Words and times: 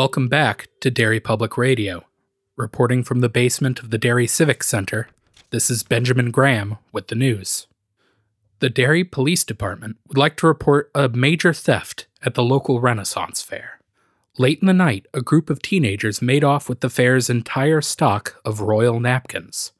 Welcome 0.00 0.28
back 0.28 0.68
to 0.80 0.90
Derry 0.90 1.20
Public 1.20 1.58
Radio. 1.58 2.06
Reporting 2.56 3.04
from 3.04 3.20
the 3.20 3.28
basement 3.28 3.80
of 3.80 3.90
the 3.90 3.98
Derry 3.98 4.26
Civic 4.26 4.62
Center, 4.62 5.08
this 5.50 5.68
is 5.68 5.82
Benjamin 5.82 6.30
Graham 6.30 6.78
with 6.90 7.08
the 7.08 7.14
news. 7.14 7.66
The 8.60 8.70
Derry 8.70 9.04
Police 9.04 9.44
Department 9.44 9.98
would 10.08 10.16
like 10.16 10.38
to 10.38 10.46
report 10.46 10.90
a 10.94 11.10
major 11.10 11.52
theft 11.52 12.06
at 12.22 12.32
the 12.32 12.42
local 12.42 12.80
Renaissance 12.80 13.42
Fair. 13.42 13.78
Late 14.38 14.60
in 14.62 14.68
the 14.68 14.72
night, 14.72 15.04
a 15.12 15.20
group 15.20 15.50
of 15.50 15.60
teenagers 15.60 16.22
made 16.22 16.44
off 16.44 16.66
with 16.66 16.80
the 16.80 16.88
fair's 16.88 17.28
entire 17.28 17.82
stock 17.82 18.40
of 18.42 18.62
royal 18.62 19.00
napkins. 19.00 19.72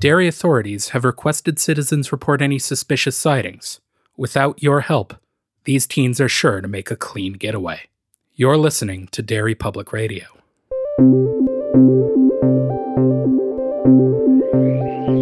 Derry 0.00 0.26
authorities 0.26 0.88
have 0.88 1.04
requested 1.04 1.58
citizens 1.58 2.10
report 2.10 2.40
any 2.40 2.58
suspicious 2.58 3.18
sightings. 3.18 3.78
Without 4.16 4.62
your 4.62 4.80
help, 4.80 5.16
these 5.64 5.86
teens 5.86 6.18
are 6.18 6.30
sure 6.30 6.62
to 6.62 6.66
make 6.66 6.90
a 6.90 6.96
clean 6.96 7.34
getaway. 7.34 7.82
You're 8.36 8.56
listening 8.56 9.08
to 9.12 9.22
Derry 9.22 9.54
Public 9.54 9.92
Radio. 9.92 10.24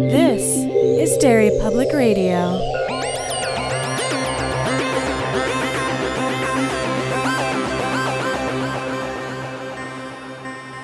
This 0.09 0.43
is 1.11 1.17
Derry 1.17 1.51
Public 1.61 1.91
Radio. 1.93 2.59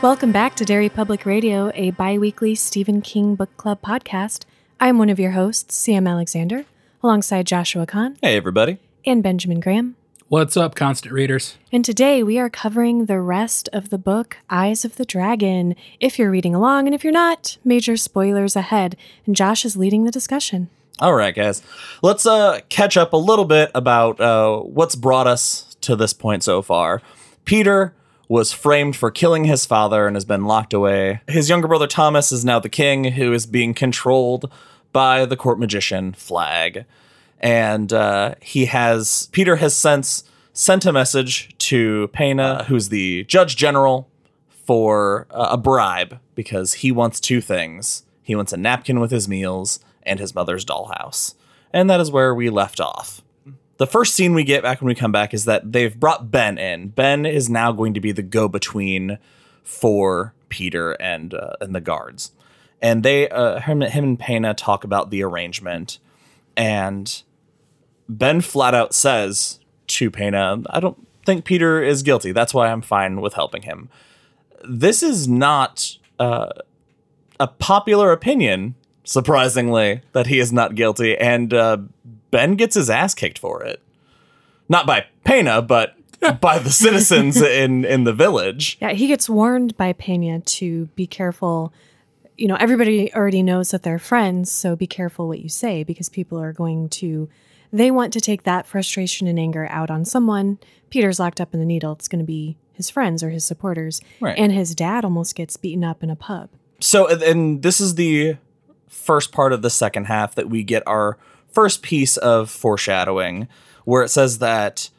Welcome 0.01 0.31
back 0.31 0.55
to 0.55 0.63
Derry 0.65 0.87
Public 0.87 1.25
Radio, 1.25 1.71
a 1.75 1.91
bi 1.91 2.17
weekly 2.17 2.55
Stephen 2.55 3.01
King 3.01 3.35
Book 3.35 3.55
Club 3.57 3.81
podcast. 3.81 4.45
I'm 4.79 4.97
one 4.97 5.09
of 5.09 5.19
your 5.19 5.31
hosts, 5.31 5.75
Sam 5.75 6.07
Alexander, 6.07 6.63
alongside 7.03 7.45
Joshua 7.45 7.85
Kahn 7.85 8.17
Hey, 8.21 8.37
everybody. 8.37 8.77
and 9.05 9.21
Benjamin 9.21 9.59
Graham. 9.59 9.95
What's 10.29 10.55
up, 10.55 10.75
constant 10.75 11.11
readers? 11.11 11.57
And 11.71 11.83
today 11.83 12.21
we 12.21 12.37
are 12.37 12.51
covering 12.51 13.05
the 13.05 13.19
rest 13.19 13.67
of 13.73 13.89
the 13.89 13.97
book, 13.97 14.37
Eyes 14.47 14.85
of 14.85 14.95
the 14.95 15.03
Dragon. 15.03 15.75
If 15.99 16.19
you're 16.19 16.29
reading 16.29 16.53
along, 16.53 16.85
and 16.85 16.93
if 16.93 17.03
you're 17.03 17.11
not, 17.11 17.57
major 17.65 17.97
spoilers 17.97 18.55
ahead. 18.55 18.95
And 19.25 19.35
Josh 19.35 19.65
is 19.65 19.75
leading 19.75 20.03
the 20.03 20.11
discussion. 20.11 20.69
All 20.99 21.15
right, 21.15 21.33
guys. 21.33 21.63
Let's 22.03 22.27
uh, 22.27 22.59
catch 22.69 22.95
up 22.95 23.11
a 23.11 23.17
little 23.17 23.43
bit 23.43 23.71
about 23.73 24.21
uh, 24.21 24.59
what's 24.59 24.95
brought 24.95 25.25
us 25.25 25.75
to 25.81 25.95
this 25.95 26.13
point 26.13 26.43
so 26.43 26.61
far. 26.61 27.01
Peter 27.43 27.95
was 28.27 28.53
framed 28.53 28.95
for 28.95 29.09
killing 29.09 29.45
his 29.45 29.65
father 29.65 30.05
and 30.05 30.15
has 30.15 30.25
been 30.25 30.45
locked 30.45 30.75
away. 30.75 31.21
His 31.27 31.49
younger 31.49 31.67
brother 31.67 31.87
Thomas 31.87 32.31
is 32.31 32.45
now 32.45 32.59
the 32.59 32.69
king, 32.69 33.13
who 33.13 33.33
is 33.33 33.47
being 33.47 33.73
controlled 33.73 34.51
by 34.93 35.25
the 35.25 35.35
court 35.35 35.57
magician 35.57 36.13
Flagg. 36.13 36.85
And 37.39 37.91
uh, 37.93 38.35
he 38.41 38.65
has, 38.65 39.29
Peter 39.31 39.57
has 39.57 39.75
since 39.75 40.23
sent 40.53 40.85
a 40.85 40.91
message 40.91 41.55
to 41.57 42.09
Peyna, 42.09 42.65
who's 42.65 42.89
the 42.89 43.23
judge 43.25 43.55
general, 43.55 44.09
for 44.49 45.25
uh, 45.31 45.49
a 45.51 45.57
bribe 45.57 46.19
because 46.35 46.73
he 46.75 46.91
wants 46.91 47.19
two 47.19 47.41
things. 47.41 48.03
He 48.21 48.35
wants 48.35 48.53
a 48.53 48.57
napkin 48.57 48.99
with 48.99 49.11
his 49.11 49.27
meals 49.27 49.79
and 50.03 50.19
his 50.19 50.35
mother's 50.35 50.65
dollhouse. 50.65 51.35
And 51.73 51.89
that 51.89 51.99
is 51.99 52.11
where 52.11 52.35
we 52.35 52.49
left 52.49 52.79
off. 52.79 53.21
The 53.77 53.87
first 53.87 54.13
scene 54.13 54.33
we 54.33 54.43
get 54.43 54.61
back 54.61 54.81
when 54.81 54.87
we 54.87 54.95
come 54.95 55.11
back 55.11 55.33
is 55.33 55.45
that 55.45 55.71
they've 55.71 55.97
brought 55.97 56.29
Ben 56.29 56.57
in. 56.57 56.89
Ben 56.89 57.25
is 57.25 57.49
now 57.49 57.71
going 57.71 57.93
to 57.93 58.01
be 58.01 58.11
the 58.11 58.21
go 58.21 58.49
between 58.49 59.17
for 59.63 60.33
Peter 60.49 60.91
and 60.93 61.33
uh, 61.33 61.53
and 61.61 61.73
the 61.73 61.79
guards. 61.79 62.31
And 62.81 63.03
they 63.03 63.29
uh, 63.29 63.61
him, 63.61 63.81
him 63.81 64.03
and 64.03 64.19
Peyna 64.19 64.53
talk 64.53 64.83
about 64.83 65.11
the 65.11 65.23
arrangement 65.23 65.99
and 66.57 67.23
Ben 68.09 68.41
flat 68.41 68.73
out 68.73 68.93
says 68.93 69.59
to 69.87 70.11
Peyna, 70.11 70.63
I 70.69 70.79
don't 70.79 71.07
think 71.25 71.45
Peter 71.45 71.81
is 71.81 72.03
guilty. 72.03 72.31
That's 72.31 72.53
why 72.53 72.67
I'm 72.67 72.81
fine 72.81 73.21
with 73.21 73.35
helping 73.35 73.61
him. 73.61 73.89
This 74.67 75.03
is 75.03 75.27
not 75.27 75.97
uh, 76.19 76.49
a 77.39 77.47
popular 77.47 78.11
opinion, 78.11 78.75
surprisingly, 79.03 80.01
that 80.13 80.27
he 80.27 80.39
is 80.39 80.51
not 80.51 80.75
guilty. 80.75 81.15
And 81.17 81.53
uh, 81.53 81.77
Ben 82.31 82.55
gets 82.55 82.75
his 82.75 82.89
ass 82.89 83.13
kicked 83.13 83.39
for 83.39 83.63
it. 83.63 83.81
Not 84.67 84.85
by 84.85 85.05
Peyna, 85.23 85.61
but 85.61 85.95
by 86.41 86.59
the 86.59 86.69
citizens 86.69 87.41
in, 87.41 87.85
in 87.85 88.03
the 88.03 88.13
village. 88.13 88.77
Yeah, 88.81 88.91
he 88.91 89.07
gets 89.07 89.29
warned 89.29 89.77
by 89.77 89.93
Peyna 89.93 90.41
to 90.41 90.87
be 90.95 91.07
careful. 91.07 91.73
You 92.37 92.47
know, 92.47 92.55
everybody 92.55 93.13
already 93.13 93.43
knows 93.43 93.71
that 93.71 93.83
they're 93.83 93.99
friends, 93.99 94.51
so 94.51 94.75
be 94.75 94.87
careful 94.87 95.27
what 95.27 95.39
you 95.39 95.49
say 95.49 95.83
because 95.83 96.09
people 96.09 96.39
are 96.39 96.53
going 96.53 96.89
to, 96.89 97.29
they 97.71 97.91
want 97.91 98.13
to 98.13 98.21
take 98.21 98.43
that 98.43 98.65
frustration 98.67 99.27
and 99.27 99.39
anger 99.39 99.67
out 99.69 99.89
on 99.91 100.05
someone. 100.05 100.57
Peter's 100.89 101.19
locked 101.19 101.39
up 101.39 101.53
in 101.53 101.59
the 101.59 101.65
needle. 101.65 101.93
It's 101.93 102.07
going 102.07 102.19
to 102.19 102.25
be 102.25 102.57
his 102.73 102.89
friends 102.89 103.21
or 103.23 103.29
his 103.29 103.45
supporters. 103.45 104.01
Right. 104.19 104.37
And 104.37 104.51
his 104.51 104.73
dad 104.73 105.03
almost 105.03 105.35
gets 105.35 105.57
beaten 105.57 105.83
up 105.83 106.01
in 106.03 106.09
a 106.09 106.15
pub. 106.15 106.49
So, 106.79 107.07
and- 107.07 107.21
and 107.21 107.61
this 107.61 107.79
is 107.81 107.95
the 107.95 108.37
first 108.87 109.31
part 109.31 109.53
of 109.53 109.61
the 109.61 109.69
second 109.69 110.05
half 110.05 110.33
that 110.35 110.49
we 110.49 110.63
get 110.63 110.81
our 110.87 111.17
first 111.51 111.81
piece 111.81 112.17
of 112.17 112.49
foreshadowing, 112.49 113.47
where 113.85 114.01
it 114.03 114.09
says 114.09 114.39
that 114.39 114.89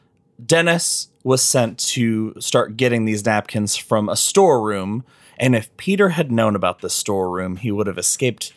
Dennis 0.43 1.09
was 1.23 1.41
sent 1.41 1.77
to 1.79 2.33
start 2.39 2.77
getting 2.77 3.05
these 3.05 3.25
napkins 3.25 3.75
from 3.75 4.09
a 4.09 4.15
storeroom. 4.15 5.03
And 5.37 5.55
if 5.55 5.75
Peter 5.77 6.09
had 6.09 6.31
known 6.31 6.55
about 6.55 6.79
the 6.81 6.89
storeroom, 6.89 7.57
he 7.57 7.71
would 7.71 7.87
have 7.87 7.97
escaped 7.97 8.53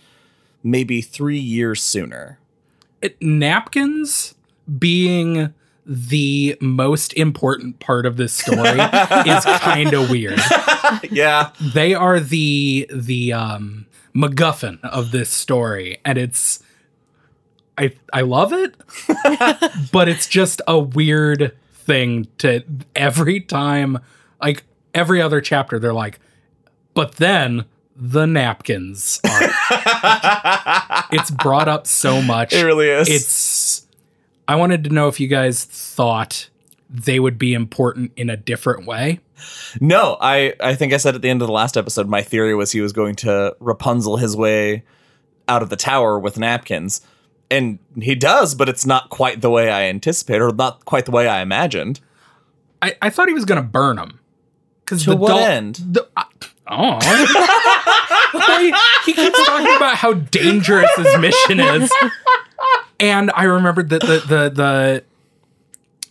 maybe 0.62 1.00
three 1.00 1.38
years 1.38 1.82
sooner. 1.82 2.38
It, 3.04 3.20
napkins 3.20 4.34
being 4.78 5.52
the 5.86 6.56
most 6.62 7.12
important 7.12 7.78
part 7.78 8.06
of 8.06 8.16
this 8.16 8.32
story 8.32 8.56
is 9.26 9.44
kind 9.44 9.92
of 9.92 10.08
weird. 10.10 10.40
yeah. 11.10 11.50
They 11.74 11.92
are 11.92 12.18
the 12.18 12.88
the 12.90 13.34
um 13.34 13.86
MacGuffin 14.14 14.82
of 14.84 15.10
this 15.10 15.28
story, 15.28 15.98
and 16.04 16.16
it's 16.16 16.62
I 17.76 17.92
I 18.12 18.22
love 18.22 18.54
it, 18.54 18.74
but 19.92 20.08
it's 20.08 20.26
just 20.26 20.62
a 20.66 20.78
weird 20.78 21.54
thing 21.74 22.28
to 22.38 22.62
every 22.96 23.40
time 23.40 23.98
like 24.40 24.64
every 24.94 25.20
other 25.20 25.42
chapter 25.42 25.78
they're 25.78 25.92
like, 25.92 26.20
but 26.94 27.16
then 27.16 27.66
the 27.96 28.26
napkins 28.26 29.20
are 29.24 29.40
it's 31.12 31.30
brought 31.30 31.68
up 31.68 31.86
so 31.86 32.20
much. 32.22 32.52
It 32.52 32.64
really 32.64 32.88
is. 32.88 33.08
It's 33.08 33.86
I 34.48 34.56
wanted 34.56 34.84
to 34.84 34.90
know 34.90 35.08
if 35.08 35.20
you 35.20 35.28
guys 35.28 35.64
thought 35.64 36.48
they 36.90 37.18
would 37.18 37.38
be 37.38 37.54
important 37.54 38.12
in 38.16 38.30
a 38.30 38.36
different 38.36 38.86
way. 38.86 39.20
No, 39.80 40.16
I, 40.20 40.54
I 40.60 40.74
think 40.74 40.92
I 40.92 40.96
said 40.96 41.14
at 41.14 41.22
the 41.22 41.28
end 41.28 41.42
of 41.42 41.48
the 41.48 41.52
last 41.52 41.76
episode, 41.76 42.08
my 42.08 42.22
theory 42.22 42.54
was 42.54 42.72
he 42.72 42.80
was 42.80 42.92
going 42.92 43.16
to 43.16 43.56
Rapunzel 43.58 44.16
his 44.16 44.36
way 44.36 44.84
out 45.48 45.62
of 45.62 45.70
the 45.70 45.76
tower 45.76 46.18
with 46.18 46.38
napkins. 46.38 47.00
And 47.50 47.78
he 48.00 48.14
does, 48.14 48.54
but 48.54 48.68
it's 48.68 48.86
not 48.86 49.10
quite 49.10 49.40
the 49.40 49.50
way 49.50 49.70
I 49.70 49.84
anticipated, 49.84 50.42
or 50.42 50.52
not 50.52 50.84
quite 50.84 51.04
the 51.04 51.10
way 51.10 51.28
I 51.28 51.40
imagined. 51.42 52.00
I, 52.80 52.96
I 53.02 53.10
thought 53.10 53.28
he 53.28 53.34
was 53.34 53.44
going 53.44 53.60
to 53.60 53.68
burn 53.68 53.96
them. 53.96 54.20
Because 54.84 55.04
the 55.04 55.16
what 55.16 55.28
doll- 55.28 55.38
end? 55.38 55.76
The, 55.76 56.08
uh, 56.16 56.24
oh, 56.66 56.98
he, 58.60 58.74
he 59.06 59.12
keeps 59.12 59.44
talking 59.46 59.76
about 59.76 59.96
how 59.96 60.14
dangerous 60.14 60.90
his 60.96 61.18
mission 61.18 61.60
is, 61.60 61.92
and 63.00 63.30
I 63.34 63.44
remembered 63.44 63.90
that 63.90 64.00
the 64.02 64.18
the 64.26 64.50
the 64.50 65.04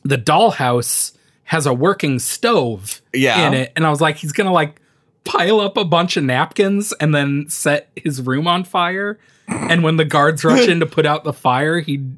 the 0.04 0.18
dollhouse 0.18 1.14
has 1.46 1.66
a 1.66 1.74
working 1.74 2.20
stove 2.20 3.02
Yeah. 3.14 3.48
in 3.48 3.54
it, 3.54 3.72
and 3.76 3.86
I 3.86 3.90
was 3.90 4.02
like, 4.02 4.18
he's 4.18 4.32
gonna 4.32 4.52
like 4.54 4.80
pile 5.24 5.60
up 5.60 5.78
a 5.78 5.86
bunch 5.86 6.18
of 6.18 6.24
napkins 6.24 6.92
and 6.94 7.14
then 7.16 7.46
set 7.50 7.90
his 7.96 8.22
room 8.22 8.48
on 8.48 8.64
fire, 8.64 9.18
and 9.48 9.84
when 9.84 9.98
the 9.98 10.06
guards 10.06 10.44
rush 10.44 10.68
in 10.68 10.80
to 10.80 10.86
put 10.86 11.06
out 11.06 11.24
the 11.24 11.34
fire, 11.34 11.80
he'd 11.80 12.18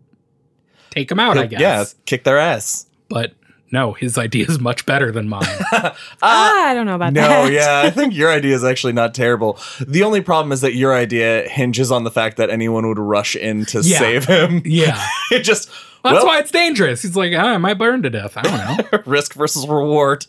take 0.91 1.09
them 1.09 1.19
out. 1.19 1.37
I 1.37 1.45
guess. 1.47 1.59
Yeah, 1.61 1.85
kick 2.05 2.23
their 2.23 2.37
ass. 2.39 2.87
but 3.09 3.33
no, 3.75 3.93
his 3.93 4.17
idea 4.17 4.45
is 4.47 4.59
much 4.59 4.85
better 4.85 5.11
than 5.11 5.27
mine. 5.27 5.43
Ah, 6.21 6.69
I 6.69 6.73
don't 6.73 6.85
know 6.85 6.95
about 6.95 7.13
No, 7.13 7.21
that. 7.21 7.43
No, 7.45 7.49
yeah, 7.51 7.81
I 7.85 7.89
think 7.91 8.15
your 8.21 8.31
idea 8.31 8.55
is 8.55 8.63
actually 8.63 8.93
not 8.93 9.13
terrible. 9.13 9.59
The 9.85 10.01
only 10.03 10.21
problem 10.21 10.51
is 10.51 10.61
that 10.61 10.73
your 10.75 10.93
idea 10.95 11.47
hinges 11.49 11.91
on 11.91 12.03
the 12.03 12.11
fact 12.11 12.37
that 12.37 12.49
anyone 12.49 12.87
would 12.87 12.97
rush 12.99 13.35
in 13.35 13.65
to 13.65 13.81
Yeah. 13.81 13.99
save 13.99 14.25
him. 14.25 14.61
yeah. 14.65 15.05
it 15.31 15.41
just 15.43 15.67
That's 16.03 16.15
well, 16.15 16.25
why 16.25 16.39
it's 16.39 16.51
dangerous. 16.51 17.01
He's 17.01 17.15
like, 17.15 17.33
ah, 17.35 17.53
I 17.53 17.57
might 17.57 17.77
burn 17.77 18.01
to 18.03 18.09
death. 18.09 18.37
I 18.37 18.41
don't 18.43 18.91
know. 18.93 18.99
risk 19.05 19.33
versus 19.33 19.67
reward. 19.67 20.25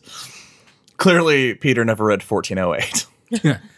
Clearly, 0.97 1.55
Peter 1.55 1.85
never 1.85 2.05
read 2.07 2.23
1408. 2.23 3.07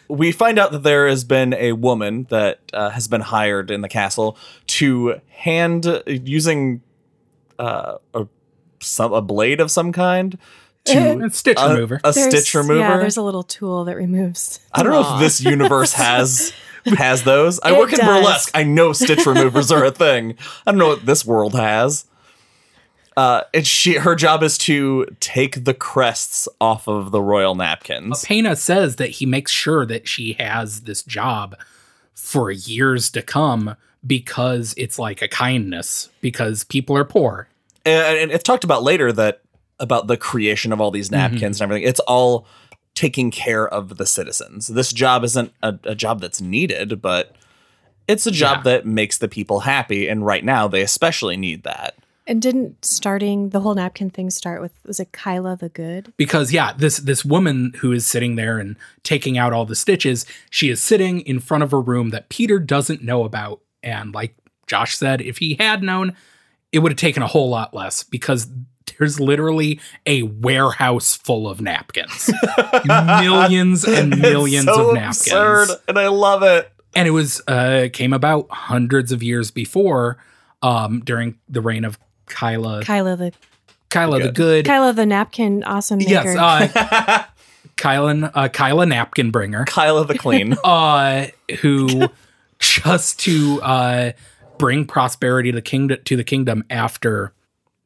we 0.09 0.33
find 0.33 0.59
out 0.59 0.73
that 0.73 0.83
there 0.83 1.09
has 1.09 1.25
been 1.25 1.53
a 1.55 1.73
woman 1.73 2.27
that 2.31 2.61
uh, 2.73 2.91
has 2.91 3.07
been 3.09 3.21
hired 3.21 3.71
in 3.71 3.81
the 3.83 3.89
castle 3.89 4.37
to 4.67 5.21
hand 5.29 6.03
using 6.07 6.81
uh, 7.59 7.97
a 8.15 8.27
some 8.81 9.13
a 9.13 9.21
blade 9.23 9.61
of 9.61 9.71
some 9.71 9.93
kind 9.93 10.39
to 10.85 11.25
It's 11.25 11.39
stitch 11.39 11.59
a, 11.61 11.69
remover. 11.69 12.01
a 12.05 12.13
There's- 12.13 12.29
stitch 12.31 12.55
remover. 12.55 12.79
Yeah, 12.81 12.97
there's 12.99 13.17
a 13.17 13.23
little 13.23 13.43
tool 13.43 13.85
that 13.85 13.97
removes. 13.97 14.61
I 14.73 14.83
don't 14.83 14.93
know 14.93 15.15
if 15.15 15.21
this 15.21 15.41
universe 15.41 15.93
has 15.95 16.53
has 16.97 17.25
those. 17.25 17.61
I 17.61 17.73
It 17.73 17.79
work 17.79 17.93
in 17.93 17.99
burlesque. 17.99 18.51
I 18.55 18.63
know 18.65 18.93
stitch 18.93 19.27
removers 19.27 19.71
are 19.71 19.85
a 19.85 19.91
thing. 19.91 20.37
I 20.67 20.71
don't 20.71 20.79
know 20.79 20.89
what 20.89 21.05
this 21.07 21.25
world 21.25 21.55
has. 21.55 22.07
Uh, 23.17 23.43
and 23.53 23.67
she 23.67 23.95
her 23.95 24.15
job 24.15 24.43
is 24.45 24.57
to 24.57 25.05
take 25.19 25.65
the 25.65 25.75
crests 25.75 26.47
off 26.61 26.87
of 26.87 27.11
the 27.11 27.21
royal 27.21 27.57
napkins. 27.57 28.25
Peyna 28.25 28.55
says 28.55 28.97
that 28.97 29.11
he 29.11 29.27
makes 29.27 29.51
sure 29.51 29.85
that 29.85 30.07
she 30.07 30.35
has 30.35 30.83
this 30.83 31.03
job 31.03 31.57
for 32.15 32.51
years 32.53 33.11
to 33.11 33.21
come 33.23 33.75
because 34.07 34.73
it's 34.77 34.99
like 35.01 35.21
a 35.21 35.27
kindness 35.29 36.11
because 36.21 36.63
people 36.63 36.97
are 36.97 37.05
poor. 37.05 37.49
And, 37.89 38.19
and 38.19 38.31
it's 38.33 38.45
talked 38.45 38.65
about 38.65 38.83
later 38.83 39.13
that 39.13 39.43
about 39.81 40.07
the 40.07 40.17
creation 40.17 40.73
of 40.73 40.81
all 40.81 40.91
these 40.91 41.09
mm-hmm. 41.09 41.33
napkins 41.33 41.61
and 41.61 41.71
everything. 41.71 41.89
It's 41.89 42.01
all 42.01 42.47
taking 42.95 43.31
care 43.31 43.69
of 43.69 43.97
the 43.97 44.07
citizens. 44.07 44.67
This 44.67 44.93
job 44.93 45.23
isn't 45.25 45.53
a, 45.63 45.79
a 45.85 45.95
job 45.95 46.21
that's 46.21 46.41
needed, 46.41 47.01
but 47.01 47.37
it's 48.09 48.27
a 48.27 48.31
job 48.33 48.59
Yeah. 48.59 48.73
that 48.73 48.87
makes 48.87 49.19
the 49.19 49.29
people 49.29 49.61
happy. 49.61 50.09
And 50.09 50.27
right 50.27 50.45
now, 50.45 50.67
they 50.67 50.83
especially 50.83 51.37
need 51.37 51.63
that. 51.63 51.95
And 52.27 52.43
didn't 52.43 52.85
starting 52.85 53.51
the 53.51 53.61
whole 53.61 53.75
napkin 53.75 54.11
thing 54.11 54.31
start 54.31 54.61
with 54.61 54.73
was 54.85 55.01
it 55.01 55.13
Kyla 55.13 55.57
the 55.57 55.71
Good? 55.71 56.13
because 56.19 56.53
yeah 56.53 56.75
this 56.77 56.99
this 56.99 57.25
woman 57.25 57.73
who 57.79 57.91
is 57.91 58.05
sitting 58.05 58.37
there 58.37 58.59
and 58.59 58.77
taking 59.03 59.39
out 59.39 59.55
all 59.55 59.65
the 59.65 59.75
stitches 59.75 60.27
she 60.51 60.69
is 60.69 60.83
sitting 60.83 61.21
in 61.21 61.41
front 61.41 61.63
of 61.65 61.73
a 61.73 61.79
room 61.79 62.11
that 62.11 62.29
peter 62.29 62.59
doesn't 62.59 63.03
know 63.03 63.25
about 63.25 63.61
and 63.83 64.13
like 64.13 64.35
josh 64.67 64.95
said 64.95 65.23
if 65.23 65.39
he 65.39 65.55
had 65.55 65.83
known 65.83 66.15
it 66.73 66.81
would 66.81 66.93
have 66.93 66.99
taken 66.99 67.23
a 67.23 67.27
whole 67.27 67.49
lot 67.49 67.73
less 67.75 68.03
because 68.03 68.49
there's 68.99 69.21
literally 69.21 69.81
a 70.07 70.23
warehouse 70.23 71.15
full 71.17 71.49
of 71.49 71.61
napkins 71.61 72.31
millions 72.87 73.85
and 73.85 74.19
millions 74.21 74.65
so 74.67 74.89
of 74.91 74.95
napkins 74.95 75.27
absurd, 75.29 75.69
and 75.89 75.99
I 75.99 76.09
love 76.09 76.43
it. 76.43 76.71
and 76.95 77.07
it 77.07 77.13
was 77.13 77.41
uh 77.47 77.89
came 77.93 78.13
about 78.13 78.51
hundreds 78.51 79.13
of 79.13 79.23
years 79.23 79.51
before 79.51 80.19
um 80.63 81.01
during 81.01 81.39
the 81.49 81.61
reign 81.61 81.85
of 81.85 81.99
kyla 82.27 82.83
Kyla 82.85 83.17
the 83.17 83.33
kyla 83.91 84.19
the 84.19 84.25
Good. 84.27 84.35
good 84.35 84.65
Kyla 84.67 84.93
the 84.93 85.07
napkin 85.07 85.63
awesome 85.65 85.99
maker. 85.99 86.11
yes 86.11 86.37
uh 86.37 87.25
kyla 87.77 88.31
uh 88.35 88.49
kyla 88.49 88.87
napkin 88.87 89.31
bringer 89.31 89.65
Kyla 89.65 90.05
the 90.07 90.19
Clean. 90.19 90.53
uh, 90.65 91.27
who 91.61 92.09
just 92.59 93.21
to 93.21 93.63
uh, 93.63 94.13
bring 94.59 94.87
prosperity 94.87 95.51
to 95.51 95.57
the 95.57 95.63
kingdom 95.63 95.99
to 96.05 96.17
the 96.17 96.25
kingdom 96.25 96.65
after 96.71 97.33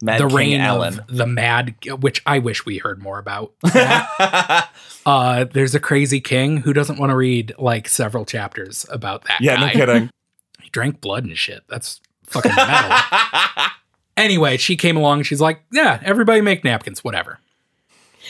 Mad 0.02 0.20
the 0.20 0.26
King 0.26 0.36
reign 0.36 0.60
Alan. 0.60 0.98
of 0.98 1.06
the 1.06 1.26
mad, 1.26 1.76
which 2.00 2.22
I 2.26 2.40
wish 2.40 2.66
we 2.66 2.78
heard 2.78 3.00
more 3.00 3.20
about. 3.20 3.52
uh, 5.06 5.44
there's 5.44 5.76
a 5.76 5.80
crazy 5.80 6.20
king 6.20 6.56
who 6.58 6.72
doesn't 6.72 6.98
want 6.98 7.10
to 7.10 7.16
read 7.16 7.54
like 7.56 7.86
several 7.88 8.24
chapters 8.24 8.84
about 8.90 9.24
that 9.26 9.40
yeah, 9.40 9.56
guy. 9.56 9.66
no 9.66 9.72
kidding. 9.72 10.10
He 10.60 10.70
drank 10.70 11.00
blood 11.00 11.24
and 11.24 11.36
shit. 11.36 11.64
That's 11.68 12.00
fucking 12.26 12.54
metal. 12.54 12.98
anyway, 14.16 14.56
she 14.56 14.76
came 14.76 14.96
along. 14.96 15.24
She's 15.24 15.40
like, 15.40 15.60
"Yeah, 15.72 16.00
everybody 16.04 16.40
make 16.40 16.62
napkins, 16.62 17.02
whatever." 17.02 17.40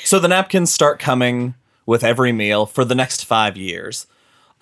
So 0.04 0.18
the 0.18 0.28
napkins 0.28 0.72
start 0.72 0.98
coming 0.98 1.54
with 1.84 2.02
every 2.02 2.32
meal 2.32 2.64
for 2.64 2.86
the 2.86 2.94
next 2.94 3.26
five 3.26 3.58
years. 3.58 4.06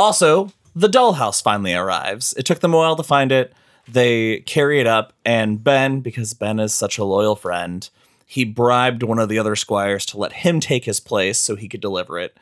Also, 0.00 0.52
the 0.74 0.88
dollhouse 0.88 1.40
finally 1.40 1.74
arrives. 1.74 2.34
It 2.36 2.44
took 2.44 2.58
them 2.58 2.74
a 2.74 2.76
while 2.76 2.96
to 2.96 3.04
find 3.04 3.30
it. 3.30 3.52
They 3.88 4.40
carry 4.40 4.80
it 4.80 4.86
up, 4.86 5.12
and 5.24 5.62
Ben, 5.62 6.00
because 6.00 6.34
Ben 6.34 6.60
is 6.60 6.72
such 6.72 6.98
a 6.98 7.04
loyal 7.04 7.36
friend, 7.36 7.88
he 8.24 8.44
bribed 8.44 9.02
one 9.02 9.18
of 9.18 9.28
the 9.28 9.38
other 9.38 9.56
squires 9.56 10.06
to 10.06 10.18
let 10.18 10.32
him 10.32 10.60
take 10.60 10.84
his 10.84 11.00
place 11.00 11.38
so 11.38 11.56
he 11.56 11.68
could 11.68 11.80
deliver 11.80 12.18
it, 12.18 12.36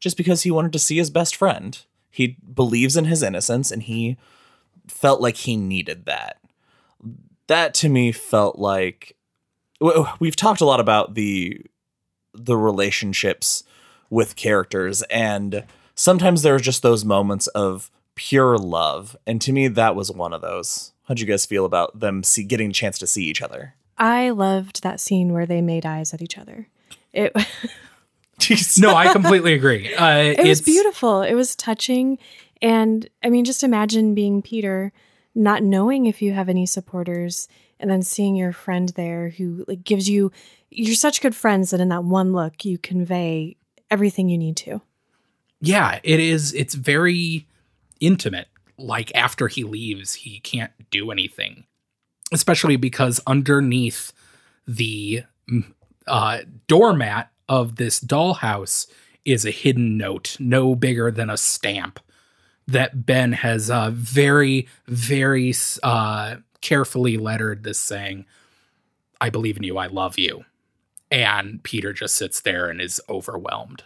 just 0.00 0.16
because 0.16 0.42
he 0.42 0.50
wanted 0.50 0.72
to 0.72 0.78
see 0.78 0.96
his 0.96 1.10
best 1.10 1.36
friend. 1.36 1.78
He 2.10 2.36
believes 2.54 2.96
in 2.96 3.04
his 3.04 3.22
innocence, 3.22 3.70
and 3.70 3.82
he 3.82 4.16
felt 4.86 5.20
like 5.20 5.36
he 5.36 5.56
needed 5.56 6.06
that. 6.06 6.38
That 7.46 7.74
to 7.74 7.88
me 7.88 8.12
felt 8.12 8.58
like 8.58 9.16
we've 10.18 10.36
talked 10.36 10.60
a 10.60 10.66
lot 10.66 10.80
about 10.80 11.14
the 11.14 11.60
the 12.32 12.56
relationships 12.56 13.62
with 14.10 14.34
characters 14.34 15.02
and 15.02 15.64
sometimes 15.94 16.42
there 16.42 16.54
are 16.54 16.60
just 16.60 16.82
those 16.82 17.04
moments 17.04 17.46
of 17.48 17.90
pure 18.14 18.56
love 18.56 19.16
and 19.26 19.40
to 19.40 19.52
me 19.52 19.68
that 19.68 19.96
was 19.96 20.10
one 20.10 20.32
of 20.32 20.40
those 20.40 20.92
how'd 21.04 21.18
you 21.20 21.26
guys 21.26 21.44
feel 21.46 21.64
about 21.64 21.98
them 21.98 22.22
see 22.22 22.44
getting 22.44 22.70
a 22.70 22.72
chance 22.72 22.98
to 22.98 23.06
see 23.06 23.24
each 23.24 23.42
other 23.42 23.74
I 23.96 24.30
loved 24.30 24.82
that 24.82 24.98
scene 24.98 25.32
where 25.32 25.46
they 25.46 25.62
made 25.62 25.86
eyes 25.86 26.12
at 26.12 26.20
each 26.20 26.36
other. 26.36 26.66
It 27.12 27.32
Jeez. 28.40 28.76
No, 28.80 28.92
I 28.94 29.12
completely 29.12 29.52
agree. 29.52 29.94
Uh, 29.98 30.34
it 30.36 30.38
was 30.38 30.58
it's- 30.58 30.60
beautiful. 30.62 31.22
It 31.22 31.34
was 31.34 31.54
touching. 31.54 32.18
And 32.60 33.08
I 33.22 33.30
mean, 33.30 33.44
just 33.44 33.62
imagine 33.62 34.12
being 34.14 34.42
Peter, 34.42 34.92
not 35.34 35.62
knowing 35.62 36.06
if 36.06 36.20
you 36.20 36.32
have 36.32 36.48
any 36.48 36.66
supporters, 36.66 37.46
and 37.78 37.88
then 37.88 38.02
seeing 38.02 38.34
your 38.34 38.52
friend 38.52 38.88
there 38.96 39.28
who 39.30 39.64
like 39.68 39.84
gives 39.84 40.08
you 40.08 40.32
you're 40.70 40.96
such 40.96 41.20
good 41.20 41.36
friends 41.36 41.70
that 41.70 41.80
in 41.80 41.90
that 41.90 42.02
one 42.02 42.32
look 42.32 42.64
you 42.64 42.78
convey 42.78 43.56
everything 43.92 44.28
you 44.28 44.38
need 44.38 44.56
to. 44.56 44.80
yeah 45.60 46.00
it 46.02 46.18
is 46.18 46.52
it's 46.54 46.74
very 46.74 47.46
intimate 48.00 48.48
like 48.76 49.14
after 49.14 49.48
he 49.48 49.64
leaves 49.64 50.14
he 50.14 50.40
can't 50.40 50.72
do 50.90 51.10
anything 51.10 51.64
especially 52.32 52.76
because 52.76 53.20
underneath 53.26 54.12
the 54.66 55.22
uh, 56.06 56.38
doormat 56.66 57.30
of 57.48 57.76
this 57.76 58.00
dollhouse 58.00 58.86
is 59.24 59.44
a 59.44 59.50
hidden 59.50 59.96
note 59.96 60.36
no 60.40 60.74
bigger 60.74 61.10
than 61.10 61.30
a 61.30 61.36
stamp 61.36 62.00
that 62.66 63.06
ben 63.06 63.32
has 63.32 63.70
uh, 63.70 63.90
very 63.92 64.66
very 64.86 65.54
uh, 65.82 66.36
carefully 66.60 67.16
lettered 67.16 67.62
this 67.62 67.78
saying 67.78 68.24
i 69.20 69.30
believe 69.30 69.56
in 69.56 69.62
you 69.62 69.78
i 69.78 69.86
love 69.86 70.18
you 70.18 70.44
and 71.10 71.62
peter 71.62 71.92
just 71.92 72.16
sits 72.16 72.40
there 72.40 72.68
and 72.68 72.80
is 72.80 73.00
overwhelmed 73.08 73.84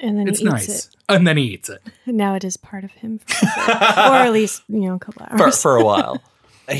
And 0.00 0.18
then 0.18 0.28
it's 0.28 0.38
he 0.38 0.44
eats 0.44 0.52
nice. 0.52 0.86
it. 0.86 0.96
And 1.08 1.26
then 1.26 1.36
he 1.36 1.44
eats 1.44 1.68
it. 1.68 1.82
Now 2.06 2.34
it 2.34 2.44
is 2.44 2.56
part 2.56 2.84
of 2.84 2.90
him, 2.92 3.18
for 3.18 3.34
sure. 3.34 3.74
or 3.74 4.16
at 4.16 4.32
least 4.32 4.62
you 4.68 4.80
know 4.80 4.94
a 4.94 4.98
couple 4.98 5.26
hours. 5.28 5.60
for 5.60 5.76
a 5.76 5.84
while 5.90 6.22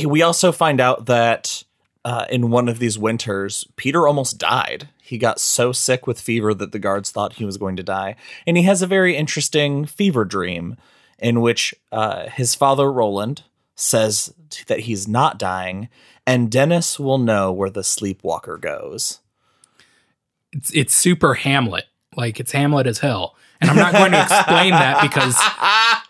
we 0.07 0.23
also 0.23 0.53
find 0.53 0.81
out 0.81 1.07
that 1.07 1.63
uh, 2.05 2.27
in 2.31 2.51
one 2.51 2.69
of 2.69 2.79
these 2.79 2.99
winters 2.99 3.67
peter 3.77 4.07
almost 4.07 4.39
died 4.39 4.89
he 5.03 5.17
got 5.19 5.39
so 5.41 5.73
sick 5.73 6.07
with 6.07 6.21
fever 6.21 6.53
that 6.55 6.73
the 6.73 6.79
guards 6.79 7.11
thought 7.11 7.35
he 7.35 7.45
was 7.45 7.57
going 7.57 7.77
to 7.77 7.83
die 7.83 8.15
and 8.47 8.57
he 8.57 8.63
has 8.65 8.83
a 8.83 8.87
very 8.87 9.17
interesting 9.17 9.85
fever 9.85 10.25
dream 10.25 10.77
in 11.19 11.41
which 11.41 11.75
uh, 11.93 12.29
his 12.29 12.55
father 12.55 12.91
roland 12.93 13.43
says 13.75 14.33
that 14.67 14.81
he's 14.81 15.07
not 15.09 15.39
dying 15.39 15.89
and 16.27 16.51
dennis 16.51 16.99
will 16.99 17.19
know 17.19 17.53
where 17.53 17.71
the 17.71 17.85
sleepwalker 17.85 18.57
goes 18.59 19.21
It's 20.53 20.71
it's 20.73 20.95
super 20.95 21.35
Hamlet. 21.35 21.85
Like 22.19 22.39
it's 22.41 22.53
Hamlet 22.53 22.87
as 22.87 22.99
hell. 22.99 23.37
And 23.61 23.71
I'm 23.71 23.77
not 23.77 23.93
going 23.93 24.13
to 24.13 24.21
explain 24.23 24.71
that 24.73 25.01
because 25.03 25.37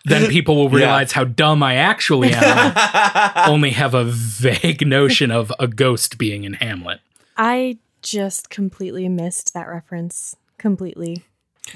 then 0.05 0.29
people 0.29 0.55
will 0.57 0.69
Yeah. 0.71 0.85
realize 0.85 1.11
how 1.13 1.23
dumb 1.23 1.63
I 1.63 1.75
actually 1.75 2.33
am. 2.33 2.43
I 2.75 3.45
only 3.47 3.69
have 3.71 3.93
a 3.93 4.03
vague 4.03 4.85
notion 4.85 5.31
of 5.31 5.51
a 5.59 5.67
ghost 5.67 6.17
being 6.17 6.43
in 6.43 6.53
Hamlet. 6.53 6.99
I 7.37 7.77
just 8.01 8.49
completely 8.49 9.07
missed 9.09 9.53
that 9.53 9.67
reference. 9.67 10.35
Completely. 10.57 11.23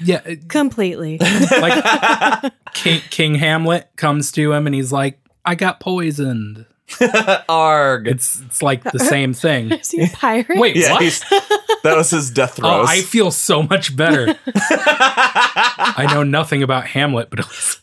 Yeah, 0.02 0.20
it- 0.26 0.48
Completely. 0.48 1.18
like 1.18 2.52
King, 2.74 3.00
King 3.10 3.34
Hamlet 3.36 3.88
comes 3.96 4.30
to 4.32 4.52
him 4.52 4.66
and 4.66 4.74
he's 4.74 4.92
like, 4.92 5.18
"I 5.44 5.54
got 5.54 5.78
poisoned." 5.80 6.66
arg 7.48 8.06
It's 8.06 8.40
it's 8.42 8.62
like 8.62 8.82
the 8.84 8.98
same 8.98 9.32
thing. 9.32 9.72
Is 9.80 9.90
he 9.90 10.04
a 10.04 10.08
pirate? 10.08 10.58
Wait, 10.58 10.76
yeah 10.76 10.92
what? 10.92 11.02
he's, 11.02 11.20
that 11.20 11.94
was 11.96 12.10
his 12.10 12.30
death 12.30 12.58
Oh, 12.62 12.84
throes 12.84 12.88
I 12.88 13.00
feel 13.02 13.30
so 13.30 13.62
much 13.62 13.96
better. 13.96 14.38
I 14.54 16.08
know 16.12 16.22
nothing 16.22 16.62
about 16.62 16.86
Hamlet, 16.86 17.30
but 17.30 17.40
at 17.40 17.46
least 17.46 17.80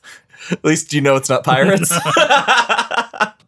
At 0.51 0.63
least 0.63 0.93
you 0.93 1.01
know 1.01 1.15
it's 1.15 1.29
not 1.29 1.43
pirates. 1.43 1.91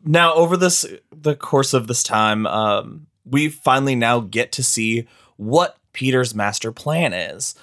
now, 0.05 0.33
over 0.33 0.57
this 0.57 0.85
the 1.11 1.35
course 1.35 1.73
of 1.73 1.87
this 1.87 2.03
time, 2.03 2.45
um, 2.47 3.07
we 3.25 3.49
finally 3.49 3.95
now 3.95 4.19
get 4.19 4.51
to 4.53 4.63
see 4.63 5.07
what 5.37 5.77
Peter's 5.93 6.35
master 6.35 6.71
plan 6.71 7.13
is. 7.13 7.55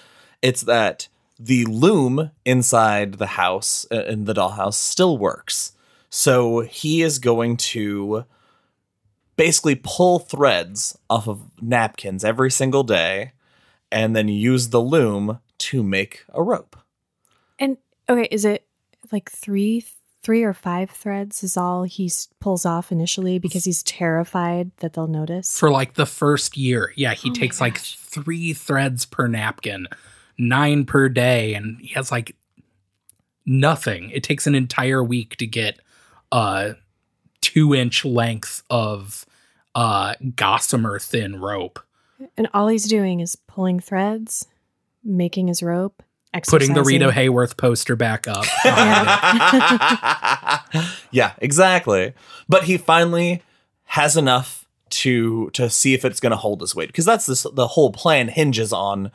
It's 0.42 0.62
that 0.62 1.08
the 1.38 1.64
loom 1.66 2.30
inside 2.44 3.14
the 3.14 3.26
house 3.28 3.86
uh, 3.90 4.04
in 4.04 4.24
the 4.24 4.34
dollhouse 4.34 4.74
still 4.74 5.16
works. 5.18 5.72
So 6.10 6.60
he 6.60 7.02
is 7.02 7.18
going 7.18 7.56
to 7.56 8.24
basically 9.36 9.80
pull 9.82 10.18
threads 10.18 10.98
off 11.08 11.28
of 11.28 11.40
napkins 11.62 12.24
every 12.24 12.50
single 12.50 12.82
day 12.82 13.32
and 13.90 14.14
then 14.14 14.28
use 14.28 14.68
the 14.68 14.80
loom 14.80 15.38
to 15.58 15.82
make 15.82 16.24
a 16.34 16.42
rope. 16.42 16.76
And 17.58 17.78
okay, 18.08 18.28
is 18.30 18.44
it 18.44 18.66
like 19.12 19.30
three, 19.30 19.84
three 20.22 20.42
or 20.42 20.52
five 20.52 20.90
threads 20.90 21.42
is 21.42 21.56
all 21.56 21.84
he 21.84 22.10
pulls 22.40 22.66
off 22.66 22.92
initially 22.92 23.38
because 23.38 23.64
he's 23.64 23.82
terrified 23.82 24.72
that 24.78 24.92
they'll 24.92 25.06
notice? 25.06 25.58
for 25.58 25.70
like 25.70 25.94
the 25.94 26.06
first 26.06 26.56
year, 26.56 26.92
yeah, 26.96 27.14
he 27.14 27.30
Oh 27.30 27.34
takes 27.34 27.60
like 27.60 27.78
three 27.78 28.52
threads 28.52 29.06
per 29.06 29.26
napkin, 29.26 29.86
nine 30.36 30.84
per 30.84 31.08
day, 31.08 31.54
and 31.54 31.80
he 31.80 31.88
has 31.94 32.10
like 32.10 32.36
nothing. 33.46 34.10
It 34.10 34.22
takes 34.22 34.46
an 34.46 34.54
entire 34.54 35.02
week 35.02 35.36
to 35.36 35.46
get 35.46 35.80
a 36.32 36.74
two 37.40 37.74
inch 37.74 38.04
length 38.04 38.62
of 38.70 39.24
uh, 39.74 40.14
gossamer 40.36 40.98
thin 40.98 41.40
rope, 41.40 41.80
And 42.36 42.48
all 42.52 42.68
he's 42.68 42.88
doing 42.88 43.20
is 43.20 43.36
pulling 43.36 43.80
threads, 43.80 44.46
making 45.04 45.48
his 45.48 45.62
rope, 45.62 46.02
putting 46.48 46.74
the 46.74 46.82
Rita. 46.82 47.08
Hayworth 47.08 47.56
poster 47.56 47.96
back 47.96 48.26
up. 48.28 48.44
yeah, 51.10 51.32
exactly. 51.38 52.14
But 52.48 52.64
he 52.64 52.76
finally 52.76 53.42
has 53.84 54.16
enough 54.16 54.66
to 54.90 55.50
to 55.50 55.70
see 55.70 55.94
if 55.94 56.04
it's 56.04 56.20
going 56.20 56.30
to 56.30 56.36
hold 56.36 56.60
his 56.60 56.74
weight 56.74 56.88
because 56.88 57.04
that's 57.04 57.26
this, 57.26 57.46
the 57.52 57.68
whole 57.68 57.92
plan 57.92 58.28
hinges 58.28 58.72
on 58.72 59.12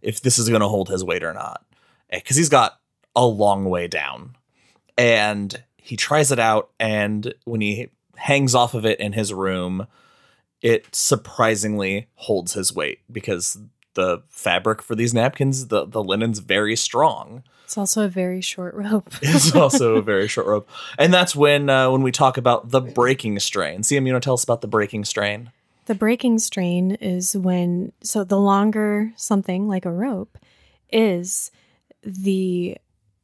if 0.00 0.20
this 0.20 0.38
is 0.38 0.48
going 0.48 0.62
to 0.62 0.68
hold 0.68 0.88
his 0.88 1.04
weight 1.04 1.22
or 1.22 1.34
not. 1.34 1.64
Because 2.10 2.36
he's 2.36 2.48
got 2.48 2.78
a 3.14 3.26
long 3.26 3.66
way 3.66 3.88
down, 3.88 4.36
and 4.96 5.62
he 5.88 5.96
tries 5.96 6.30
it 6.30 6.38
out, 6.38 6.68
and 6.78 7.32
when 7.44 7.62
he 7.62 7.88
hangs 8.16 8.54
off 8.54 8.74
of 8.74 8.84
it 8.84 9.00
in 9.00 9.14
his 9.14 9.32
room, 9.32 9.86
it 10.60 10.86
surprisingly 10.94 12.08
holds 12.14 12.52
his 12.52 12.74
weight 12.74 13.00
because 13.10 13.56
the 13.94 14.22
fabric 14.28 14.82
for 14.82 14.94
these 14.94 15.14
napkins, 15.14 15.68
the 15.68 15.86
the 15.86 16.02
linen's 16.04 16.40
very 16.40 16.76
strong. 16.76 17.42
It's 17.64 17.78
also 17.78 18.04
a 18.04 18.08
very 18.08 18.42
short 18.42 18.74
rope. 18.74 19.14
It's 19.22 19.54
also 19.54 19.96
a 19.96 20.02
very 20.02 20.28
short 20.28 20.46
rope, 20.52 20.68
and 20.98 21.12
that's 21.12 21.34
when 21.34 21.70
uh, 21.70 21.90
when 21.90 22.02
we 22.02 22.12
talk 22.12 22.36
about 22.36 22.70
the 22.70 22.82
breaking 22.82 23.38
strain. 23.38 23.80
CM, 23.80 24.06
you 24.06 24.12
know, 24.12 24.20
tell 24.20 24.34
us 24.34 24.44
about 24.44 24.60
the 24.60 24.68
breaking 24.68 25.06
strain. 25.06 25.52
The 25.86 25.94
breaking 25.94 26.38
strain 26.40 26.92
is 27.00 27.34
when, 27.34 27.92
so 28.02 28.22
the 28.22 28.38
longer 28.38 29.10
something 29.16 29.68
like 29.68 29.86
a 29.86 29.90
rope 29.90 30.36
is, 30.92 31.50
the 32.02 32.76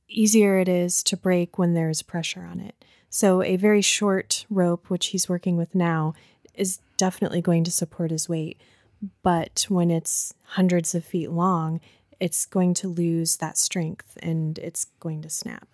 easier 0.08 0.58
it 0.58 0.68
is 0.68 1.02
to 1.04 1.16
break 1.16 1.58
when 1.58 1.74
there's 1.74 2.02
pressure 2.02 2.44
on 2.44 2.60
it. 2.60 2.74
So 3.10 3.42
a 3.42 3.56
very 3.56 3.80
short 3.80 4.44
rope, 4.50 4.90
which 4.90 5.06
he's 5.08 5.28
working 5.28 5.56
with 5.56 5.74
now, 5.74 6.14
is 6.54 6.80
definitely 6.96 7.40
going 7.40 7.64
to 7.64 7.70
support 7.70 8.10
his 8.10 8.28
weight. 8.28 8.60
But 9.22 9.66
when 9.68 9.90
it's 9.90 10.34
hundreds 10.42 10.94
of 10.94 11.04
feet 11.04 11.30
long, 11.30 11.80
it's 12.20 12.46
going 12.46 12.74
to 12.74 12.88
lose 12.88 13.36
that 13.36 13.58
strength 13.58 14.16
and 14.22 14.58
it's 14.58 14.86
going 15.00 15.22
to 15.22 15.30
snap. 15.30 15.68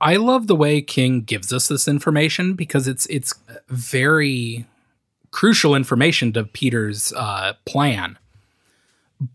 I 0.00 0.16
love 0.16 0.46
the 0.46 0.56
way 0.56 0.82
King 0.82 1.22
gives 1.22 1.52
us 1.52 1.68
this 1.68 1.88
information 1.88 2.54
because 2.54 2.86
it's 2.86 3.06
it's 3.06 3.34
very 3.68 4.66
crucial 5.30 5.74
information 5.74 6.32
to 6.32 6.44
Peter's 6.44 7.12
uh, 7.14 7.54
plan. 7.64 8.18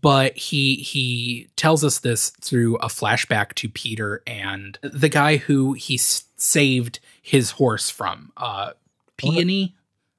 But 0.02 0.36
he 0.36 0.76
he 0.76 1.48
tells 1.56 1.82
us 1.84 1.98
this 2.00 2.30
through 2.40 2.76
a 2.76 2.86
flashback 2.88 3.54
to 3.54 3.68
Peter 3.68 4.22
and 4.26 4.78
the 4.82 5.08
guy 5.08 5.38
who 5.38 5.72
he 5.72 5.94
s- 5.94 6.24
saved 6.36 7.00
his 7.22 7.52
horse 7.52 7.88
from, 7.90 8.30
uh, 8.36 8.72
Peony. 9.16 9.74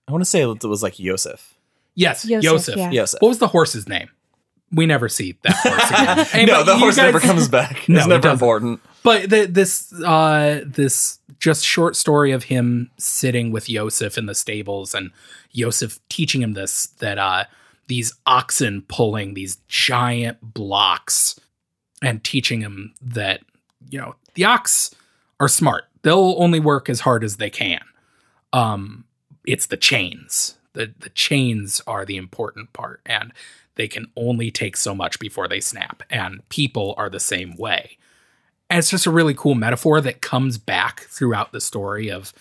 I 0.08 0.12
want 0.12 0.24
to 0.24 0.30
say 0.30 0.42
it 0.42 0.63
was 0.63 0.84
like 0.84 1.00
Yosef. 1.00 1.54
Yes, 1.96 2.25
Yosef, 2.25 2.44
Yosef. 2.44 2.75
yeah. 2.78 2.92
Yosef. 2.92 3.22
What 3.22 3.30
was 3.30 3.38
the 3.40 3.48
horse's 3.48 3.88
name? 3.88 4.10
We 4.74 4.86
never 4.86 5.10
see 5.10 5.38
that 5.44 5.56
horse 5.56 5.90
again. 5.90 6.25
Hey, 6.32 6.46
no, 6.46 6.63
the 6.63 6.78
horse 6.78 6.96
guys- 6.96 7.06
never 7.06 7.20
comes 7.20 7.48
back. 7.48 7.84
No, 7.90 8.00
it's 8.00 8.08
never 8.08 8.22
doesn't. 8.22 8.34
important. 8.34 8.80
But 9.04 9.30
the, 9.30 9.46
this 9.46 9.92
uh 10.04 10.62
this 10.66 11.20
just 11.40 11.66
short 11.66 11.96
story 11.96 12.32
of 12.32 12.44
him 12.46 12.90
sitting 12.98 13.51
with 13.51 13.70
Yosef 13.70 14.18
in 14.18 14.25
the 14.28 14.36
stables 14.36 14.94
and 14.96 15.12
Yosef 15.51 16.00
teaching 16.10 16.42
him 16.42 16.54
this 16.54 16.88
that 17.00 17.18
uh 17.18 17.46
these 17.88 18.13
oxen 18.25 18.83
pulling 18.88 19.33
these 19.33 19.57
giant 19.67 20.38
blocks 20.41 21.39
and 22.01 22.23
teaching 22.23 22.61
him 22.61 22.93
that 23.01 23.41
you 23.89 24.00
know 24.00 24.15
the 24.33 24.45
ox 24.45 24.93
are 25.39 25.47
smart. 25.47 25.85
They'll 26.03 26.35
only 26.38 26.59
work 26.59 26.89
as 26.89 27.01
hard 27.01 27.23
as 27.23 27.38
they 27.38 27.50
can. 27.50 27.81
Um 28.53 29.05
it's 29.45 29.67
the 29.67 29.77
chains. 29.77 30.57
The 30.73 30.93
the 31.00 31.09
chains 31.09 31.81
are 31.88 32.05
the 32.05 32.17
important 32.17 32.73
part 32.73 33.01
and 33.05 33.33
they 33.75 33.88
can 33.88 34.11
only 34.15 34.51
take 34.51 34.77
so 34.77 34.93
much 34.93 35.19
before 35.19 35.47
they 35.47 35.59
snap 35.59 36.03
and 36.09 36.47
people 36.50 36.93
are 36.97 37.09
the 37.09 37.19
same 37.19 37.55
way. 37.57 37.97
And 38.69 38.79
it's 38.79 38.89
just 38.89 39.05
a 39.05 39.11
really 39.11 39.33
cool 39.33 39.55
metaphor 39.55 40.00
that 40.01 40.21
comes 40.21 40.57
back 40.57 41.01
throughout 41.01 41.51
the 41.51 41.61
story 41.61 42.09
of 42.09 42.33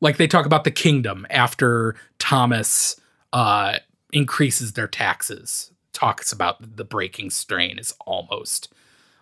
like 0.00 0.16
they 0.16 0.26
talk 0.26 0.46
about 0.46 0.64
the 0.64 0.70
kingdom 0.70 1.26
after 1.30 1.96
Thomas 2.18 3.00
uh 3.32 3.78
increases 4.16 4.72
their 4.72 4.88
taxes, 4.88 5.70
talks 5.92 6.32
about 6.32 6.76
the 6.76 6.84
breaking 6.84 7.30
strain 7.30 7.78
is 7.78 7.94
almost 8.06 8.72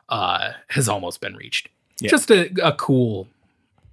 uh 0.09 0.53
has 0.69 0.89
almost 0.89 1.21
been 1.21 1.35
reached. 1.35 1.69
Yeah. 2.01 2.11
Just 2.11 2.31
a, 2.31 2.51
a 2.65 2.73
cool 2.73 3.27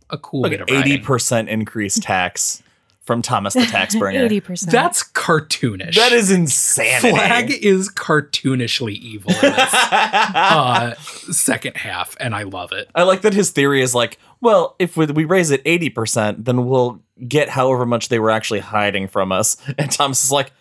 a 0.09 0.17
cool 0.17 0.41
Like 0.41 0.51
bit 0.51 0.61
of 0.61 0.69
eighty 0.69 0.99
percent 0.99 1.49
increase 1.49 1.99
tax 1.99 2.61
from 3.01 3.23
Thomas 3.23 3.55
the 3.55 3.65
Tax 3.65 3.95
Bringer. 3.95 4.29
80%. 4.29 4.69
That's 4.69 5.03
cartoonish. 5.03 5.95
That 5.95 6.11
is 6.11 6.29
insanity. 6.29 7.09
Flagg 7.09 7.49
is 7.49 7.89
cartoonishly 7.89 8.93
evil 8.93 9.31
in 9.31 9.41
this 9.41 9.73
uh, 9.73 10.93
second 11.31 11.77
half, 11.77 12.15
and 12.19 12.35
I 12.35 12.43
love 12.43 12.71
it. 12.71 12.89
I 12.93 13.01
like 13.03 13.21
that 13.21 13.33
his 13.33 13.49
theory 13.49 13.81
is 13.81 13.95
like, 13.95 14.19
well, 14.39 14.75
if 14.77 14.95
we, 14.95 15.07
we 15.07 15.25
raise 15.25 15.49
it 15.49 15.63
80%, 15.63 16.45
then 16.45 16.67
we'll 16.67 17.01
get 17.27 17.49
however 17.49 17.87
much 17.87 18.09
they 18.09 18.19
were 18.19 18.29
actually 18.29 18.59
hiding 18.59 19.07
from 19.07 19.31
us. 19.31 19.57
And 19.79 19.91
Thomas 19.91 20.23
is 20.23 20.31
like, 20.31 20.51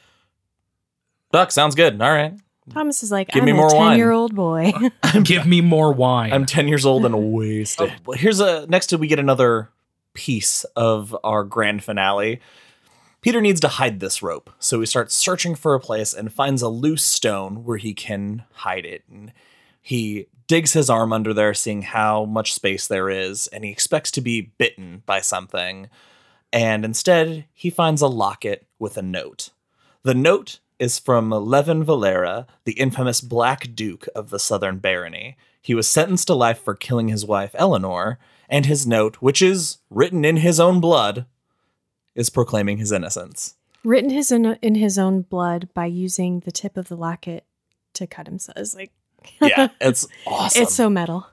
Duck, 1.32 1.52
sounds 1.52 1.74
good. 1.74 2.00
All 2.00 2.12
right. 2.12 2.34
Thomas 2.70 3.02
is 3.02 3.10
like, 3.10 3.28
Give 3.28 3.42
I'm 3.42 3.46
me 3.46 3.52
a 3.52 3.54
more 3.54 3.74
wine." 3.74 3.90
10 3.92 3.98
year 3.98 4.10
old 4.10 4.34
boy. 4.34 4.72
Give 5.22 5.46
me 5.46 5.60
more 5.60 5.92
wine. 5.92 6.32
I'm 6.32 6.46
10 6.46 6.68
years 6.68 6.86
old 6.86 7.04
and 7.04 7.32
wasted. 7.32 7.92
Well, 8.04 8.18
Here's 8.18 8.40
a 8.40 8.66
next 8.68 8.92
we 8.92 9.06
get 9.06 9.18
another 9.18 9.70
piece 10.14 10.64
of 10.76 11.16
our 11.24 11.44
grand 11.44 11.84
finale. 11.84 12.40
Peter 13.20 13.40
needs 13.40 13.60
to 13.60 13.68
hide 13.68 14.00
this 14.00 14.22
rope. 14.22 14.50
So 14.58 14.80
he 14.80 14.86
starts 14.86 15.16
searching 15.16 15.54
for 15.54 15.74
a 15.74 15.80
place 15.80 16.14
and 16.14 16.32
finds 16.32 16.62
a 16.62 16.68
loose 16.68 17.04
stone 17.04 17.64
where 17.64 17.76
he 17.76 17.92
can 17.92 18.44
hide 18.52 18.86
it. 18.86 19.02
And 19.10 19.32
he 19.82 20.26
digs 20.46 20.72
his 20.72 20.88
arm 20.88 21.12
under 21.12 21.34
there, 21.34 21.52
seeing 21.52 21.82
how 21.82 22.24
much 22.24 22.54
space 22.54 22.86
there 22.86 23.10
is, 23.10 23.46
and 23.48 23.62
he 23.62 23.70
expects 23.70 24.10
to 24.12 24.20
be 24.20 24.52
bitten 24.58 25.02
by 25.06 25.20
something. 25.20 25.88
And 26.52 26.84
instead, 26.84 27.44
he 27.52 27.68
finds 27.70 28.00
a 28.00 28.08
locket 28.08 28.66
with 28.78 28.96
a 28.96 29.02
note. 29.02 29.50
The 30.02 30.14
note 30.14 30.58
is 30.80 30.98
from 30.98 31.30
Leven 31.30 31.84
Valera, 31.84 32.46
the 32.64 32.72
infamous 32.72 33.20
Black 33.20 33.74
Duke 33.74 34.08
of 34.14 34.30
the 34.30 34.38
Southern 34.38 34.78
Barony. 34.78 35.36
He 35.62 35.74
was 35.74 35.86
sentenced 35.86 36.26
to 36.28 36.34
life 36.34 36.60
for 36.60 36.74
killing 36.74 37.08
his 37.08 37.24
wife 37.24 37.54
Eleanor, 37.54 38.18
and 38.48 38.66
his 38.66 38.86
note, 38.86 39.16
which 39.16 39.42
is 39.42 39.78
written 39.90 40.24
in 40.24 40.38
his 40.38 40.58
own 40.58 40.80
blood, 40.80 41.26
is 42.14 42.30
proclaiming 42.30 42.78
his 42.78 42.90
innocence. 42.90 43.56
Written 43.84 44.10
his 44.10 44.32
in, 44.32 44.46
in 44.62 44.74
his 44.74 44.98
own 44.98 45.22
blood 45.22 45.68
by 45.74 45.86
using 45.86 46.40
the 46.40 46.50
tip 46.50 46.76
of 46.76 46.88
the 46.88 46.96
locket 46.96 47.44
to 47.94 48.06
cut 48.06 48.26
himself. 48.26 48.56
It's 48.58 48.74
like, 48.74 48.90
Yeah, 49.40 49.68
it's 49.80 50.08
awesome. 50.26 50.62
it's 50.62 50.74
so 50.74 50.88
metal. 50.90 51.26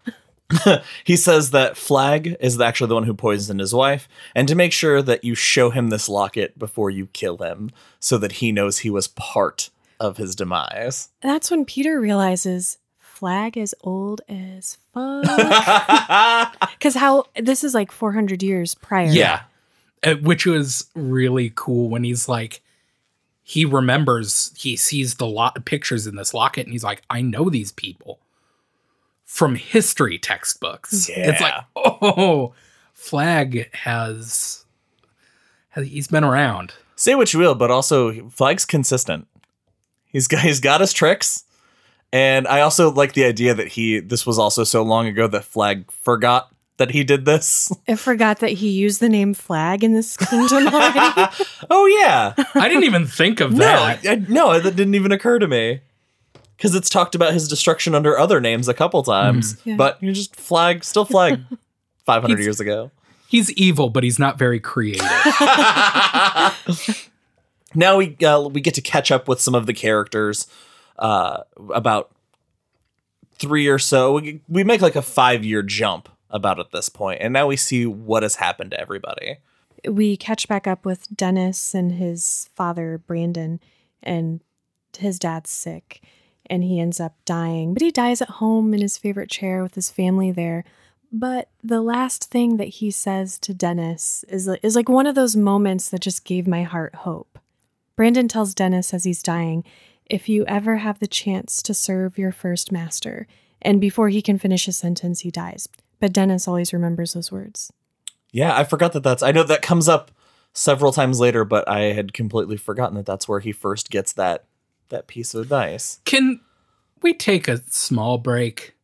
he 1.04 1.16
says 1.16 1.52
that 1.52 1.78
Flagg 1.78 2.36
is 2.40 2.60
actually 2.60 2.88
the 2.88 2.94
one 2.96 3.04
who 3.04 3.14
poisoned 3.14 3.60
his 3.60 3.74
wife, 3.74 4.08
and 4.36 4.48
to 4.48 4.56
make 4.56 4.72
sure 4.72 5.02
that 5.02 5.24
you 5.24 5.36
show 5.36 5.70
him 5.70 5.90
this 5.90 6.08
locket 6.08 6.58
before 6.58 6.90
you 6.90 7.08
kill 7.08 7.38
him, 7.38 7.72
so 8.00 8.18
that 8.18 8.34
he 8.34 8.52
knows 8.52 8.80
he 8.80 8.90
was 8.90 9.08
part 9.10 9.70
of 10.00 10.18
his 10.18 10.36
demise. 10.36 11.10
That's 11.22 11.50
when 11.52 11.66
Peter 11.66 12.00
realizes 12.00 12.78
Flagg 13.00 13.58
is 13.58 13.76
old 13.82 14.22
as 14.30 14.78
fuck. 14.94 15.26
Because 16.78 16.94
how 16.96 17.26
this 17.36 17.64
is 17.64 17.74
like 17.74 17.92
400 17.92 18.44
years 18.44 18.76
prior. 18.76 19.08
yeah, 19.08 19.42
Uh, 20.04 20.16
which 20.16 20.46
was 20.46 20.86
really 20.96 21.52
cool 21.56 21.90
when 21.90 22.04
he's 22.04 22.30
like, 22.30 22.62
he 23.44 23.66
remembers 23.66 24.52
he 24.56 24.76
sees 24.76 25.16
the 25.16 25.26
lot 25.26 25.66
pictures 25.66 26.06
in 26.06 26.16
this 26.16 26.34
locket, 26.34 26.66
and 26.66 26.74
he's 26.74 26.84
like, 26.84 27.02
I 27.10 27.22
know 27.22 27.50
these 27.50 27.72
people 27.72 28.20
from 29.28 29.56
history 29.56 30.18
textbooks. 30.18 31.10
It's 31.10 31.42
like, 31.42 31.54
oh, 31.76 32.54
Flagg 32.94 33.72
has, 33.76 34.66
has 35.70 35.86
he's 35.86 36.08
been 36.08 36.24
around. 36.24 36.74
Say 36.96 37.14
what 37.14 37.32
you 37.34 37.40
will, 37.40 37.54
but 37.54 37.70
also 37.70 38.30
Flagg's 38.30 38.66
consistent. 38.66 39.28
He's 40.08 40.28
got 40.28 40.42
he's 40.42 40.60
got 40.60 40.82
his 40.82 40.94
tricks. 40.94 41.44
And 42.12 42.48
I 42.48 42.62
also 42.62 42.90
like 42.90 43.14
the 43.14 43.26
idea 43.26 43.54
that 43.54 43.68
he 43.68 44.00
this 44.00 44.26
was 44.26 44.40
also 44.40 44.64
so 44.64 44.82
long 44.82 45.06
ago 45.06 45.28
that 45.28 45.44
Flagg 45.44 45.92
forgot 45.92 46.50
that 46.78 46.92
he 46.92 47.04
did 47.04 47.26
this. 47.26 47.72
I 47.88 47.96
forgot 47.96 48.40
that 48.40 48.52
he 48.52 48.70
used 48.70 49.02
the 49.02 49.10
name 49.10 49.34
Flagg 49.34 49.84
in 49.84 49.94
this 49.94 50.16
kingdom 50.16 50.68
already. 50.74 51.34
oh 51.70 51.86
yeah. 51.86 52.34
I 52.56 52.70
didn't 52.70 52.86
even 52.86 53.06
think 53.06 53.42
of 53.42 53.52
no, 53.52 53.60
that. 53.60 54.08
I, 54.08 54.16
no, 54.28 54.60
that 54.60 54.76
didn't 54.76 54.96
even 54.96 55.12
occur 55.12 55.38
to 55.38 55.48
me. 55.48 55.82
Cuz 56.60 56.76
it's 56.76 56.90
talked 56.90 57.16
about 57.16 57.34
his 57.34 57.48
destruction 57.48 57.96
under 57.96 58.18
other 58.18 58.42
names 58.42 58.68
a 58.68 58.74
couple 58.74 59.04
times. 59.04 59.58
Yeah. 59.64 59.76
But 59.76 60.02
you 60.02 60.12
just 60.12 60.36
Flagg 60.36 60.84
still 60.84 61.06
Flagg 61.06 61.42
500 62.06 62.40
years 62.40 62.60
ago. 62.60 62.92
He's 63.30 63.52
evil, 63.54 63.90
but 63.90 64.04
he's 64.04 64.20
not 64.20 64.38
very 64.38 64.60
creative. 64.60 65.02
now 67.76 67.98
we 67.98 68.16
uh, 68.26 68.42
we 68.42 68.62
get 68.62 68.74
to 68.76 68.82
catch 68.82 69.12
up 69.12 69.28
with 69.28 69.42
some 69.42 69.56
of 69.56 69.66
the 69.66 69.74
characters 69.74 70.48
uh, 70.98 71.44
about 71.74 72.12
three 73.40 73.68
or 73.68 73.78
so 73.78 74.14
we, 74.14 74.42
we 74.50 74.64
make 74.64 74.82
like 74.82 74.96
a 74.96 75.02
five 75.02 75.46
year 75.46 75.62
jump 75.62 76.10
about 76.32 76.60
at 76.60 76.72
this 76.72 76.90
point 76.90 77.20
and 77.22 77.32
now 77.32 77.46
we 77.46 77.56
see 77.56 77.86
what 77.86 78.24
has 78.24 78.38
happened 78.38 78.72
to 78.72 78.80
everybody 78.80 79.38
we 79.86 80.18
catch 80.18 80.48
back 80.48 80.68
up 80.68 80.86
with 80.86 81.16
Dennis 81.16 81.74
and 81.74 81.94
his 81.94 82.50
father, 82.56 82.98
Brandon, 82.98 83.60
and 84.02 84.42
his 84.98 85.20
dad's 85.20 85.50
sick 85.50 86.02
and 86.50 86.64
he 86.64 86.80
ends 86.80 87.00
up 87.00 87.16
dying. 87.26 87.74
But 87.74 87.82
he 87.82 87.92
dies 87.92 88.22
at 88.22 88.30
home 88.30 88.74
in 88.74 88.82
his 88.82 88.98
favorite 88.98 89.30
chair 89.30 89.64
with 89.64 89.76
his 89.76 89.90
family 89.90 90.32
there. 90.32 90.64
But 91.12 91.50
the 91.64 91.82
last 91.82 92.30
thing 92.30 92.58
that 92.58 92.68
he 92.68 92.92
says 92.92 93.40
to 93.40 93.54
Dennis 93.54 94.26
is, 94.28 94.48
is 94.62 94.76
like 94.76 94.90
one 94.90 95.08
of 95.08 95.16
those 95.16 95.36
moments 95.36 95.90
that 95.90 96.02
just 96.02 96.26
gave 96.26 96.48
my 96.48 96.64
heart 96.64 96.96
hope. 96.96 97.40
Brandon 97.96 98.28
tells 98.28 98.54
Dennis 98.54 98.94
as 98.94 99.06
he's 99.06 99.24
dying, 99.24 99.64
if 100.06 100.30
you 100.30 100.46
ever 100.46 100.78
have 100.78 101.00
the 101.00 101.08
chance 101.08 101.62
to 101.64 101.74
serve 101.74 102.18
your 102.18 102.32
first 102.32 102.72
master, 102.72 103.28
and 103.62 103.82
before 103.82 104.10
he 104.10 104.22
can 104.22 104.38
finish 104.38 104.66
his 104.66 104.78
sentence, 104.78 105.22
he 105.22 105.32
dies. 105.32 105.68
But 106.00 106.14
Dennis 106.14 106.48
always 106.48 106.74
remembers 106.74 107.14
those 107.14 107.32
words. 107.32 107.72
Yeah, 108.32 108.56
I 108.56 108.64
forgot 108.64 108.94
that 108.94 109.04
that's. 109.04 109.24
I 109.24 109.32
know 109.32 109.44
that 109.44 109.62
comes 109.62 109.90
up 109.90 110.12
several 110.54 110.92
times 110.92 111.20
later, 111.20 111.46
but 111.46 111.68
I 111.68 111.94
had 111.94 112.14
completely 112.14 112.58
forgotten 112.58 112.96
that 112.96 113.06
that's 113.06 113.28
where 113.28 113.40
he 113.40 113.52
first 113.52 113.90
gets 113.90 114.14
that 114.14 114.46
that 114.90 115.08
piece 115.08 115.34
of 115.34 115.42
advice. 115.42 116.00
Can 116.06 116.40
we 117.02 117.14
take 117.14 117.48
a 117.48 117.62
small 117.70 118.18
break 118.18 118.76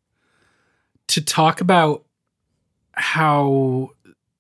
to 1.08 1.22
talk 1.22 1.62
about 1.62 2.06
how 2.94 3.92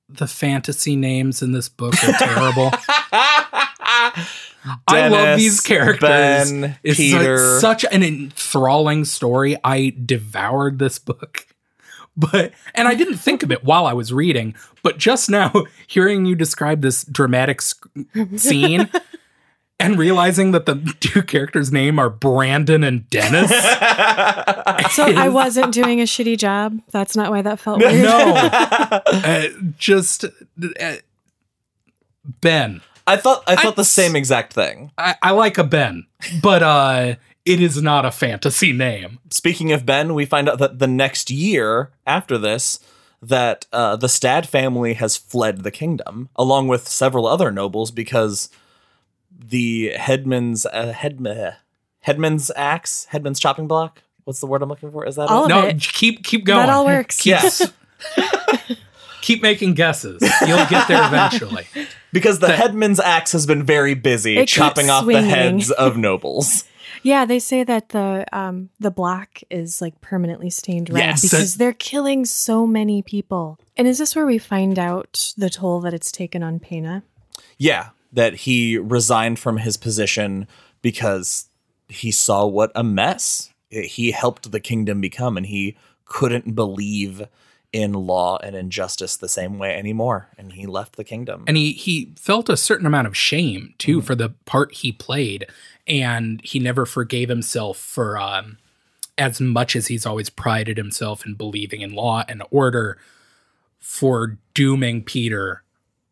the 0.09 0.27
fantasy 0.27 0.95
names 0.95 1.41
in 1.41 1.51
this 1.51 1.69
book 1.69 1.95
are 2.03 2.13
terrible? 2.13 2.71
I 4.87 5.07
love 5.09 5.37
these 5.37 5.59
characters. 5.59 6.09
Ben, 6.51 6.77
it's 6.83 6.97
Peter. 6.97 7.59
such, 7.59 7.81
such 7.81 7.93
an 7.93 8.03
enthralling 8.03 9.05
story. 9.05 9.57
I 9.63 9.95
devoured 10.05 10.79
this 10.79 10.99
book. 10.99 11.47
But 12.15 12.51
and 12.75 12.87
I 12.87 12.93
didn't 12.93 13.17
think 13.17 13.41
of 13.41 13.51
it 13.51 13.63
while 13.63 13.87
I 13.87 13.93
was 13.93 14.13
reading, 14.13 14.53
but 14.83 14.99
just 14.99 15.31
now 15.31 15.51
hearing 15.87 16.27
you 16.27 16.35
describe 16.35 16.81
this 16.81 17.03
dramatic 17.05 17.59
sc- 17.59 17.87
scene 18.35 18.87
and 19.83 19.97
realizing 19.99 20.51
that 20.51 20.65
the 20.65 20.75
two 20.99 21.21
characters' 21.23 21.71
name 21.71 21.99
are 21.99 22.09
Brandon 22.09 22.83
and 22.83 23.09
Dennis. 23.09 23.51
So 24.91 25.03
I 25.05 25.29
wasn't 25.41 25.73
doing 25.73 26.01
a 26.01 26.03
shitty 26.03 26.37
job. 26.37 26.79
That's 26.91 27.15
not 27.15 27.31
why 27.31 27.41
that 27.41 27.59
felt 27.59 27.79
weird. 27.79 28.03
no, 28.03 28.33
uh, 28.35 29.47
just 29.77 30.25
uh, 30.25 30.95
Ben. 32.41 32.81
I 33.07 33.17
thought 33.17 33.43
I 33.47 33.55
thought 33.55 33.73
I- 33.73 33.75
the 33.77 33.85
same 33.85 34.15
exact 34.15 34.53
thing. 34.53 34.91
I, 34.97 35.15
I 35.21 35.31
like 35.31 35.57
a 35.57 35.63
Ben, 35.63 36.05
but 36.41 36.63
uh, 36.63 37.15
it 37.45 37.61
is 37.61 37.81
not 37.81 38.05
a 38.05 38.11
fantasy 38.11 38.71
name. 38.71 39.19
Speaking 39.29 39.71
of 39.71 39.85
Ben, 39.85 40.13
we 40.13 40.25
find 40.25 40.47
out 40.47 40.59
that 40.59 40.79
the 40.79 40.87
next 40.87 41.29
year 41.29 41.91
after 42.05 42.37
this, 42.37 42.79
that 43.21 43.65
uh, 43.73 43.95
the 43.95 44.07
Staad 44.07 44.45
family 44.45 44.93
has 44.93 45.17
fled 45.17 45.63
the 45.63 45.71
kingdom 45.71 46.29
along 46.35 46.67
with 46.67 46.87
several 46.87 47.25
other 47.27 47.51
nobles 47.51 47.91
because 47.91 48.49
the 49.39 49.93
headman's 49.97 50.65
uh, 50.65 50.93
headman 50.93 51.53
headman's 52.01 52.51
axe, 52.55 53.07
headman's 53.11 53.39
chopping 53.39 53.67
block. 53.67 54.01
What's 54.25 54.39
the 54.39 54.47
word 54.47 54.61
I'm 54.61 54.69
looking 54.69 54.91
for? 54.91 55.05
Is 55.05 55.15
that 55.17 55.29
All 55.29 55.41
it? 55.43 55.45
of 55.45 55.49
No, 55.49 55.67
it. 55.67 55.81
keep 55.81 56.23
keep 56.23 56.45
going. 56.45 56.59
That 56.65 56.69
all 56.69 56.85
works. 56.85 57.25
Yes, 57.25 57.61
Keep 59.21 59.41
making 59.41 59.73
guesses. 59.75 60.21
You'll 60.45 60.65
get 60.65 60.87
there 60.89 61.05
eventually. 61.07 61.65
because 62.11 62.39
the 62.39 62.51
headman's 62.51 62.99
axe 62.99 63.31
has 63.31 63.45
been 63.45 63.63
very 63.63 63.93
busy 63.93 64.37
It 64.37 64.49
chopping 64.49 64.89
off 64.89 65.03
swinging. 65.03 65.23
the 65.23 65.29
heads 65.29 65.71
of 65.71 65.97
nobles. 65.97 66.65
Yeah, 67.05 67.25
they 67.25 67.39
say 67.39 67.65
that 67.65 67.89
the 67.89 68.23
um 68.31 68.69
the 68.79 68.91
block 68.91 69.41
is 69.49 69.81
like 69.81 69.99
permanently 69.99 70.49
stained 70.49 70.89
red 70.89 70.99
Yes. 70.99 71.21
because 71.21 71.55
they're 71.55 71.73
killing 71.73 72.23
so 72.23 72.65
many 72.65 73.01
people. 73.01 73.59
And 73.75 73.89
is 73.89 73.97
this 73.97 74.15
where 74.15 74.25
we 74.25 74.37
find 74.37 74.79
out 74.79 75.33
the 75.35 75.49
toll 75.49 75.81
that 75.81 75.93
it's 75.93 76.13
taken 76.13 76.43
on 76.43 76.59
Peyna? 76.59 77.03
Yeah, 77.57 77.89
that 78.13 78.35
he 78.35 78.77
resigned 78.77 79.39
from 79.39 79.57
his 79.57 79.75
position 79.75 80.47
because 80.81 81.47
he 81.89 82.11
saw 82.11 82.45
what 82.45 82.71
a 82.75 82.83
mess 82.83 83.49
he 83.69 84.11
helped 84.11 84.51
the 84.51 84.59
kingdom 84.59 85.01
become 85.01 85.35
and 85.35 85.47
he 85.47 85.75
couldn't 86.05 86.53
believe 86.53 87.27
in 87.71 87.93
law 87.93 88.37
and 88.43 88.55
injustice 88.55 89.17
the 89.17 89.27
same 89.27 89.57
way 89.57 89.75
anymore 89.75 90.29
and 90.37 90.53
he 90.53 90.67
left 90.67 90.95
the 90.95 91.03
kingdom. 91.03 91.43
And 91.47 91.57
he 91.57 91.73
he 91.73 92.13
felt 92.15 92.47
a 92.49 92.55
certain 92.55 92.85
amount 92.85 93.07
of 93.07 93.17
shame 93.17 93.73
too 93.79 93.99
for 93.99 94.13
the 94.13 94.29
part 94.45 94.75
he 94.75 94.91
played, 94.91 95.47
and 95.87 96.39
he 96.43 96.59
never 96.59 96.85
forgave 96.85 97.29
himself 97.29 97.77
for 97.77 98.17
um, 98.17 98.59
as 99.17 99.41
much 99.41 99.75
as 99.75 99.87
he's 99.87 100.05
always 100.05 100.29
prided 100.29 100.77
himself 100.77 101.25
in 101.25 101.33
believing 101.33 101.81
in 101.81 101.93
law 101.93 102.23
and 102.27 102.43
order 102.51 102.99
for 103.79 104.37
dooming 104.53 105.03
Peter 105.03 105.62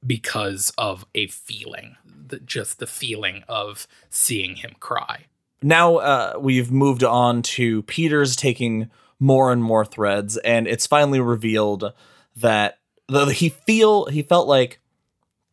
because 0.05 0.73
of 0.77 1.05
a 1.13 1.27
feeling, 1.27 1.95
the, 2.05 2.39
just 2.39 2.79
the 2.79 2.87
feeling 2.87 3.43
of 3.47 3.87
seeing 4.09 4.55
him 4.57 4.75
cry. 4.79 5.25
now 5.61 5.97
uh, 5.97 6.33
we've 6.39 6.71
moved 6.71 7.03
on 7.03 7.41
to 7.41 7.83
Peter's 7.83 8.35
taking 8.35 8.89
more 9.19 9.51
and 9.51 9.63
more 9.63 9.85
threads, 9.85 10.37
and 10.37 10.67
it's 10.67 10.87
finally 10.87 11.19
revealed 11.19 11.93
that 12.35 12.79
the, 13.07 13.25
he 13.27 13.49
feel 13.49 14.05
he 14.05 14.23
felt 14.23 14.47
like 14.47 14.79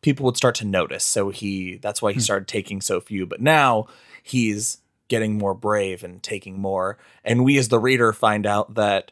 people 0.01 0.25
would 0.25 0.37
start 0.37 0.55
to 0.55 0.65
notice, 0.65 1.03
so 1.03 1.29
he 1.29 1.77
that's 1.77 2.01
why 2.01 2.11
he 2.13 2.19
started 2.19 2.47
taking 2.47 2.81
so 2.81 2.99
few. 2.99 3.25
But 3.25 3.41
now 3.41 3.85
he's 4.23 4.79
getting 5.07 5.37
more 5.37 5.53
brave 5.53 6.03
and 6.03 6.23
taking 6.23 6.59
more, 6.59 6.97
and 7.23 7.45
we 7.45 7.57
as 7.57 7.67
the 7.67 7.79
reader 7.79 8.11
find 8.11 8.47
out 8.47 8.73
that 8.73 9.11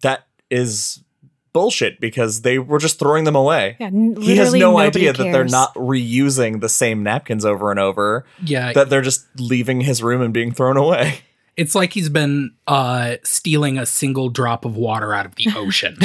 that 0.00 0.26
is 0.50 1.02
bullshit 1.52 2.00
because 2.00 2.42
they 2.42 2.58
were 2.58 2.78
just 2.78 2.98
throwing 2.98 3.24
them 3.24 3.36
away. 3.36 3.76
Yeah, 3.78 3.90
He 3.90 4.36
has 4.36 4.52
literally 4.52 4.60
no 4.60 4.70
nobody 4.70 5.08
idea 5.08 5.12
that 5.12 5.32
they're 5.32 5.44
not 5.44 5.74
reusing 5.74 6.60
the 6.60 6.68
same 6.68 7.02
napkins 7.02 7.44
over 7.44 7.70
and 7.70 7.78
over 7.78 8.24
Yeah, 8.42 8.72
that 8.72 8.90
they're 8.90 9.02
just 9.02 9.26
leaving 9.38 9.82
his 9.82 10.02
room 10.02 10.22
and 10.22 10.32
being 10.32 10.52
thrown 10.52 10.76
away. 10.76 11.20
It's 11.54 11.74
like 11.74 11.92
he's 11.92 12.08
been 12.08 12.54
uh, 12.66 13.16
stealing 13.24 13.76
a 13.76 13.84
single 13.84 14.30
drop 14.30 14.64
of 14.64 14.74
water 14.74 15.12
out 15.12 15.26
of 15.26 15.34
the 15.34 15.48
ocean 15.54 15.98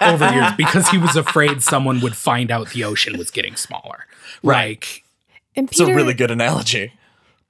over 0.00 0.32
years 0.32 0.52
because 0.56 0.88
he 0.88 0.96
was 0.96 1.14
afraid 1.14 1.62
someone 1.62 2.00
would 2.00 2.16
find 2.16 2.50
out 2.50 2.70
the 2.70 2.84
ocean 2.84 3.18
was 3.18 3.30
getting 3.30 3.54
smaller. 3.54 4.06
Like, 4.42 5.04
And 5.54 5.68
It's 5.70 5.78
a 5.78 5.94
really 5.94 6.14
good 6.14 6.30
analogy. 6.30 6.94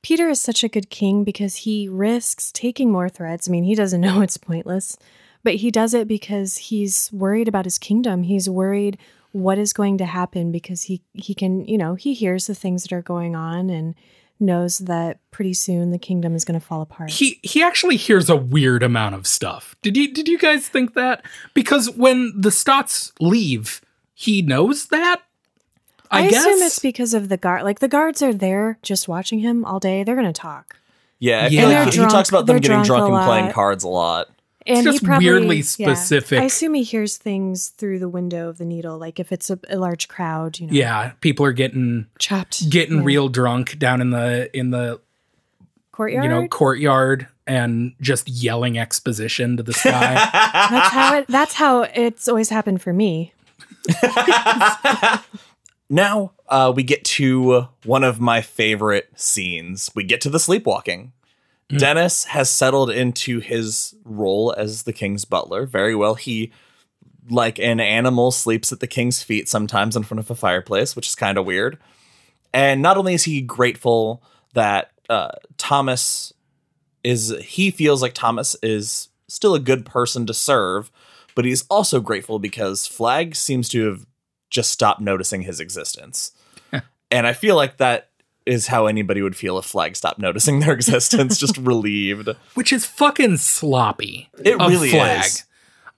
Peter 0.03 0.29
is 0.29 0.41
such 0.41 0.65
a 0.65 0.69
good 0.69 0.91
king 0.91 1.23
because 1.23 1.55
he 1.57 1.89
risks 1.89 2.51
taking 2.51 2.91
more 2.91 3.09
threads. 3.09 3.49
I 3.49 3.53
mean, 3.53 3.63
he 3.63 3.77
doesn't 3.77 4.01
know 4.01 4.21
it's 4.21 4.37
pointless, 4.37 4.97
but 5.49 5.55
he 5.55 5.71
does 5.71 5.95
it 5.95 6.07
because 6.07 6.59
he's 6.59 7.11
worried 7.11 7.49
about 7.49 7.65
his 7.65 7.79
kingdom. 7.79 8.23
He's 8.25 8.51
worried 8.51 8.99
what 9.33 9.57
is 9.57 9.73
going 9.73 9.97
to 9.97 10.05
happen 10.05 10.53
because 10.53 10.83
he 10.83 11.01
he 11.15 11.33
can, 11.33 11.65
you 11.65 11.79
know, 11.79 11.95
he 11.95 12.13
hears 12.13 12.47
the 12.47 12.55
things 12.55 12.83
that 12.83 12.93
are 12.93 13.01
going 13.01 13.35
on 13.35 13.71
and 13.71 13.95
knows 14.39 14.77
that 14.81 15.21
pretty 15.31 15.55
soon 15.55 15.91
the 15.91 15.99
kingdom 15.99 16.35
is 16.35 16.45
going 16.45 16.61
to 16.61 16.65
fall 16.67 16.83
apart. 16.83 17.09
he 17.09 17.41
he 17.43 17.63
actually 17.63 17.97
hears 17.97 18.29
a 18.29 18.37
weird 18.37 18.83
amount 18.83 19.15
of 19.15 19.27
stuff. 19.27 19.75
Did 19.81 19.97
you 19.97 20.13
did 20.13 20.29
you 20.29 20.37
guys 20.37 20.69
think 20.69 20.93
that? 20.93 21.25
Because 21.55 21.89
when 21.97 22.35
the 22.39 22.51
Stotts 22.51 23.13
leave, 23.19 23.81
he 24.13 24.43
knows 24.43 24.89
that. 24.89 25.23
I, 26.11 26.25
I 26.27 26.29
guess 26.31 26.45
assume 26.45 26.63
it's 26.63 26.79
because 26.79 27.15
of 27.15 27.31
the 27.31 27.39
guard. 27.39 27.63
Like 27.63 27.79
the 27.81 27.89
guards 27.89 28.21
are 28.21 28.35
there 28.35 28.79
just 28.83 29.09
watching 29.09 29.39
him 29.39 29.65
all 29.65 29.81
day. 29.81 30.05
They're 30.05 30.15
going 30.15 30.27
to 30.31 30.41
talk. 30.43 30.77
Yeah, 31.19 31.39
I 31.39 31.43
Yeah. 31.45 31.49
feel 31.49 31.59
And 31.61 31.87
like 31.87 31.95
they're 31.95 32.05
he 32.05 32.11
talks 32.13 32.29
about 32.29 32.45
them 32.45 32.55
they're 32.57 32.61
getting 32.61 32.83
drunk 32.85 32.87
drunk 33.07 33.13
a 33.13 33.15
and 33.17 33.25
playing 33.25 33.53
cards 33.53 33.83
a 33.85 33.89
lot. 33.89 34.29
And 34.69 34.85
just 34.85 35.01
he 35.01 35.07
probably, 35.07 35.27
weirdly 35.27 35.57
yeah. 35.57 35.63
specific. 35.95 36.41
I 36.41 36.45
assume 36.45 36.75
he 36.75 36.83
hears 36.83 37.17
things 37.17 37.69
through 37.69 37.99
the 37.99 38.09
window 38.09 38.49
of 38.49 38.59
the 38.59 38.65
needle, 38.65 38.99
like 38.99 39.19
if 39.19 39.33
it's 39.33 39.51
a, 39.51 39.59
a 39.71 39.77
large 39.77 40.09
crowd, 40.09 40.61
you 40.61 40.67
know, 40.67 40.73
yeah, 40.73 41.13
people 41.21 41.47
are 41.47 41.53
getting 41.53 42.07
chopped, 42.19 42.69
getting 42.69 42.99
yeah. 42.99 43.05
real 43.05 43.29
drunk 43.29 43.79
down 43.79 44.01
in 44.01 44.11
the 44.11 44.55
in 44.57 44.71
the 44.71 45.01
courtyard. 45.91 46.25
you 46.25 46.31
know 46.31 46.47
courtyard 46.49 47.27
and 47.47 47.95
just 48.01 48.29
yelling 48.29 48.79
exposition 48.79 49.57
to 49.57 49.63
the 49.63 49.73
sky. 49.73 50.15
that's 50.71 50.93
how 50.93 51.15
it. 51.17 51.27
That's 51.29 51.55
how 51.55 51.83
it's 51.83 52.29
always 52.29 52.51
happened 52.51 52.83
for 52.83 52.93
me. 52.93 53.33
Now 55.91 56.33
uh, 56.49 56.73
we 56.75 56.83
get 56.83 57.05
to 57.05 57.69
one 57.85 58.05
of 58.05 58.21
my 58.21 58.41
favorite 58.43 59.11
scenes. 59.15 59.91
We 59.95 60.05
get 60.05 60.21
to 60.23 60.31
the 60.31 60.39
sleepwalking. 60.39 61.13
Dennis 61.77 62.25
has 62.25 62.49
settled 62.49 62.91
into 62.91 63.41
his 63.41 63.95
role 64.05 64.55
as 64.57 64.85
the 64.85 64.93
king's 64.93 65.25
butler 65.25 65.67
very 65.67 65.95
well. 65.95 66.15
He, 66.15 66.51
like 67.29 67.59
an 67.59 67.79
animal, 67.79 68.31
sleeps 68.31 68.73
at 68.73 68.81
the 68.81 68.87
king's 68.87 69.23
feet 69.23 69.49
sometimes 69.49 69.95
in 69.95 70.03
front 70.03 70.21
of 70.21 70.31
a 70.31 70.35
fireplace, 70.35 70.97
which 70.97 71.09
is 71.09 71.15
kind 71.15 71.37
of 71.37 71.45
weird. 71.45 71.79
And 72.55 72.81
not 72.81 72.97
only 72.97 73.13
is 73.13 73.25
he 73.25 73.43
grateful 73.43 74.23
that 74.55 74.93
uh, 75.11 75.33
Thomas 75.59 76.33
is, 77.05 77.35
he 77.43 77.71
feels 77.71 78.01
like 78.01 78.15
Thomas 78.15 78.57
is 78.63 79.09
still 79.29 79.55
a 79.55 79.61
good 79.61 79.85
person 79.85 80.27
to 80.27 80.35
serve, 80.35 80.91
but 81.35 81.45
he's 81.45 81.67
also 81.69 82.01
grateful 82.01 82.39
because 82.39 82.87
Flagg 82.87 83.37
seems 83.37 83.69
to 83.69 83.87
have 83.87 84.07
just 84.49 84.71
stopped 84.71 85.01
noticing 85.01 85.43
his 85.43 85.61
existence. 85.61 86.33
and 87.11 87.27
I 87.27 87.35
feel 87.35 87.57
like 87.57 87.77
that 87.77 88.08
is 88.49 88.67
how 88.69 88.87
anybody 88.87 89.23
would 89.23 89.37
feel 89.37 89.59
if 89.59 89.67
Flagg 89.67 89.95
stopped 89.97 90.19
noticing 90.19 90.61
their 90.61 90.73
existence, 90.73 91.39
just 91.39 91.57
relieved. 91.73 92.29
which 92.55 92.73
is 92.73 92.85
fucking 92.87 93.37
sloppy. 93.37 94.29
It 94.45 94.61
of 94.61 94.69
really 94.71 94.91
Flagg. 94.91 95.25
is. 95.27 95.45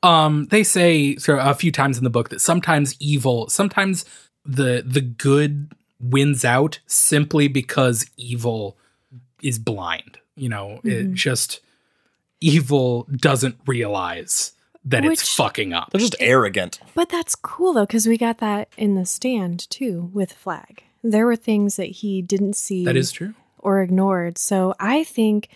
Um, 0.03 0.47
they 0.51 0.63
say 0.65 1.17
so 1.17 1.39
a 1.39 1.55
few 1.55 1.71
times 1.73 1.99
in 1.99 2.05
the 2.05 2.11
book 2.11 2.31
that 2.31 2.41
sometimes 2.41 2.97
evil, 3.01 3.49
sometimes 3.49 4.05
the 4.45 4.83
the 4.87 5.03
good 5.03 5.73
wins 6.01 6.45
out 6.45 6.81
simply 6.87 7.49
because 7.49 8.07
evil 8.17 8.77
is 9.43 9.59
blind. 9.59 10.19
You 10.37 10.49
know, 10.49 10.81
it 10.85 11.09
Mhm. 11.11 11.15
just 11.15 11.61
evil 12.41 13.07
doesn't 13.15 13.57
realize 13.67 14.53
that 14.85 15.05
it's 15.05 15.35
fucking 15.35 15.75
up. 15.75 15.91
They're 15.91 16.01
just 16.01 16.17
arrogant. 16.21 16.81
But 16.95 17.11
that's 17.11 17.35
cool 17.35 17.75
though, 17.75 17.85
because 17.85 18.07
we 18.07 18.17
got 18.17 18.39
that 18.39 18.69
in 18.79 18.95
the 18.95 19.05
stand 19.05 19.69
too 19.69 20.11
with 20.15 20.33
Flagg. 20.33 20.83
There 21.03 21.27
were 21.27 21.37
things 21.37 21.77
that 21.77 21.87
he 21.87 22.23
didn't 22.23 22.57
see 22.57 22.85
That 22.85 22.97
is 22.97 23.11
true. 23.13 23.35
or 23.59 23.81
ignored. 23.83 24.37
So 24.39 24.75
I 24.79 25.05
think 25.05 25.49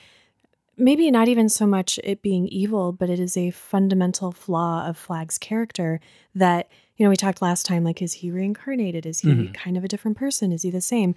maybe 0.77 1.11
not 1.11 1.29
even 1.29 1.49
so 1.49 1.67
much 1.67 2.01
it 2.03 2.23
being 2.23 2.49
evil, 2.49 2.93
but 2.93 3.11
it 3.11 3.21
is 3.21 3.37
a 3.37 3.51
fundamental 3.51 4.33
flaw 4.33 4.87
of 4.89 4.97
Flagg's 4.99 5.39
character 5.39 6.01
that, 6.35 6.69
you 6.97 7.05
know, 7.05 7.11
we 7.11 7.17
talked 7.17 7.43
last 7.43 7.65
time 7.67 7.85
like, 7.85 8.03
is 8.03 8.15
he 8.15 8.31
reincarnated? 8.31 9.07
Is 9.07 9.21
he 9.21 9.29
Mhm. 9.29 9.55
kind 9.55 9.77
of 9.77 9.85
a 9.85 9.89
different 9.89 10.17
person? 10.17 10.51
Is 10.53 10.63
he 10.63 10.71
the 10.71 10.81
same? 10.81 11.15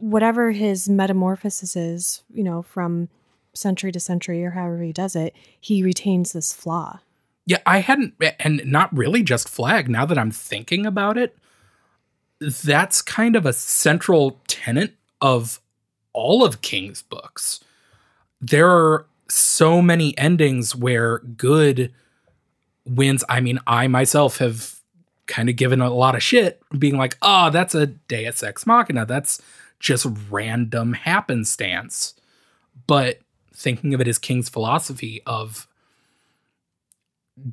Whatever 0.00 0.50
his 0.52 0.88
metamorphosis 0.88 1.76
is, 1.76 2.22
you 2.32 2.42
know, 2.42 2.62
from 2.62 3.08
century 3.52 3.92
to 3.92 4.00
century 4.00 4.42
or 4.44 4.50
however 4.52 4.82
he 4.82 4.92
does 4.92 5.14
it, 5.14 5.34
he 5.60 5.82
retains 5.82 6.32
this 6.32 6.52
flaw. 6.52 7.00
Yeah, 7.46 7.58
I 7.66 7.78
hadn't, 7.80 8.14
and 8.40 8.62
not 8.64 8.96
really 8.96 9.22
just 9.22 9.48
Flagg. 9.48 9.88
Now 9.88 10.06
that 10.06 10.16
I'm 10.18 10.30
thinking 10.30 10.86
about 10.86 11.18
it, 11.18 11.36
that's 12.40 13.02
kind 13.02 13.36
of 13.36 13.46
a 13.46 13.52
central 13.52 14.40
tenet 14.48 14.94
of 15.20 15.60
all 16.12 16.44
of 16.44 16.62
King's 16.62 17.02
books. 17.02 17.60
There 18.40 18.70
are 18.70 19.06
so 19.28 19.80
many 19.80 20.16
endings 20.18 20.74
where 20.74 21.18
good 21.18 21.92
wins. 22.86 23.24
I 23.28 23.40
mean, 23.40 23.58
I 23.66 23.88
myself 23.88 24.38
have 24.38 24.76
kind 25.26 25.48
of 25.48 25.56
given 25.56 25.80
a 25.80 25.92
lot 25.92 26.14
of 26.14 26.22
shit, 26.22 26.62
being 26.78 26.96
like, 26.96 27.16
oh, 27.22 27.50
that's 27.50 27.74
a 27.74 27.86
Deus 27.86 28.42
Ex 28.42 28.66
Machina. 28.66 29.06
That's 29.06 29.40
just 29.80 30.06
random 30.30 30.92
happenstance. 30.92 32.14
But 32.86 33.20
thinking 33.54 33.94
of 33.94 34.00
it 34.00 34.08
as 34.08 34.18
King's 34.18 34.48
philosophy 34.48 35.22
of 35.26 35.66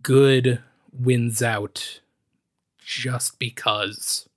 good 0.01 0.61
wins 0.91 1.41
out 1.41 2.01
just 2.79 3.39
because. 3.39 4.27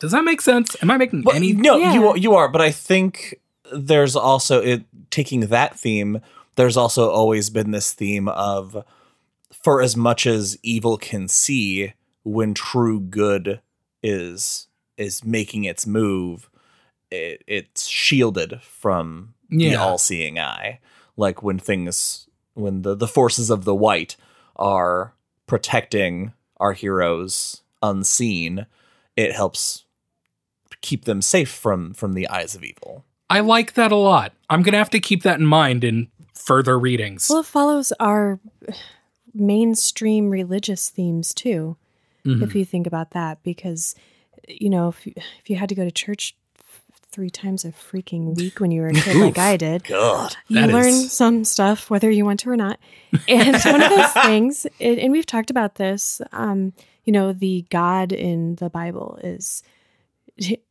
Does 0.00 0.12
that 0.12 0.24
make 0.24 0.40
sense? 0.40 0.76
Am 0.82 0.90
I 0.90 0.96
making 0.98 1.22
Well, 1.24 1.36
any? 1.36 1.52
no, 1.52 1.76
Yeah. 1.76 1.94
you 1.94 2.08
are- 2.08 2.16
you 2.18 2.34
are, 2.34 2.48
but 2.48 2.60
I 2.60 2.70
think 2.70 3.40
there's 3.72 4.14
also 4.16 4.60
it 4.62 4.84
taking 5.10 5.40
that 5.48 5.78
theme. 5.78 6.20
There's 6.56 6.76
also 6.76 7.10
always 7.10 7.50
been 7.50 7.70
this 7.70 7.92
theme 7.92 8.28
of, 8.28 8.84
for 9.52 9.80
as 9.82 9.96
much 9.96 10.26
as 10.26 10.58
evil 10.62 10.96
can 10.98 11.28
see, 11.28 11.92
when 12.24 12.54
true 12.54 13.00
good 13.00 13.60
is 14.02 14.68
is 14.98 15.24
making 15.24 15.64
its 15.64 15.86
move, 15.86 16.48
it, 17.10 17.42
it's 17.46 17.86
shielded 17.86 18.60
from 18.62 19.34
the 19.50 19.74
all-seeing 19.76 20.38
eye. 20.38 20.80
Like 21.16 21.42
when 21.42 21.58
things, 21.58 22.26
when 22.54 22.82
the 22.82 22.94
the 22.94 23.08
forces 23.08 23.50
of 23.50 23.64
the 23.64 23.74
white 23.74 24.16
are 24.56 25.14
protecting 25.46 26.32
our 26.58 26.72
heroes 26.72 27.62
unseen, 27.82 28.66
it 29.16 29.32
helps 29.32 29.84
keep 30.86 31.04
them 31.04 31.20
safe 31.22 31.50
from 31.50 31.92
from 31.94 32.12
the 32.14 32.28
eyes 32.28 32.54
of 32.54 32.62
evil. 32.64 33.04
I 33.28 33.40
like 33.40 33.74
that 33.74 33.90
a 33.92 33.96
lot. 33.96 34.32
I'm 34.48 34.62
gonna 34.62 34.78
have 34.78 34.90
to 34.90 35.00
keep 35.00 35.22
that 35.24 35.38
in 35.40 35.46
mind 35.46 35.82
in 35.84 36.08
further 36.34 36.78
readings. 36.78 37.28
Well, 37.28 37.40
it 37.40 37.46
follows 37.46 37.92
our 37.98 38.38
mainstream 39.34 40.30
religious 40.30 40.88
themes 40.90 41.34
too. 41.34 41.76
Mhm. 42.24 42.42
if 42.42 42.54
you 42.56 42.64
think 42.64 42.86
about 42.88 43.10
that 43.12 43.40
because 43.44 43.94
you 44.48 44.68
know 44.68 44.88
if 44.88 45.06
you, 45.06 45.12
if 45.16 45.48
you 45.48 45.54
had 45.56 45.68
to 45.68 45.76
go 45.76 45.84
to 45.84 45.90
church 45.92 46.34
three 47.12 47.30
times 47.30 47.64
a 47.64 47.70
freaking 47.70 48.34
week 48.36 48.58
when 48.60 48.70
you 48.72 48.80
were 48.82 48.88
a 48.88 48.92
kid 48.92 49.16
like 49.16 49.38
I 49.52 49.56
did 49.56 49.84
God. 49.84 50.36
you 50.48 50.60
learn 50.66 50.88
is- 50.88 51.12
some 51.12 51.44
stuff 51.44 51.88
whether 51.88 52.10
you 52.10 52.24
want 52.24 52.40
to 52.40 52.50
or 52.50 52.56
not 52.56 52.78
and 53.28 53.54
one 53.64 53.80
of 53.82 53.90
those 53.90 54.12
things 54.24 54.66
it, 54.80 54.98
and 54.98 55.12
we've 55.12 55.24
talked 55.26 55.50
about 55.50 55.76
this 55.76 56.20
um 56.32 56.72
you 57.04 57.12
know 57.12 57.32
the 57.32 57.64
god 57.70 58.10
in 58.12 58.56
the 58.56 58.68
bible 58.70 59.18
is 59.22 59.62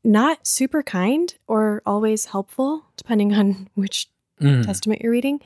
not 0.04 0.45
super 0.45 0.84
kind 0.84 1.34
or 1.47 1.82
always 1.86 2.25
helpful 2.25 2.86
depending 2.97 3.34
on 3.34 3.67
which 3.75 4.10
Mhm. 4.41 4.65
testament 4.65 5.01
you're 5.01 5.13
reading. 5.13 5.39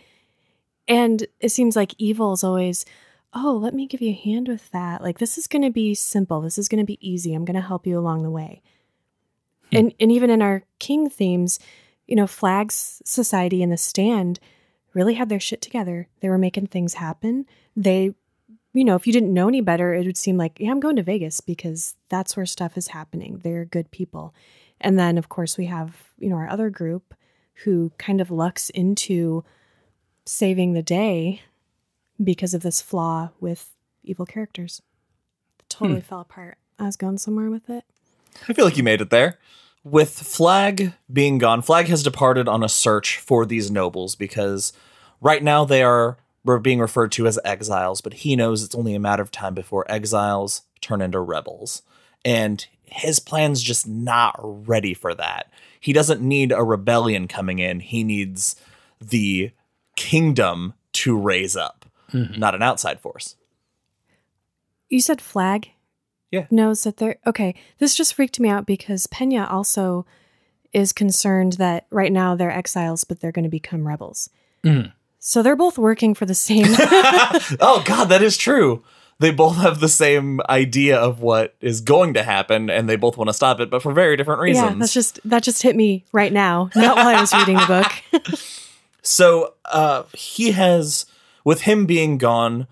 And 0.88 1.27
it 1.39 1.49
seems 1.49 1.75
like 1.75 1.93
evil 1.99 2.34
is 2.34 2.43
always 2.43 2.86
oh 3.34 3.55
let 3.62 3.75
me 3.75 3.86
give 3.86 4.01
you 4.01 4.10
a 4.10 4.13
hand 4.13 4.47
with 4.47 4.71
that. 4.71 5.03
Like 5.03 5.19
this 5.19 5.38
is 5.38 5.45
going 5.45 5.62
to 5.62 5.69
be 5.69 5.93
simple. 5.93 6.41
This 6.41 6.58
is 6.58 6.67
going 6.67 6.79
to 6.79 6.86
be 6.86 6.97
easy. 7.08 7.36
I'm 7.36 7.45
going 7.45 7.55
to 7.62 7.67
help 7.67 7.86
you 7.86 7.99
along 7.99 8.23
the 8.23 8.32
way. 8.32 8.62
Hmm. 9.69 9.77
and 9.77 9.93
and 9.99 10.12
even 10.12 10.29
in 10.32 10.41
our 10.41 10.63
king 10.79 11.10
themes 11.10 11.60
you 12.08 12.15
know 12.15 12.25
flags 12.25 13.01
society 13.05 13.62
and 13.62 13.71
the 13.71 13.77
stand 13.77 14.39
really 14.95 15.13
had 15.13 15.29
their 15.29 15.39
shit 15.39 15.62
together. 15.62 16.08
They 16.21 16.29
were 16.29 16.39
making 16.39 16.67
things 16.67 16.95
happen. 16.95 17.45
They 17.77 18.15
you 18.73 18.84
know 18.84 18.95
if 18.95 19.08
you 19.08 19.13
didn't 19.13 19.34
know 19.34 19.47
any 19.47 19.62
better 19.62 19.93
it 19.93 20.05
would 20.05 20.17
seem 20.17 20.38
like 20.38 20.60
yeah 20.60 20.71
i'm 20.71 20.79
going 20.79 20.95
to 20.95 21.03
vegas 21.03 21.41
because 21.41 21.95
that's 22.10 22.36
where 22.38 22.45
stuff 22.45 22.77
is 22.77 22.89
happening 22.89 23.39
they're 23.43 23.65
good 23.65 23.89
people 23.91 24.34
and 24.79 24.99
then 24.99 25.17
of 25.17 25.29
course 25.29 25.58
we 25.58 25.65
have 25.65 26.10
you 26.17 26.29
know 26.29 26.36
our 26.36 26.49
other 26.49 26.69
group 26.69 27.13
who 27.63 27.91
kind 27.97 28.21
of 28.21 28.32
lucks 28.32 28.69
into 28.69 29.43
saving 30.25 30.73
the 30.73 30.84
day 30.84 31.41
because 32.23 32.53
of 32.53 32.62
this 32.62 32.82
flaw 32.82 33.29
with 33.39 33.73
evil 34.03 34.25
characters. 34.25 34.82
It 35.60 35.69
totally 35.69 36.01
hmm. 36.01 36.05
fell 36.05 36.21
apart. 36.21 36.58
I 36.77 36.86
was 36.86 36.95
going 36.95 37.17
somewhere 37.17 37.49
with 37.49 37.69
it. 37.69 37.84
I 38.47 38.53
feel 38.53 38.65
like 38.65 38.77
you 38.77 38.84
made 38.84 39.01
it 39.01 39.10
there. 39.10 39.38
With 39.84 40.12
Flagg 40.12 40.93
being 41.12 41.38
gone, 41.38 41.62
Flagg 41.62 41.88
has 41.88 42.03
departed 42.03 42.47
on 42.47 42.63
a 42.63 42.69
search 42.69 43.17
for 43.17 43.45
these 43.45 43.71
nobles 43.71 44.15
because 44.15 44.73
right 45.21 45.41
now 45.41 45.65
they 45.65 45.82
are 45.84 46.17
were 46.49 46.59
being 46.59 46.79
referred 46.79 47.12
to 47.13 47.27
as 47.27 47.39
exiles, 47.45 48.01
but 48.01 48.13
he 48.13 48.35
knows 48.35 48.63
it's 48.63 48.75
only 48.75 48.95
a 48.95 48.99
matter 48.99 49.23
of 49.23 49.31
time 49.31 49.53
before 49.53 49.89
exiles 49.89 50.63
turn 50.81 51.01
into 51.01 51.19
rebels. 51.19 51.81
And 52.25 52.65
his 52.83 53.19
plan's 53.19 53.62
just 53.62 53.88
not 53.88 54.38
ready 54.41 54.93
for 54.93 55.13
that. 55.15 55.51
He 55.79 55.93
doesn't 55.93 56.21
need 56.21 56.51
a 56.51 56.63
rebellion 56.63 57.27
coming 57.27 57.59
in. 57.59 57.79
He 57.79 58.03
needs 58.03 58.55
the 58.99 59.51
kingdom 59.95 60.73
to 60.93 61.17
raise 61.17 61.55
up, 61.55 61.85
not 62.13 62.55
an 62.55 62.63
outside 62.63 62.99
force. 62.99 63.35
You 64.89 65.01
said 65.01 65.21
Flagg? 65.21 65.69
Yeah. 66.31 66.47
Knows 66.51 66.83
that 66.83 66.97
they're 66.97 67.17
okay. 67.25 67.55
This 67.77 67.95
just 67.95 68.13
freaked 68.13 68.39
me 68.39 68.49
out 68.49 68.65
because 68.65 69.07
Peyna 69.07 69.47
also 69.49 70.05
is 70.73 70.93
concerned 70.93 71.53
that 71.53 71.85
right 71.89 72.12
now 72.12 72.35
they're 72.35 72.51
exiles, 72.51 73.03
but 73.03 73.19
they're 73.19 73.31
going 73.31 73.43
to 73.43 73.49
become 73.49 73.88
rebels. 73.88 74.29
Mhm. 74.63 74.91
So 75.19 75.43
they're 75.43 75.55
both 75.55 75.77
working 75.77 76.13
for 76.13 76.25
the 76.25 76.36
same. 76.36 76.65
oh 77.60 77.84
god 77.86 78.05
that 78.05 78.21
is 78.21 78.38
true 78.38 78.84
they 79.19 79.32
both 79.32 79.58
have 79.58 79.79
the 79.79 79.89
same 79.89 80.39
idea 80.49 80.97
of 80.97 81.21
what 81.21 81.55
is 81.60 81.82
going 81.82 82.13
to 82.13 82.23
happen 82.23 82.69
and 82.69 82.89
they 82.89 82.95
both 82.95 83.17
want 83.17 83.27
to 83.27 83.34
stop 83.34 83.60
it 83.60 83.69
but 83.69 83.82
for 83.82 83.93
very 83.93 84.17
different 84.17 84.41
reasons 84.41 84.71
yeah, 84.71 84.75
that's 84.79 84.93
just 84.93 85.19
that 85.25 85.43
just 85.43 85.62
hit 85.62 85.75
me 85.75 86.05
right 86.12 86.34
now, 86.34 86.69
not 86.75 86.95
while 86.95 87.08
I 87.08 87.19
was 87.19 87.34
reading 87.34 87.58
the 87.58 87.65
book. 88.12 88.39
so 89.01 89.53
uh 89.65 90.03
he 90.13 90.51
has 90.51 91.05
with 91.43 91.62
him 91.62 91.86
being 91.86 92.17
gone 92.17 92.67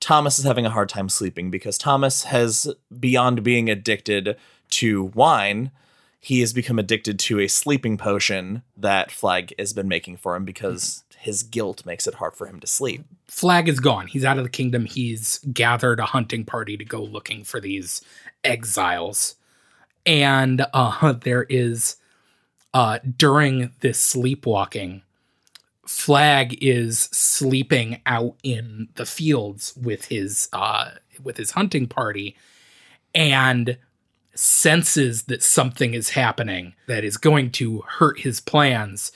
thomas 0.00 0.38
is 0.38 0.44
having 0.44 0.64
a 0.64 0.70
hard 0.70 0.88
time 0.88 1.08
sleeping 1.08 1.50
because 1.50 1.76
thomas 1.76 2.24
has 2.24 2.72
beyond 2.98 3.42
being 3.42 3.68
addicted 3.68 4.36
to 4.70 5.04
wine 5.04 5.70
he 6.20 6.40
has 6.40 6.52
become 6.52 6.78
addicted 6.78 7.18
to 7.18 7.38
a 7.38 7.48
sleeping 7.48 7.96
potion 7.96 8.62
that 8.76 9.10
Flagg 9.10 9.54
has 9.58 9.72
been 9.72 9.88
making 9.88 10.16
for 10.16 10.34
him 10.34 10.44
because 10.44 11.04
his 11.18 11.42
guilt 11.42 11.84
makes 11.84 12.06
it 12.06 12.14
hard 12.14 12.34
for 12.34 12.46
him 12.46 12.60
to 12.60 12.66
sleep 12.66 13.04
Flagg 13.28 13.68
is 13.68 13.78
gone. 13.78 14.06
He's 14.06 14.24
out 14.24 14.38
of 14.38 14.44
the 14.44 14.50
kingdom. 14.50 14.86
He's 14.86 15.38
gathered 15.52 16.00
a 16.00 16.06
hunting 16.06 16.44
party 16.44 16.76
to 16.76 16.84
go 16.84 17.02
looking 17.02 17.44
for 17.44 17.60
these 17.60 18.00
exiles. 18.42 19.36
And 20.06 20.66
uh, 20.72 21.12
there 21.20 21.44
is, 21.44 21.96
uh, 22.72 22.98
during 23.16 23.70
this 23.80 24.00
sleepwalking, 24.00 25.02
Flagg 25.86 26.62
is 26.62 26.98
sleeping 27.12 28.00
out 28.06 28.36
in 28.42 28.88
the 28.94 29.06
fields 29.06 29.74
with 29.76 30.06
his 30.06 30.48
uh, 30.52 30.90
with 31.22 31.38
his 31.38 31.52
hunting 31.52 31.86
party, 31.86 32.36
and 33.14 33.78
senses 34.34 35.24
that 35.24 35.42
something 35.42 35.94
is 35.94 36.10
happening 36.10 36.74
that 36.88 37.04
is 37.04 37.16
going 37.16 37.50
to 37.52 37.80
hurt 37.86 38.20
his 38.20 38.38
plans. 38.38 39.12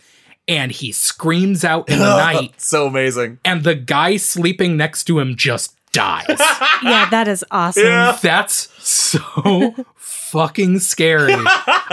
And 0.58 0.70
he 0.72 0.92
screams 0.92 1.64
out 1.64 1.88
in 1.88 1.98
the 1.98 2.04
night 2.16 2.60
so 2.60 2.86
amazing 2.86 3.38
and 3.44 3.64
the 3.64 3.74
guy 3.74 4.16
sleeping 4.16 4.76
next 4.76 5.04
to 5.04 5.18
him 5.18 5.36
just 5.36 5.76
dies. 5.92 6.24
yeah, 6.82 7.08
that 7.10 7.28
is 7.28 7.44
awesome. 7.50 7.84
Yeah. 7.84 8.18
That's 8.20 8.68
so 8.86 9.74
fucking 9.96 10.78
scary. 10.80 11.34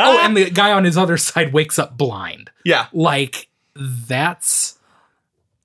Oh, 0.01 0.17
and 0.23 0.37
the 0.37 0.49
guy 0.49 0.71
on 0.71 0.85
his 0.85 0.97
other 0.97 1.17
side 1.17 1.51
wakes 1.51 1.77
up 1.77 1.97
blind. 1.97 2.51
yeah 2.63 2.87
Like, 2.93 3.49
that's. 3.75 4.77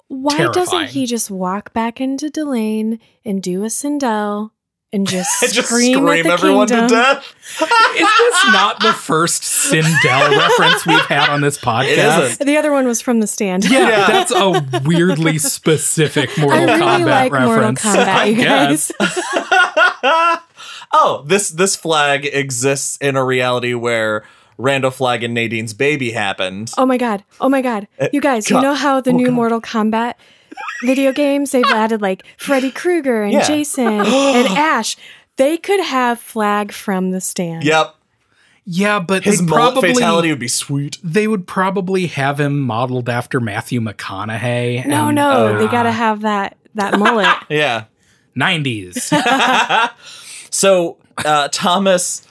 Why 0.09 0.37
Terrifying. 0.37 0.53
doesn't 0.55 0.87
he 0.89 1.07
just 1.07 1.31
walk 1.31 1.73
back 1.73 2.01
into 2.01 2.31
Delain 2.31 2.99
and 3.25 3.41
do 3.43 3.63
a 3.63 3.69
Sindel 3.69 4.51
and 4.95 5.07
just, 5.07 5.29
just 5.53 5.69
scream, 5.69 5.99
scream, 5.99 6.09
at 6.09 6.23
the 6.25 6.33
everyone 6.33 6.69
kingdom. 6.69 6.89
to 6.89 6.95
death. 6.95 7.35
Is 7.61 8.09
this 8.19 8.45
not 8.53 8.81
the 8.81 8.93
first 8.93 9.43
Sindel 9.43 10.31
reference 10.37 10.87
we've 10.87 10.99
had 11.07 11.29
on 11.29 11.41
this 11.41 11.59
podcast? 11.59 12.31
isn't. 12.31 12.47
The 12.47 12.57
other 12.57 12.73
one 12.73 12.87
was 12.87 13.01
from 13.01 13.21
the 13.21 13.27
stand. 13.27 13.65
Yeah, 13.65 13.89
Yeah. 13.89 14.07
that's 14.07 14.33
a 14.33 14.65
weirdly 14.85 15.39
specific 15.39 16.31
Mortal 16.39 16.59
I 16.59 16.65
really 16.65 16.81
Kombat 16.81 17.31
like 17.31 17.33
Mortal. 17.33 17.73
Kombat, 17.73 18.35
you 18.35 18.43
guys. 18.45 18.93
Oh, 20.97 21.25
this 21.27 21.51
this 21.51 21.75
Flagg 21.77 22.25
exists 22.27 22.97
in 23.01 23.17
a 23.17 23.25
reality 23.25 23.75
where 23.75 24.25
Randall 24.59 24.93
Flagg 24.93 25.25
and 25.25 25.35
Nadine's 25.35 25.75
baby 25.75 26.13
happened. 26.13 26.71
Oh 26.79 26.87
my 26.87 26.97
god. 26.97 27.25
Oh 27.41 27.49
my 27.49 27.61
god. 27.63 27.89
Uh, 28.01 28.09
you 28.13 28.21
guys, 28.21 28.49
you 28.49 28.61
know 28.61 28.75
how 28.75 29.01
the 29.01 29.11
Oh, 29.11 29.17
new 29.17 29.27
God. 29.27 29.35
Mortal 29.35 29.61
Kombat 29.61 30.15
video 30.85 31.13
games 31.13 31.51
they've 31.53 31.65
added 31.67 32.01
like 32.03 32.25
Freddy 32.37 32.71
Krueger 32.71 33.23
and 33.25 33.33
Yeah. 33.33 33.47
Jason 33.47 33.87
and 34.01 34.49
Ash. 34.49 34.97
They 35.37 35.57
could 35.57 35.81
have 35.81 36.21
Flagg 36.21 36.71
from 36.73 37.11
the 37.11 37.21
stand. 37.21 37.65
Yep, 37.65 37.95
Yeah, 38.65 39.01
but 39.01 39.25
his 39.25 39.41
they'd 39.41 39.47
mullet 39.49 39.73
probably 39.75 39.95
fatality 39.95 40.31
would 40.31 40.39
be 40.39 40.47
sweet. 40.49 40.99
they 41.03 41.27
would 41.27 41.47
probably 41.47 42.07
have 42.07 42.39
him 42.39 42.61
modeled 42.61 43.09
after 43.09 43.41
Matthew 43.41 43.81
McConaughey. 43.81 44.87
No, 44.87 45.09
and, 45.09 45.17
no, 45.17 45.59
they 45.59 45.65
uh, 45.67 45.71
gotta 45.71 45.91
have 45.93 46.21
that 46.23 46.57
that 46.75 46.99
mullet. 46.99 47.27
Yeah. 47.49 47.85
90s. 48.37 49.11
So 50.51 50.99
uh, 51.25 51.49
Thomas, 51.51 52.27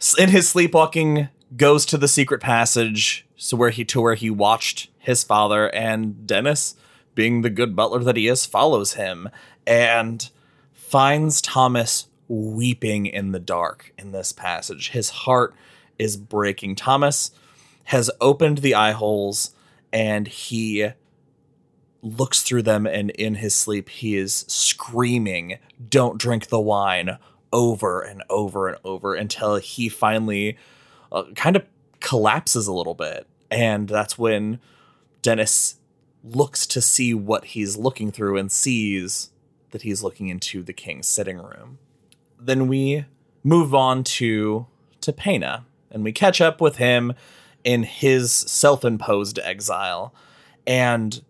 s- 0.00 0.18
in 0.18 0.30
his 0.30 0.48
sleepwalking, 0.48 1.28
goes 1.56 1.86
to 1.86 1.96
the 1.96 2.08
secret 2.08 2.40
passage, 2.40 3.24
so 3.36 3.56
where 3.56 3.70
he 3.70 3.84
to 3.86 4.00
where 4.00 4.14
he 4.16 4.30
watched 4.30 4.88
his 4.98 5.22
father, 5.22 5.68
and 5.74 6.26
Dennis, 6.26 6.74
being 7.18 7.42
the 7.42 7.50
good 7.50 7.74
butler 7.74 7.98
that 8.04 8.16
he 8.16 8.28
is, 8.28 8.46
follows 8.46 8.94
him 8.94 9.28
and 9.66 10.30
finds 10.72 11.42
Thomas 11.42 12.06
weeping 12.28 13.06
in 13.06 13.32
the 13.32 13.40
dark 13.40 13.92
in 13.98 14.12
this 14.12 14.30
passage. 14.30 14.90
His 14.90 15.10
heart 15.10 15.52
is 15.98 16.16
breaking. 16.16 16.76
Thomas 16.76 17.32
has 17.86 18.08
opened 18.20 18.58
the 18.58 18.76
eye 18.76 18.92
holes 18.92 19.52
and 19.92 20.28
he 20.28 20.90
looks 22.02 22.44
through 22.44 22.62
them 22.62 22.86
and 22.86 23.10
in 23.10 23.34
his 23.34 23.52
sleep 23.52 23.88
he 23.88 24.16
is 24.16 24.44
screaming 24.46 25.58
don't 25.88 26.18
drink 26.20 26.46
the 26.46 26.60
wine 26.60 27.18
over 27.52 28.00
and 28.00 28.22
over 28.30 28.68
and 28.68 28.78
over 28.84 29.16
until 29.16 29.56
he 29.56 29.88
finally 29.88 30.56
uh, 31.10 31.24
kind 31.34 31.56
of 31.56 31.64
collapses 31.98 32.68
a 32.68 32.72
little 32.72 32.94
bit 32.94 33.26
and 33.50 33.88
that's 33.88 34.16
when 34.16 34.60
dennis 35.20 35.77
looks 36.22 36.66
to 36.66 36.80
see 36.80 37.14
what 37.14 37.46
he's 37.46 37.76
looking 37.76 38.10
through 38.10 38.36
and 38.36 38.50
sees 38.50 39.30
that 39.70 39.82
he's 39.82 40.02
looking 40.02 40.28
into 40.28 40.62
the 40.62 40.72
king's 40.72 41.06
sitting 41.06 41.38
room 41.38 41.78
then 42.40 42.68
we 42.68 43.04
move 43.42 43.74
on 43.74 44.04
to 44.04 44.66
to 45.00 45.12
Peyna 45.12 45.64
and 45.90 46.04
we 46.04 46.12
catch 46.12 46.40
up 46.40 46.60
with 46.60 46.76
him 46.76 47.14
in 47.64 47.82
his 47.82 48.32
self-imposed 48.32 49.38
exile 49.38 50.14
and 50.66 51.22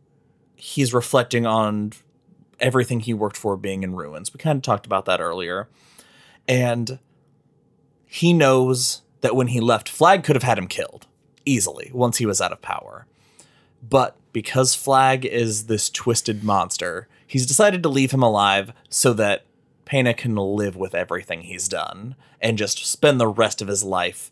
he's 0.56 0.92
reflecting 0.92 1.46
on 1.46 1.92
everything 2.60 3.00
he 3.00 3.14
worked 3.14 3.36
for 3.36 3.56
being 3.56 3.82
in 3.82 3.94
ruins. 3.94 4.34
We 4.34 4.38
kind 4.38 4.56
of 4.56 4.62
talked 4.62 4.86
about 4.86 5.04
that 5.04 5.20
earlier. 5.20 5.68
And 6.48 6.98
he 8.06 8.32
knows 8.32 9.02
that 9.20 9.36
when 9.36 9.48
he 9.48 9.60
left, 9.60 9.88
Flagg 9.88 10.24
could 10.24 10.34
have 10.34 10.42
had 10.42 10.58
him 10.58 10.66
killed 10.66 11.06
easily 11.44 11.90
once 11.94 12.18
he 12.18 12.26
was 12.26 12.40
out 12.40 12.52
of 12.52 12.60
power. 12.60 13.06
But 13.82 14.17
because 14.32 14.74
Flagg 14.74 15.24
is 15.24 15.66
this 15.66 15.88
twisted 15.90 16.44
monster, 16.44 17.08
he's 17.26 17.46
decided 17.46 17.82
to 17.82 17.88
leave 17.88 18.12
him 18.12 18.22
alive 18.22 18.72
so 18.88 19.12
that 19.14 19.44
Peyna 19.84 20.14
can 20.14 20.36
live 20.36 20.76
with 20.76 20.94
everything 20.94 21.42
he's 21.42 21.68
done 21.68 22.14
and 22.40 22.58
just 22.58 22.84
spend 22.84 23.18
the 23.20 23.26
rest 23.28 23.62
of 23.62 23.68
his 23.68 23.82
life 23.82 24.30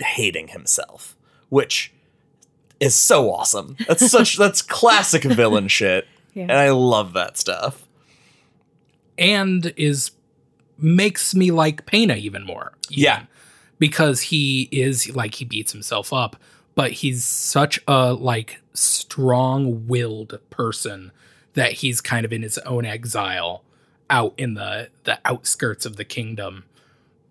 hating 0.00 0.48
himself, 0.48 1.16
which 1.48 1.92
is 2.78 2.94
so 2.94 3.32
awesome. 3.32 3.76
That's 3.86 4.08
such 4.10 4.36
that's 4.36 4.62
classic 4.62 5.22
villain 5.24 5.68
shit. 5.68 6.06
Yeah. 6.34 6.42
And 6.44 6.52
I 6.52 6.70
love 6.70 7.14
that 7.14 7.36
stuff. 7.38 7.88
and 9.18 9.72
is 9.76 10.12
makes 10.78 11.34
me 11.34 11.50
like 11.50 11.86
Peyna 11.86 12.14
even 12.14 12.44
more. 12.44 12.72
even. 12.90 13.02
Yeah. 13.02 13.22
Because 13.78 14.20
he 14.22 14.68
is 14.70 15.14
like 15.14 15.34
he 15.36 15.44
beats 15.44 15.72
himself 15.72 16.12
up, 16.12 16.36
but 16.78 16.92
he's 16.92 17.24
such 17.24 17.80
a 17.88 18.12
like 18.12 18.60
strong-willed 18.72 20.38
person 20.48 21.10
that 21.54 21.72
he's 21.72 22.00
kind 22.00 22.24
of 22.24 22.32
in 22.32 22.42
his 22.42 22.56
own 22.58 22.84
exile 22.84 23.64
out 24.08 24.32
in 24.38 24.54
the 24.54 24.88
the 25.02 25.18
outskirts 25.24 25.84
of 25.84 25.96
the 25.96 26.04
kingdom. 26.04 26.64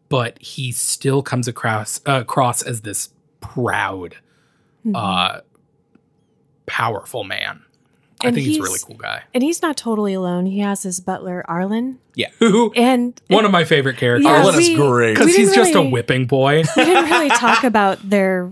But 0.10 0.38
he 0.42 0.74
still 0.74 1.22
comes 1.22 1.48
across 1.48 2.02
uh, 2.06 2.20
across 2.22 2.62
as 2.62 2.82
this 2.82 3.10
proud 3.40 4.16
Mm-hmm. 4.86 4.96
uh 4.96 5.40
powerful 6.66 7.24
man. 7.24 7.64
I 8.22 8.32
think 8.32 8.46
he's 8.48 8.58
a 8.58 8.62
really 8.62 8.80
cool 8.84 8.96
guy. 8.96 9.24
And 9.34 9.44
he's 9.44 9.62
not 9.62 9.78
totally 9.78 10.14
alone. 10.14 10.46
He 10.46 10.60
has 10.60 10.84
his 10.84 11.00
butler 11.00 11.44
Arlen, 11.48 12.00
Yeah. 12.16 12.30
Who 12.40 12.72
and 12.76 13.20
one 13.28 13.46
of 13.46 13.52
my 13.52 13.64
favorite 13.64 13.98
characters. 13.98 14.26
Yeah, 14.26 14.40
Arlen 14.44 14.60
is 14.60 14.70
great. 14.76 15.14
because 15.14 15.36
he's 15.36 15.52
didn't 15.52 15.56
just 15.56 15.76
a 15.76 15.82
whipping 15.82 16.26
boy. 16.26 16.64
we 16.78 16.84
didn't 16.86 17.10
really 17.10 17.30
talk 17.30 17.64
about 17.64 17.98
their 18.10 18.50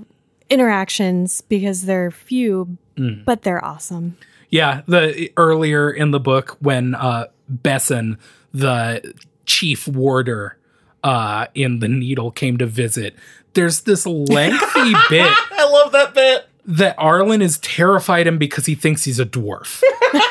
interactions 0.50 1.42
because 1.42 1.84
they're 1.86 2.12
few, 2.12 2.78
Mm. 2.98 3.26
but 3.26 3.42
they're 3.44 3.64
awesome. 3.64 4.16
Yeah, 4.50 4.82
the 4.88 5.30
earlier 5.36 5.92
in 5.92 6.12
the 6.12 6.20
book 6.20 6.56
when 6.62 6.96
uh 6.96 7.26
Beson, 7.52 8.18
the 8.54 9.14
chief 9.46 9.88
warder 9.88 10.58
uh 11.04 11.48
in 11.56 11.80
the 11.80 11.88
needle 11.90 12.32
came 12.32 12.58
to 12.60 12.66
visit, 12.66 13.16
there's 13.54 13.82
this 13.82 14.06
lengthy 14.06 14.94
bit 15.10 15.34
I 15.52 15.70
love 15.70 15.92
that 15.92 16.14
bit. 16.14 16.48
that 16.68 16.96
Arlen 16.98 17.42
is 17.42 17.58
terrified 17.60 18.28
him 18.28 18.38
because 18.38 18.66
he 18.66 18.76
thinks 18.76 19.04
he's 19.04 19.20
a 19.20 19.26
dwarf, 19.26 19.82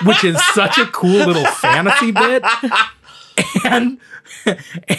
which 0.06 0.24
is 0.24 0.42
such 0.54 0.78
a 0.78 0.86
cool 0.86 1.10
little 1.26 1.44
fantasy 1.46 2.12
bit. 2.12 2.42
And 3.64 3.98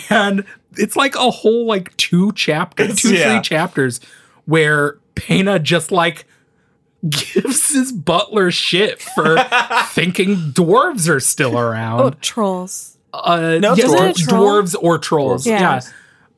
and 0.10 0.44
it's 0.78 0.96
like 0.98 1.16
a 1.16 1.32
whole 1.32 1.66
like 1.66 1.96
two 1.98 2.32
chapters, 2.34 3.02
two 3.02 3.16
yeah. 3.16 3.32
three 3.32 3.42
chapters 3.42 4.02
where 4.46 4.98
Peyna 5.16 5.60
just 5.60 5.92
like 5.92 6.26
gives 7.08 7.72
his 7.74 7.92
butler 7.92 8.52
shit 8.52 9.02
for 9.02 9.38
thinking 9.90 10.36
dwarves 10.54 11.08
are 11.10 11.20
still 11.20 11.58
around. 11.60 12.02
Oh, 12.02 12.10
trolls. 12.22 12.98
uh, 13.14 13.58
No, 13.62 13.74
yeah, 13.76 13.86
it's 13.86 13.94
dwar- 13.94 14.10
a 14.10 14.14
troll. 14.14 14.62
dwarves 14.62 14.76
or 14.82 14.98
trolls. 14.98 15.46
Yeah. 15.48 15.60
Yeah. 15.60 15.82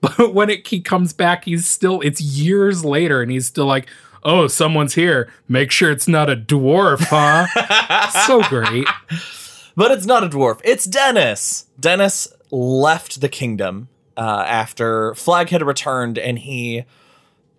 But 0.01 0.33
when 0.33 0.49
it 0.49 0.67
he 0.67 0.79
comes 0.79 1.11
back, 1.13 1.45
he's 1.45 1.65
still 1.67 2.01
it's 2.01 2.21
years 2.21 2.85
later, 2.85 3.21
and 3.21 3.31
he's 3.31 3.47
still 3.47 3.65
like, 3.65 3.87
"Oh, 4.23 4.45
someone's 4.45 4.93
here. 4.93 5.27
Make 5.47 5.71
sure 5.71 5.89
it's 5.89 6.07
not 6.07 6.29
a 6.29 6.35
dwarf, 6.35 6.99
huh?" 7.09 7.47
so 8.27 8.43
great. 8.43 8.87
But 9.75 9.89
it's 9.91 10.05
not 10.05 10.23
a 10.23 10.27
dwarf. 10.29 10.59
It's 10.63 10.85
Dennis. 10.85 11.65
Dennis 11.79 12.27
left 12.51 13.21
the 13.21 13.29
kingdom 13.29 13.87
uh, 14.15 14.43
after 14.47 15.15
Flagg 15.15 15.49
had 15.49 15.63
returned, 15.65 16.19
and 16.19 16.37
he 16.39 16.83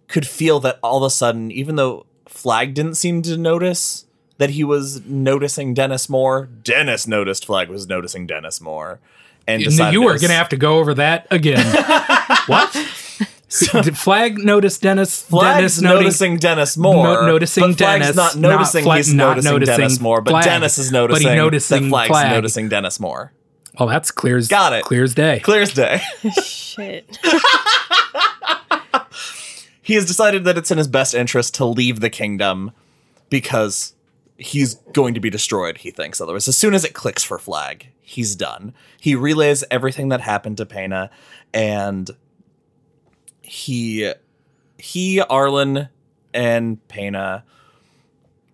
could 0.08 0.26
feel 0.26 0.58
that 0.60 0.78
all 0.82 0.96
of 0.98 1.02
a 1.04 1.10
sudden, 1.10 1.50
even 1.52 1.76
though 1.76 2.06
Flagg 2.26 2.74
didn't 2.74 2.94
seem 2.96 3.22
to 3.22 3.36
notice 3.36 4.06
that 4.38 4.50
he 4.50 4.64
was 4.64 5.04
noticing 5.06 5.74
Dennis 5.74 6.08
more, 6.08 6.46
Dennis 6.46 7.06
noticed 7.06 7.44
Flagg 7.46 7.68
was 7.68 7.86
noticing 7.86 8.26
Dennis 8.26 8.60
more. 8.60 9.00
And 9.46 9.60
You 9.62 9.68
decided 9.70 9.94
you 9.94 10.02
it 10.02 10.06
were 10.06 10.18
gonna 10.18 10.34
have 10.34 10.50
to 10.50 10.56
go 10.56 10.78
over 10.78 10.94
that 10.94 11.26
again. 11.30 11.64
what? 12.46 12.72
Did 13.82 13.96
Flagg 13.96 14.36
notice 14.38 14.78
Dennis? 14.78 15.22
Flagg's 15.22 15.56
Dennis 15.56 15.80
noting- 15.80 16.02
noticing 16.04 16.36
Dennis 16.36 16.76
more. 16.76 17.02
no- 17.02 17.26
noticing 17.26 17.62
but 17.70 17.78
Flagg's 17.78 18.00
Dennis, 18.02 18.16
not 18.16 18.36
not 18.36 18.50
noticing 18.50 18.84
Fla- 18.84 18.96
he's 18.96 19.14
not 19.14 19.42
noticing, 19.42 19.60
Dennis 19.78 20.00
more, 20.00 20.20
but 20.20 20.30
Flagg, 20.32 20.44
Dennis 20.44 20.76
is 20.78 20.92
noticing, 20.92 21.24
but 21.24 21.30
he's 21.32 21.36
noticing, 21.38 21.76
noticing 21.76 21.82
that 21.84 21.88
Flagg's 21.88 22.08
Flagg. 22.08 22.30
noticing 22.32 22.68
Dennis 22.68 23.00
more. 23.00 23.32
Well, 23.80 23.88
that's 23.88 24.10
clear 24.10 24.36
as 24.36 24.48
Got 24.48 24.74
it. 24.74 24.84
Clear 24.84 25.02
as 25.02 25.14
day. 25.14 25.40
Clear 25.40 25.62
as 25.62 25.72
day. 25.72 26.02
Shit. 26.42 27.18
he 29.88 29.94
has 29.94 30.04
decided 30.04 30.44
that 30.44 30.58
it's 30.58 30.70
in 30.70 30.76
his 30.76 30.86
best 30.86 31.14
interest 31.14 31.54
to 31.54 31.64
leave 31.64 32.00
the 32.00 32.10
kingdom 32.10 32.72
because 33.30 33.94
he's 34.36 34.74
going 34.92 35.14
to 35.14 35.20
be 35.20 35.30
destroyed, 35.30 35.78
he 35.78 35.90
thinks. 35.90 36.20
Otherwise, 36.20 36.46
as 36.46 36.58
soon 36.58 36.74
as 36.74 36.84
it 36.84 36.92
clicks 36.92 37.24
for 37.24 37.38
Flagg, 37.38 37.88
he's 38.02 38.36
done. 38.36 38.74
He 39.00 39.14
relays 39.14 39.64
everything 39.70 40.10
that 40.10 40.20
happened 40.20 40.58
to 40.58 40.66
Peyna 40.66 41.08
and 41.54 42.10
he 43.40 44.12
he 44.76 45.22
Arlen 45.22 45.88
and 46.34 46.86
Peyna 46.88 47.44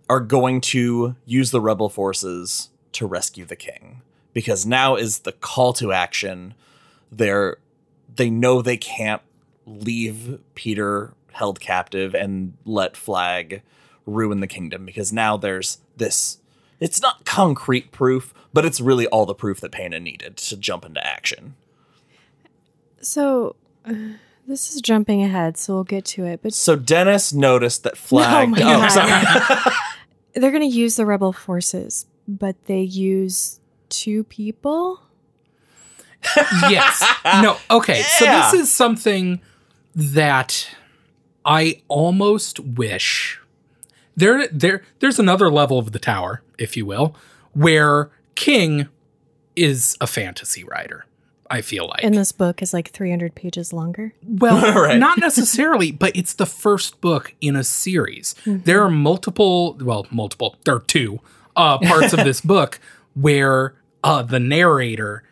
are 0.09 0.21
going 0.21 0.61
to 0.61 1.17
use 1.27 1.51
the 1.51 1.61
rebel 1.61 1.89
forces 1.89 2.69
to 2.93 3.09
rescue 3.09 3.45
the 3.45 3.57
king 3.57 4.03
because 4.35 4.65
now 4.65 4.95
is 4.95 5.19
the 5.19 5.33
call 5.33 5.73
to 5.73 5.91
action. 5.91 6.55
They're 7.11 7.57
they 8.15 8.31
know 8.31 8.63
they 8.63 8.77
can't 8.77 9.23
leave 9.67 10.39
Peter 10.55 11.13
held 11.35 11.61
captive 11.61 12.15
and 12.15 12.55
let 12.65 12.97
Flagg 12.97 13.63
ruin 14.07 14.41
the 14.41 14.47
kingdom 14.47 14.85
because 14.85 15.13
now 15.13 15.37
there's 15.37 15.79
this 15.97 16.39
it's 16.81 17.01
not 17.01 17.25
concrete 17.25 17.93
proof, 17.93 18.35
but 18.53 18.65
it's 18.65 18.81
really 18.81 19.07
all 19.07 19.27
the 19.27 19.35
proof 19.35 19.61
that 19.61 19.73
Peyna 19.73 20.01
needed 20.01 20.37
to 20.37 20.57
jump 20.57 20.85
into 20.85 21.05
action. 21.07 21.55
So, 23.01 23.57
uh, 23.85 23.95
this 24.47 24.75
is 24.75 24.81
jumping 24.81 25.23
ahead, 25.23 25.57
so 25.57 25.75
we'll 25.75 25.85
get 25.85 26.05
to 26.07 26.25
it. 26.25 26.41
But 26.43 26.53
So 26.55 26.77
Dennis 26.77 27.33
noticed 27.33 27.85
that 27.85 27.97
Flagg. 27.97 28.49
my 28.51 28.59
oh, 28.59 28.61
God. 28.61 28.89
sorry. 28.91 29.75
they're 30.35 30.51
going 30.51 30.69
to 30.69 30.77
use 30.77 30.97
the 30.97 31.07
rebel 31.07 31.33
forces, 31.33 32.07
but 32.27 32.57
they 32.67 32.81
use 32.81 33.61
two 33.89 34.25
people. 34.25 35.01
yes. 36.69 37.05
No. 37.25 37.57
Okay. 37.71 38.03
So 38.03 38.25
this 38.25 38.55
is 38.55 38.73
something 38.73 39.41
that 39.95 40.69
I 41.45 41.83
almost 41.89 42.59
wish 42.61 43.41
there 44.17 44.47
there 44.49 44.83
there's 45.01 45.19
another 45.19 45.51
level 45.51 45.79
of 45.79 45.93
the 45.93 45.99
tower, 45.99 46.43
if 46.59 46.77
you 46.77 46.87
will, 46.87 47.15
where 47.53 48.11
King 48.35 48.89
is 49.57 49.97
a 50.01 50.07
fantasy 50.07 50.65
writer. 50.65 51.07
I 51.51 51.61
feel 51.61 51.87
like. 51.87 52.03
And 52.03 52.15
this 52.17 52.33
book 52.33 52.63
is 52.63 52.73
like 52.73 52.91
300 52.91 53.35
pages 53.35 53.73
longer. 53.73 54.15
Well, 54.27 54.75
Right. 54.83 54.99
not 54.99 55.19
necessarily, 55.19 55.93
but 55.93 56.17
it's 56.17 56.33
the 56.33 56.47
first 56.47 57.01
book 57.03 57.35
in 57.41 57.55
a 57.55 57.63
series. 57.63 58.35
There 58.47 58.83
are 58.83 58.91
multiple, 58.91 59.77
well, 59.81 60.07
multiple, 60.11 60.57
there 60.65 60.75
are 60.77 60.81
two 60.81 61.21
uh, 61.55 61.79
parts 61.79 62.15
of 62.15 62.25
this 62.25 62.41
book 62.55 62.81
where 63.13 63.75
uh, 64.03 64.23
the 64.23 64.41
narrator 64.41 65.23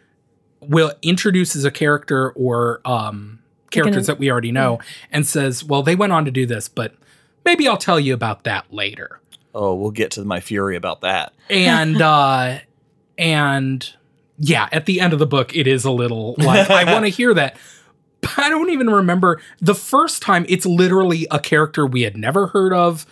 will 0.61 0.93
introduces 1.01 1.65
a 1.65 1.71
character 1.71 2.31
or 2.33 2.83
um, 2.85 3.41
characters 3.73 4.07
that 4.07 4.19
we 4.19 4.31
already 4.31 4.53
know 4.53 4.79
and 5.11 5.27
says, 5.27 5.65
well, 5.65 5.83
they 5.83 5.97
went 5.97 6.13
on 6.13 6.25
to 6.25 6.31
do 6.31 6.47
this, 6.47 6.69
but 6.69 6.95
maybe 7.45 7.67
I'll 7.67 7.77
tell 7.77 7.99
you 7.99 8.15
about 8.15 8.45
that 8.45 8.73
later. 8.73 9.19
oh, 9.55 9.75
we'll 9.75 9.91
get 9.91 10.11
to 10.13 10.25
my 10.25 10.41
fury 10.41 10.77
about 10.77 11.01
that. 11.03 11.33
And, 11.51 12.01
uh, 12.03 12.61
and 13.19 13.93
yeah, 14.39 14.69
at 14.73 14.87
the 14.87 15.01
end 15.01 15.13
of 15.13 15.19
the 15.19 15.27
book, 15.27 15.55
it 15.55 15.67
is 15.67 15.85
a 15.85 15.91
little 15.91 16.35
like, 16.39 16.71
I 16.71 16.91
want 16.93 17.05
to 17.05 17.11
hear 17.21 17.35
that. 17.35 17.57
But 18.23 18.39
I 18.39 18.49
don't 18.49 18.71
even 18.71 18.89
remember 18.89 19.41
the 19.61 19.75
first 19.75 20.23
time 20.23 20.47
it's 20.49 20.65
literally 20.65 21.27
a 21.31 21.39
character 21.39 21.85
we 21.87 22.03
had 22.03 22.17
never 22.17 22.47
heard 22.49 22.73
of 22.73 23.05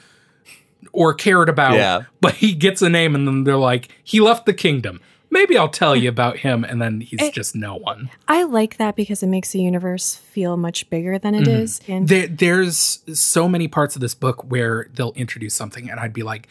or 0.92 1.12
cared 1.14 1.49
about. 1.49 1.75
Yeah. 1.75 2.03
But 2.20 2.35
he 2.35 2.55
gets 2.55 2.81
a 2.81 2.88
name 2.88 3.14
and 3.14 3.27
then 3.27 3.44
they're 3.44 3.57
like, 3.57 3.88
he 4.03 4.20
left 4.20 4.46
the 4.46 4.55
kingdom. 4.55 5.01
Maybe 5.31 5.57
I'll 5.57 5.69
tell 5.69 5.95
you 5.95 6.09
about 6.16 6.38
him. 6.38 6.64
And 6.64 6.81
then 6.83 7.01
he's 7.01 7.21
It- 7.23 7.35
just 7.35 7.55
no 7.55 7.77
one. 7.77 8.11
I 8.29 8.43
like 8.45 8.77
that 8.79 8.97
because 8.97 9.23
it 9.23 9.29
makes 9.29 9.53
the 9.53 9.61
universe 9.62 10.16
feel 10.16 10.57
much 10.57 10.88
bigger 10.90 11.19
than 11.19 11.35
it 11.35 11.47
is. 11.49 11.81
And 11.88 12.09
There, 12.09 12.27
there's 12.27 13.01
so 13.19 13.49
many 13.49 13.69
parts 13.69 13.95
of 13.95 14.01
this 14.01 14.14
book 14.14 14.43
where 14.51 14.88
they'll 14.95 15.12
introduce 15.12 15.55
something 15.55 15.88
and 15.90 16.01
I'd 16.01 16.12
be 16.12 16.23
like, 16.23 16.49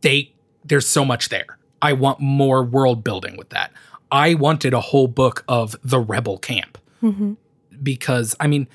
they, 0.00 0.32
there's 0.64 0.86
so 0.88 1.04
much 1.04 1.28
there. 1.28 1.58
I 1.80 1.92
want 1.92 2.20
more 2.20 2.64
world 2.64 3.04
building 3.04 3.36
with 3.36 3.50
that. 3.50 3.72
I 4.10 4.34
wanted 4.34 4.72
a 4.74 4.80
whole 4.80 5.06
book 5.06 5.44
of 5.48 5.76
the 5.84 6.00
rebel 6.00 6.38
camp 6.38 6.78
Mhm. 7.02 7.36
because 7.82 8.34
I 8.40 8.46
mean, 8.48 8.66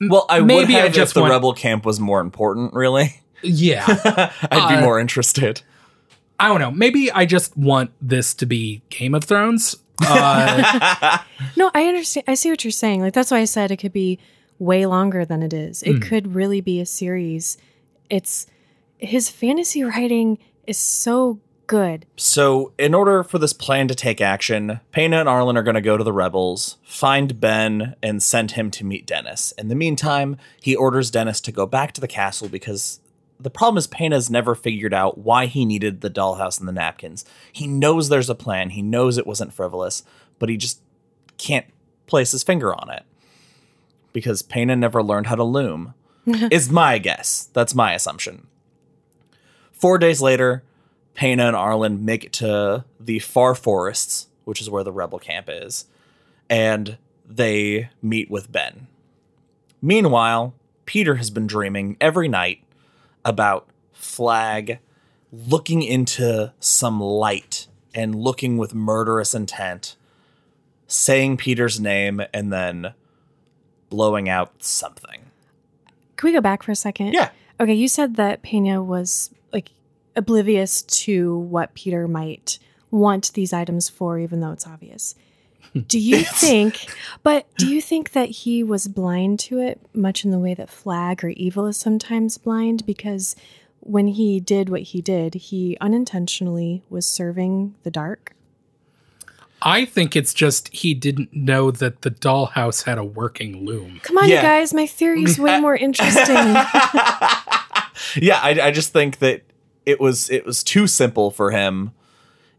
Well, 0.00 0.26
I 0.28 0.40
Maybe 0.40 0.74
would 0.74 0.80
I 0.82 0.84
have 0.84 0.92
just 0.92 1.10
if 1.10 1.14
the 1.14 1.20
want- 1.22 1.32
rebel 1.32 1.52
camp 1.54 1.84
was 1.86 1.98
more 1.98 2.20
important. 2.20 2.74
Really, 2.74 3.22
yeah, 3.42 3.84
I'd 4.50 4.68
be 4.68 4.74
Uh, 4.76 4.80
more 4.82 5.00
interested. 5.00 5.62
I 6.38 6.48
don't 6.48 6.60
know. 6.60 6.70
Maybe 6.70 7.10
I 7.10 7.26
just 7.26 7.56
want 7.56 7.90
this 8.00 8.34
to 8.34 8.46
be 8.46 8.82
Game 8.90 9.14
of 9.14 9.24
Thrones. 9.24 9.76
Uh, 10.00 11.18
no, 11.56 11.70
I 11.74 11.86
understand. 11.86 12.24
I 12.28 12.34
see 12.34 12.50
what 12.50 12.64
you're 12.64 12.70
saying. 12.70 13.00
Like 13.00 13.14
that's 13.14 13.30
why 13.30 13.38
I 13.38 13.44
said 13.44 13.70
it 13.70 13.78
could 13.78 13.92
be 13.92 14.18
way 14.58 14.86
longer 14.86 15.24
than 15.24 15.42
it 15.42 15.52
is. 15.52 15.82
It 15.82 16.02
could 16.02 16.34
really 16.34 16.60
be 16.60 16.80
a 16.80 16.86
series. 16.86 17.58
It's 18.10 18.46
his 18.98 19.28
fantasy 19.28 19.82
writing 19.82 20.38
is 20.66 20.78
so 20.78 21.40
good. 21.66 22.06
So, 22.16 22.72
in 22.78 22.94
order 22.94 23.22
for 23.22 23.38
this 23.38 23.52
plan 23.52 23.88
to 23.88 23.94
take 23.94 24.20
action, 24.20 24.80
Peyna 24.92 25.20
and 25.20 25.28
Arlen 25.28 25.56
are 25.56 25.62
going 25.62 25.74
to 25.74 25.80
go 25.80 25.96
to 25.96 26.04
the 26.04 26.12
rebels, 26.12 26.78
find 26.84 27.40
Ben, 27.40 27.96
and 28.02 28.22
send 28.22 28.52
him 28.52 28.70
to 28.72 28.84
meet 28.84 29.06
Dennis. 29.06 29.52
In 29.52 29.68
the 29.68 29.74
meantime, 29.74 30.36
he 30.60 30.76
orders 30.76 31.10
Dennis 31.10 31.40
to 31.42 31.52
go 31.52 31.66
back 31.66 31.92
to 31.92 32.00
the 32.00 32.08
castle 32.08 32.48
because 32.48 33.00
the 33.38 33.50
problem 33.50 33.78
is 33.78 33.86
Peyna's 33.86 34.30
never 34.30 34.54
figured 34.54 34.94
out 34.94 35.18
why 35.18 35.46
he 35.46 35.64
needed 35.64 36.00
the 36.00 36.10
dollhouse 36.10 36.58
and 36.58 36.68
the 36.68 36.72
napkins. 36.72 37.24
He 37.52 37.66
knows 37.66 38.08
there's 38.08 38.30
a 38.30 38.34
plan, 38.34 38.70
he 38.70 38.82
knows 38.82 39.18
it 39.18 39.26
wasn't 39.26 39.52
frivolous, 39.52 40.02
but 40.38 40.48
he 40.48 40.56
just 40.56 40.80
can't 41.38 41.66
place 42.06 42.32
his 42.32 42.42
finger 42.42 42.74
on 42.74 42.90
it 42.90 43.04
because 44.12 44.42
Peyna 44.42 44.76
never 44.76 45.02
learned 45.02 45.26
how 45.26 45.34
to 45.34 45.44
loom. 45.44 45.94
is 46.50 46.70
my 46.70 46.98
guess. 46.98 47.48
That's 47.52 47.74
my 47.74 47.94
assumption. 47.94 48.48
Four 49.72 49.98
days 49.98 50.20
later, 50.20 50.64
Peyna 51.14 51.46
and 51.46 51.56
Arlen 51.56 52.04
make 52.04 52.24
it 52.24 52.32
to 52.34 52.84
the 52.98 53.20
far 53.20 53.54
forests, 53.54 54.28
which 54.44 54.60
is 54.60 54.68
where 54.68 54.82
the 54.82 54.92
rebel 54.92 55.18
camp 55.18 55.46
is, 55.48 55.86
and 56.50 56.98
they 57.24 57.90
meet 58.02 58.30
with 58.30 58.50
Ben. 58.50 58.88
Meanwhile, 59.80 60.54
Peter 60.84 61.16
has 61.16 61.30
been 61.30 61.46
dreaming 61.46 61.96
every 62.00 62.28
night 62.28 62.60
about 63.26 63.68
Flagg 63.92 64.78
looking 65.32 65.82
into 65.82 66.52
some 66.60 67.00
light 67.00 67.66
and 67.94 68.14
looking 68.14 68.56
with 68.56 68.74
murderous 68.74 69.34
intent, 69.34 69.96
saying 70.86 71.36
Peter's 71.36 71.80
name, 71.80 72.22
and 72.32 72.52
then 72.52 72.94
blowing 73.90 74.28
out 74.28 74.62
something. 74.62 75.22
Can 76.16 76.28
we 76.28 76.32
go 76.32 76.40
back 76.40 76.62
for 76.62 76.72
a 76.72 76.76
second? 76.76 77.12
Yeah. 77.12 77.30
Okay, 77.58 77.74
you 77.74 77.88
said 77.88 78.16
that 78.16 78.42
Peyna 78.42 78.82
was 78.82 79.30
like 79.52 79.70
oblivious 80.14 80.82
to 80.82 81.36
what 81.38 81.74
Peter 81.74 82.06
might 82.06 82.58
want 82.90 83.32
these 83.32 83.52
items 83.52 83.88
for, 83.88 84.18
even 84.18 84.40
though 84.40 84.52
it's 84.52 84.66
obvious. 84.66 85.14
Do 85.82 85.98
you 85.98 86.22
think, 86.24 86.86
but 87.22 87.46
do 87.58 87.66
you 87.68 87.80
think 87.80 88.12
that 88.12 88.28
he 88.30 88.62
was 88.62 88.88
blind 88.88 89.38
to 89.40 89.60
it, 89.60 89.80
much 89.92 90.24
in 90.24 90.30
the 90.30 90.38
way 90.38 90.54
that 90.54 90.70
Flagg 90.70 91.22
or 91.24 91.28
Evil 91.30 91.66
is 91.66 91.76
sometimes 91.76 92.38
blind? 92.38 92.86
Because 92.86 93.36
when 93.80 94.08
he 94.08 94.40
did 94.40 94.68
what 94.68 94.82
he 94.82 95.00
did, 95.00 95.34
he 95.34 95.76
unintentionally 95.80 96.82
was 96.88 97.06
serving 97.06 97.74
the 97.82 97.90
dark. 97.90 98.32
I 99.62 99.84
think 99.86 100.14
it's 100.14 100.34
just 100.34 100.68
he 100.74 100.92
didn't 100.94 101.32
know 101.34 101.70
that 101.70 102.02
the 102.02 102.10
dollhouse 102.10 102.84
had 102.84 102.98
a 102.98 103.04
working 103.04 103.64
loom. 103.64 104.00
Come 104.02 104.18
on, 104.18 104.28
Yeah. 104.28 104.36
you 104.36 104.42
guys, 104.42 104.74
my 104.74 104.86
theory's 104.86 105.38
way 105.38 105.58
more 105.62 105.74
interesting. 105.74 106.36
yeah, 108.16 108.38
I, 108.42 108.58
I 108.62 108.70
just 108.70 108.92
think 108.92 109.18
that 109.20 109.42
it 109.84 110.00
was 110.00 110.28
it 110.30 110.44
was 110.44 110.62
too 110.62 110.86
simple 110.86 111.30
for 111.30 111.50
him 111.52 111.92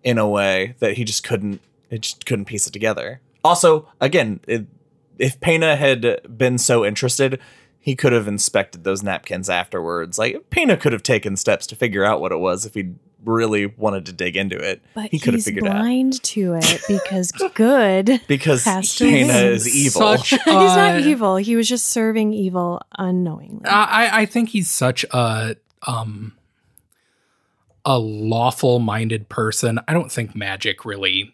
in 0.03 0.17
a 0.17 0.27
way 0.27 0.75
that 0.79 0.93
he 0.97 1.03
just 1.03 1.23
couldn't 1.23 1.61
it 1.89 2.01
just 2.01 2.25
couldn't 2.25 2.45
piece 2.45 2.67
it 2.67 2.73
together. 2.73 3.21
Also, 3.43 3.87
again, 4.01 4.39
it, 4.47 4.67
if 5.17 5.39
Peyna 5.39 5.75
had 5.75 6.37
been 6.37 6.57
so 6.57 6.85
interested, 6.85 7.39
he 7.79 7.95
could 7.95 8.11
have 8.11 8.27
inspected 8.27 8.83
those 8.83 9.01
napkins 9.01 9.49
afterwards. 9.49 10.19
Like 10.19 10.49
Peyna 10.49 10.77
could 10.77 10.93
have 10.93 11.03
taken 11.03 11.37
steps 11.37 11.65
to 11.67 11.75
figure 11.75 12.03
out 12.03 12.19
what 12.19 12.31
it 12.31 12.37
was 12.37 12.65
if 12.65 12.73
he 12.73 12.95
really 13.23 13.65
wanted 13.65 14.05
to 14.07 14.13
dig 14.13 14.35
into 14.35 14.57
it. 14.57 14.81
But 14.93 15.11
he 15.11 15.19
could 15.19 15.33
have 15.33 15.35
he's 15.35 15.45
figured 15.45 15.67
out 15.67 15.79
blind 15.79 16.21
to 16.23 16.55
it 16.55 16.81
because 16.87 17.31
good. 17.53 18.21
because 18.27 18.65
has 18.65 18.95
to 18.95 19.05
Peyna 19.05 19.33
is 19.33 19.73
evil. 19.73 20.17
Such 20.17 20.29
he's 20.43 20.45
not 20.45 20.99
evil. 20.99 21.37
He 21.37 21.55
was 21.55 21.69
just 21.69 21.87
serving 21.87 22.33
evil 22.33 22.81
unknowingly. 22.97 23.65
I, 23.65 24.21
I 24.21 24.25
think 24.25 24.49
he's 24.49 24.69
such 24.69 25.05
a 25.11 25.55
um 25.85 26.33
a 27.85 27.97
lawful 27.97 28.79
minded 28.79 29.29
person. 29.29 29.79
I 29.87 29.93
don't 29.93 30.11
think 30.11 30.35
magic 30.35 30.83
really 30.83 31.33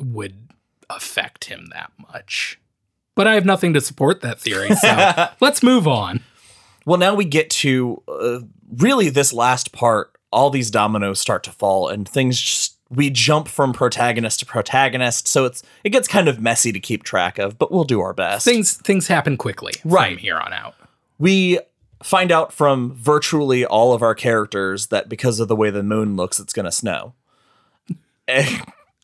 would 0.00 0.48
affect 0.88 1.44
him 1.46 1.66
that 1.72 1.92
much. 2.12 2.58
But 3.14 3.26
I 3.26 3.34
have 3.34 3.44
nothing 3.44 3.72
to 3.74 3.80
support 3.80 4.20
that 4.22 4.40
theory, 4.40 4.74
so 4.74 5.26
let's 5.40 5.62
move 5.62 5.86
on. 5.86 6.20
Well, 6.86 6.98
now 6.98 7.14
we 7.14 7.24
get 7.24 7.50
to 7.50 8.02
uh, 8.08 8.40
really 8.76 9.10
this 9.10 9.32
last 9.32 9.72
part. 9.72 10.12
All 10.32 10.48
these 10.50 10.70
dominoes 10.70 11.18
start 11.20 11.42
to 11.44 11.50
fall, 11.52 11.88
and 11.88 12.08
things 12.08 12.40
just 12.40 12.76
we 12.88 13.10
jump 13.10 13.46
from 13.46 13.72
protagonist 13.72 14.40
to 14.40 14.46
protagonist. 14.46 15.28
So 15.28 15.44
it's 15.44 15.62
it 15.84 15.90
gets 15.90 16.08
kind 16.08 16.28
of 16.28 16.40
messy 16.40 16.72
to 16.72 16.80
keep 16.80 17.02
track 17.02 17.38
of, 17.38 17.58
but 17.58 17.70
we'll 17.70 17.84
do 17.84 18.00
our 18.00 18.12
best. 18.14 18.44
Things 18.44 18.74
things 18.74 19.08
happen 19.08 19.36
quickly 19.36 19.72
Right. 19.84 20.14
from 20.16 20.18
here 20.18 20.38
on 20.38 20.52
out. 20.52 20.74
we 21.18 21.58
find 22.02 22.32
out 22.32 22.50
from 22.52 22.94
virtually 22.94 23.64
all 23.66 23.92
of 23.92 24.00
our 24.02 24.14
characters 24.14 24.86
that 24.86 25.08
because 25.08 25.38
of 25.38 25.48
the 25.48 25.56
way 25.56 25.68
the 25.70 25.82
moon 25.82 26.16
looks, 26.16 26.40
it's 26.40 26.52
going 26.54 26.64
to 26.64 26.72
snow. 26.72 27.12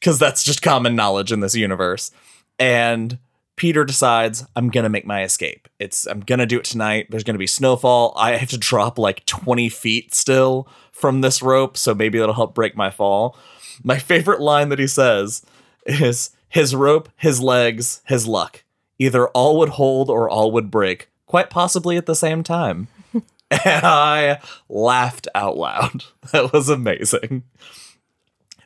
Because 0.00 0.18
that's 0.18 0.44
just 0.44 0.62
common 0.62 0.94
knowledge 0.94 1.32
in 1.32 1.40
this 1.40 1.54
universe. 1.54 2.10
And 2.58 3.18
Peter 3.56 3.84
decides, 3.84 4.44
I'm 4.54 4.68
to 4.84 4.90
make 4.90 5.06
my 5.06 5.22
escape. 5.22 5.68
It's 5.78 6.06
I'm 6.06 6.20
to 6.38 6.46
do 6.46 6.58
it 6.58 6.64
tonight. 6.64 7.06
There's 7.10 7.24
to 7.34 7.38
be 7.38 7.46
snowfall. 7.46 8.12
I 8.16 8.36
have 8.36 8.50
to 8.50 8.58
drop 8.58 8.98
like 8.98 9.24
20 9.24 9.70
feet 9.70 10.14
still 10.14 10.68
from 10.92 11.22
this 11.22 11.42
rope, 11.42 11.76
so 11.76 11.94
maybe 11.94 12.18
that'll 12.18 12.34
help 12.34 12.54
break 12.54 12.76
my 12.76 12.90
fall. 12.90 13.36
My 13.82 13.98
favorite 13.98 14.40
line 14.40 14.68
that 14.68 14.78
he 14.78 14.86
says 14.86 15.42
is 15.86 16.30
his 16.48 16.74
rope, 16.74 17.08
his 17.16 17.40
legs, 17.40 18.02
his 18.06 18.26
luck. 18.26 18.62
Either 18.98 19.28
all 19.28 19.58
would 19.58 19.70
hold 19.70 20.08
or 20.10 20.28
all 20.28 20.52
would 20.52 20.70
break, 20.70 21.08
quite 21.26 21.50
possibly 21.50 21.96
at 21.96 22.06
the 22.06 22.14
same 22.14 22.42
time. 22.42 22.88
and 23.12 23.84
I 23.84 24.40
laughed 24.68 25.28
out 25.34 25.56
loud. 25.56 26.04
That 26.32 26.52
was 26.52 26.68
amazing. 26.68 27.44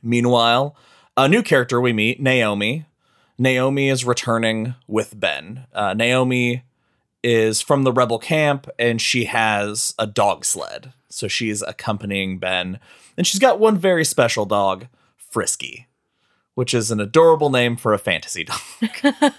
meanwhile, 0.03 0.75
a 1.25 1.29
new 1.29 1.43
character 1.43 1.81
we 1.81 1.93
meet, 1.93 2.21
Naomi. 2.21 2.87
Naomi 3.39 3.89
is 3.89 4.05
returning 4.05 4.75
with 4.87 5.19
Ben. 5.19 5.67
Uh, 5.73 5.95
Naomi 5.95 6.65
is 7.23 7.61
from 7.61 7.85
the 7.85 7.93
rebel 7.93 8.19
camp 8.19 8.69
and 8.79 9.01
she 9.01 9.25
has 9.27 9.95
a 9.99 10.07
dog 10.07 10.45
sled. 10.45 10.93
So 11.09 11.27
she's 11.29 11.63
accompanying 11.63 12.39
Ben. 12.39 12.79
And 13.17 13.27
she's 13.27 13.41
got 13.41 13.59
one 13.59 13.77
very 13.77 14.05
special 14.05 14.47
dog, 14.47 14.87
Frisky, 15.17 15.87
which 16.55 16.73
is 16.75 16.91
an 16.91 17.01
adorable 17.01 17.51
name 17.51 17.77
for 17.77 17.93
a 17.93 17.99
fantasy 17.99 18.45
dog. 18.45 18.61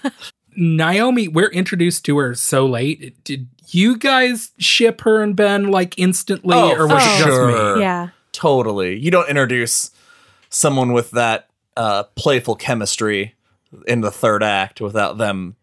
Naomi, 0.56 1.28
we're 1.28 1.50
introduced 1.50 2.04
to 2.04 2.18
her 2.18 2.34
so 2.34 2.66
late. 2.66 3.22
Did 3.24 3.48
you 3.68 3.96
guys 3.96 4.52
ship 4.58 5.00
her 5.02 5.22
and 5.22 5.34
Ben 5.34 5.70
like 5.70 5.98
instantly, 5.98 6.54
Oh, 6.56 6.72
or 6.76 6.86
was 6.86 7.02
for 7.02 7.08
it 7.08 7.16
just 7.16 7.24
sure. 7.24 7.74
me? 7.76 7.80
Yeah. 7.80 8.08
totally. 8.32 8.98
You 8.98 9.10
don't 9.10 9.28
introduce 9.30 9.90
someone 10.50 10.92
with 10.92 11.12
that 11.12 11.48
uh, 11.76 12.04
playful 12.16 12.54
chemistry 12.56 13.34
in 13.86 14.00
the 14.00 14.10
third 14.10 14.42
act 14.42 14.80
without 14.80 15.18
them 15.18 15.56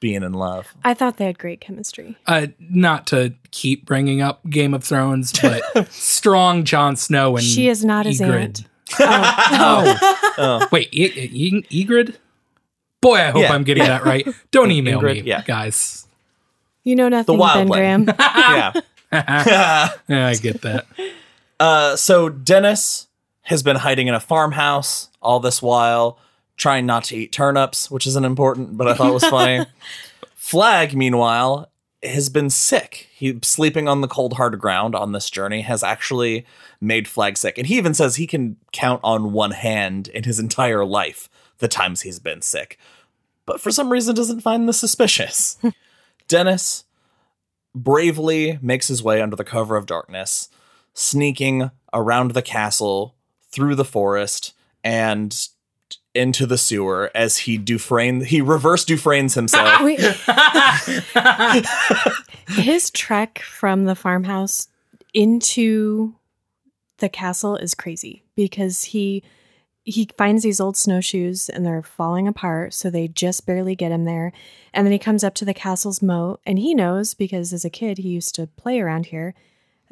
being 0.00 0.22
in 0.24 0.32
love. 0.32 0.74
I 0.84 0.94
thought 0.94 1.16
they 1.16 1.26
had 1.26 1.38
great 1.38 1.60
chemistry. 1.60 2.16
Uh, 2.26 2.48
not 2.58 3.06
to 3.08 3.34
keep 3.52 3.86
bringing 3.86 4.20
up 4.20 4.40
Game 4.50 4.74
of 4.74 4.82
Thrones, 4.82 5.32
but 5.40 5.62
strong 5.92 6.64
Jon 6.64 6.96
Snow 6.96 7.36
and 7.36 7.44
She 7.44 7.68
is 7.68 7.84
not 7.84 8.06
his 8.06 8.20
aunt. 8.20 8.64
Oh. 8.98 10.32
Oh, 10.38 10.68
wait, 10.72 10.88
I- 10.92 10.98
I- 11.22 11.62
Ygritte? 11.72 12.16
Boy, 13.00 13.16
I 13.16 13.30
hope 13.30 13.42
Yeah, 13.42 13.52
I'm 13.54 13.64
getting 13.64 13.84
that 13.84 14.04
right. 14.04 14.26
Don't 14.50 14.70
email 14.72 15.00
Ingrid, 15.00 15.14
me, 15.14 15.28
yeah. 15.28 15.42
guys. 15.46 16.06
You 16.84 16.96
know 16.96 17.08
nothing, 17.08 17.38
Ben 17.38 17.68
wildling. 17.68 17.70
Graham. 17.70 18.04
yeah. 18.18 18.72
Yeah, 20.08 20.26
I 20.28 20.34
get 20.34 20.60
that. 20.62 20.86
Uh, 21.60 21.96
so 21.96 22.28
Dennis 22.28 23.06
has 23.52 23.62
been 23.62 23.76
hiding 23.76 24.08
in 24.08 24.14
a 24.14 24.20
farmhouse 24.20 25.08
all 25.22 25.40
this 25.40 25.62
while, 25.62 26.18
trying 26.56 26.84
not 26.84 27.04
to 27.04 27.16
eat 27.16 27.32
turnips, 27.32 27.90
which 27.90 28.06
isn't 28.06 28.24
important, 28.24 28.76
but 28.76 28.88
I 28.88 28.94
thought 28.94 29.10
it 29.10 29.14
was 29.14 29.24
funny. 29.28 29.64
Flagg, 30.34 30.94
meanwhile, 30.94 31.70
has 32.02 32.28
been 32.28 32.50
sick. 32.50 33.08
He 33.14 33.38
sleeping 33.42 33.88
on 33.88 34.00
the 34.00 34.08
cold 34.08 34.34
hard 34.34 34.58
ground 34.58 34.94
on 34.94 35.12
this 35.12 35.30
journey 35.30 35.62
has 35.62 35.82
actually 35.82 36.44
made 36.80 37.06
Flagg 37.06 37.36
sick. 37.36 37.58
And 37.58 37.66
he 37.66 37.76
even 37.78 37.94
says 37.94 38.16
he 38.16 38.26
can 38.26 38.56
count 38.72 39.00
on 39.04 39.32
one 39.32 39.52
hand 39.52 40.08
in 40.08 40.24
his 40.24 40.38
entire 40.38 40.84
life 40.84 41.28
the 41.58 41.68
times 41.68 42.00
he's 42.00 42.18
been 42.18 42.42
sick. 42.42 42.78
But 43.46 43.60
for 43.60 43.70
some 43.70 43.90
reason 43.90 44.14
doesn't 44.14 44.40
find 44.40 44.68
this 44.68 44.80
suspicious. 44.80 45.58
Dennis 46.28 46.84
bravely 47.74 48.58
makes 48.60 48.88
his 48.88 49.02
way 49.02 49.22
under 49.22 49.36
the 49.36 49.44
cover 49.44 49.76
of 49.76 49.86
darkness, 49.86 50.48
sneaking 50.94 51.70
around 51.92 52.32
the 52.32 52.42
castle, 52.42 53.14
through 53.52 53.74
the 53.74 53.84
forest, 53.84 54.54
and 54.82 55.48
into 56.14 56.46
the 56.46 56.58
sewer 56.58 57.10
as 57.14 57.38
he 57.38 57.56
Dufresne 57.56 58.20
he 58.22 58.40
reverse 58.42 58.84
Dufresne's 58.84 59.34
himself. 59.34 59.80
His 62.48 62.90
trek 62.90 63.38
from 63.38 63.84
the 63.84 63.94
farmhouse 63.94 64.68
into 65.14 66.14
the 66.98 67.08
castle 67.08 67.56
is 67.56 67.74
crazy 67.74 68.24
because 68.36 68.84
he 68.84 69.22
he 69.84 70.08
finds 70.16 70.44
these 70.44 70.60
old 70.60 70.76
snowshoes 70.76 71.48
and 71.48 71.66
they're 71.66 71.82
falling 71.82 72.28
apart 72.28 72.72
so 72.72 72.88
they 72.88 73.08
just 73.08 73.44
barely 73.46 73.74
get 73.74 73.90
him 73.90 74.04
there 74.04 74.32
and 74.72 74.86
then 74.86 74.92
he 74.92 74.98
comes 74.98 75.24
up 75.24 75.34
to 75.34 75.44
the 75.44 75.52
castle's 75.52 76.00
moat 76.00 76.40
and 76.46 76.60
he 76.60 76.72
knows 76.72 77.14
because 77.14 77.52
as 77.52 77.64
a 77.64 77.70
kid 77.70 77.98
he 77.98 78.08
used 78.08 78.34
to 78.34 78.46
play 78.46 78.80
around 78.80 79.06
here 79.06 79.34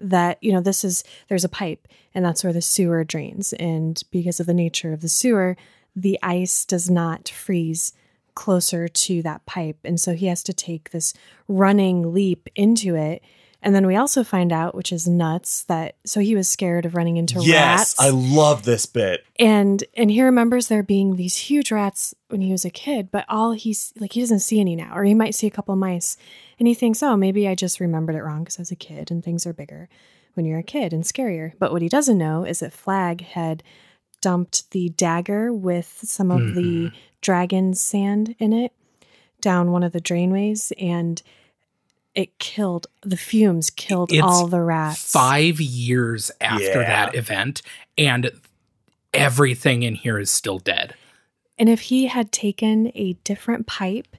that 0.02 0.38
you 0.40 0.52
know 0.52 0.60
this 0.60 0.84
is 0.84 1.04
there's 1.28 1.44
a 1.44 1.48
pipe 1.48 1.88
and 2.14 2.24
that's 2.24 2.44
where 2.44 2.52
the 2.52 2.62
sewer 2.62 3.04
drains. 3.04 3.52
And 3.54 4.02
because 4.10 4.40
of 4.40 4.46
the 4.46 4.54
nature 4.54 4.92
of 4.92 5.00
the 5.00 5.08
sewer 5.08 5.56
the 5.96 6.18
ice 6.22 6.64
does 6.64 6.88
not 6.88 7.28
freeze 7.28 7.92
closer 8.34 8.88
to 8.88 9.22
that 9.22 9.44
pipe. 9.44 9.78
And 9.84 10.00
so 10.00 10.14
he 10.14 10.26
has 10.26 10.42
to 10.44 10.52
take 10.52 10.90
this 10.90 11.12
running 11.48 12.14
leap 12.14 12.48
into 12.54 12.94
it 12.94 13.22
and 13.62 13.74
then 13.74 13.86
we 13.86 13.96
also 13.96 14.24
find 14.24 14.52
out 14.52 14.74
which 14.74 14.92
is 14.92 15.06
nuts 15.06 15.64
that 15.64 15.96
so 16.04 16.20
he 16.20 16.34
was 16.34 16.48
scared 16.48 16.86
of 16.86 16.94
running 16.94 17.16
into 17.16 17.42
yes, 17.42 17.96
rats. 17.96 17.96
I 17.98 18.10
love 18.10 18.64
this 18.64 18.86
bit. 18.86 19.24
and 19.38 19.82
and 19.96 20.10
he 20.10 20.22
remembers 20.22 20.68
there 20.68 20.82
being 20.82 21.16
these 21.16 21.36
huge 21.36 21.70
rats 21.70 22.14
when 22.28 22.40
he 22.40 22.52
was 22.52 22.64
a 22.64 22.70
kid 22.70 23.10
but 23.10 23.24
all 23.28 23.52
he's 23.52 23.92
like 23.98 24.12
he 24.12 24.20
doesn't 24.20 24.40
see 24.40 24.60
any 24.60 24.76
now 24.76 24.92
or 24.94 25.04
he 25.04 25.14
might 25.14 25.34
see 25.34 25.46
a 25.46 25.50
couple 25.50 25.74
mice. 25.76 26.16
And 26.58 26.68
he 26.68 26.74
thinks 26.74 27.02
oh 27.02 27.16
maybe 27.16 27.48
i 27.48 27.54
just 27.54 27.80
remembered 27.80 28.16
it 28.16 28.22
wrong 28.22 28.44
because 28.44 28.58
i 28.58 28.62
was 28.62 28.70
a 28.70 28.76
kid 28.76 29.10
and 29.10 29.24
things 29.24 29.46
are 29.46 29.52
bigger 29.52 29.88
when 30.34 30.46
you're 30.46 30.58
a 30.58 30.64
kid 30.64 30.92
and 30.92 31.04
scarier. 31.04 31.52
But 31.58 31.72
what 31.72 31.82
he 31.82 31.88
doesn't 31.88 32.18
know 32.18 32.44
is 32.44 32.60
that 32.60 32.72
Flagg 32.72 33.22
had 33.22 33.62
dumped 34.20 34.70
the 34.70 34.90
dagger 34.90 35.52
with 35.52 36.00
some 36.02 36.30
of 36.30 36.54
the 36.54 36.62
mm-hmm. 36.62 36.96
dragon 37.20 37.74
sand 37.74 38.34
in 38.38 38.52
it 38.52 38.72
down 39.40 39.72
one 39.72 39.82
of 39.82 39.92
the 39.92 40.00
drainways 40.00 40.72
and 40.78 41.22
it 42.14 42.38
killed 42.38 42.86
the 43.02 43.16
fumes 43.16 43.70
killed 43.70 44.10
It's 44.12 44.20
all 44.22 44.46
the 44.46 44.60
rats 44.62 45.12
Five 45.12 45.60
years 45.60 46.30
after 46.40 46.64
Yeah. 46.82 47.04
that 47.06 47.14
event, 47.14 47.62
and 47.96 48.30
everything 49.14 49.82
in 49.82 49.94
here 49.96 50.18
is 50.18 50.30
still 50.30 50.58
dead. 50.58 50.94
and 51.58 51.68
if 51.68 51.82
he 51.82 52.06
had 52.06 52.32
taken 52.32 52.90
a 52.94 53.12
different 53.24 53.66
pipe 53.66 54.16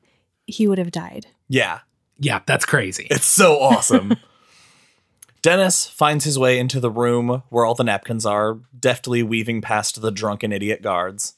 he 0.48 0.68
would 0.68 0.78
have 0.78 0.92
died 0.92 1.28
Yeah, 1.48 1.80
Yeah, 2.20 2.42
that's 2.46 2.66
crazy. 2.66 3.08
it's 3.10 3.26
so 3.26 3.60
awesome. 3.62 4.16
Dennis 5.42 5.88
finds 5.88 6.24
his 6.26 6.38
way 6.38 6.60
into 6.60 6.80
the 6.80 6.92
room 6.92 7.42
where 7.50 7.66
all 7.66 7.74
the 7.74 7.84
napkins 7.84 8.26
are, 8.28 8.60
deftly 8.80 9.24
weaving 9.24 9.60
past 9.62 10.00
the 10.02 10.12
drunken 10.12 10.52
idiot 10.52 10.82
guards. 10.84 11.34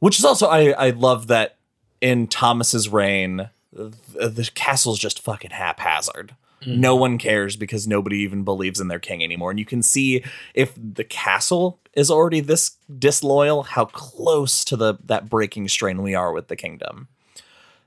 Which 0.00 0.18
is 0.18 0.24
also 0.24 0.48
I 0.48 0.70
I 0.70 0.90
love 0.90 1.26
that 1.28 1.58
in 2.00 2.26
Thomas's 2.26 2.88
reign, 2.88 3.50
the, 3.72 3.94
the 4.28 4.50
castle's 4.54 4.98
just 4.98 5.20
fucking 5.20 5.50
haphazard. 5.52 6.34
Mm-hmm. 6.62 6.80
No 6.80 6.94
one 6.96 7.16
cares 7.18 7.56
because 7.56 7.86
nobody 7.86 8.18
even 8.18 8.44
believes 8.44 8.80
in 8.80 8.88
their 8.88 8.98
king 8.98 9.22
anymore. 9.24 9.50
And 9.50 9.58
you 9.58 9.64
can 9.64 9.82
see 9.82 10.22
if 10.54 10.74
the 10.76 11.04
castle 11.04 11.78
is 11.94 12.10
already 12.10 12.40
this 12.40 12.72
disloyal, 12.98 13.62
how 13.62 13.86
close 13.86 14.64
to 14.66 14.76
the 14.76 14.94
that 15.06 15.28
breaking 15.30 15.68
strain 15.68 16.02
we 16.02 16.14
are 16.14 16.32
with 16.32 16.48
the 16.48 16.56
kingdom. 16.56 17.08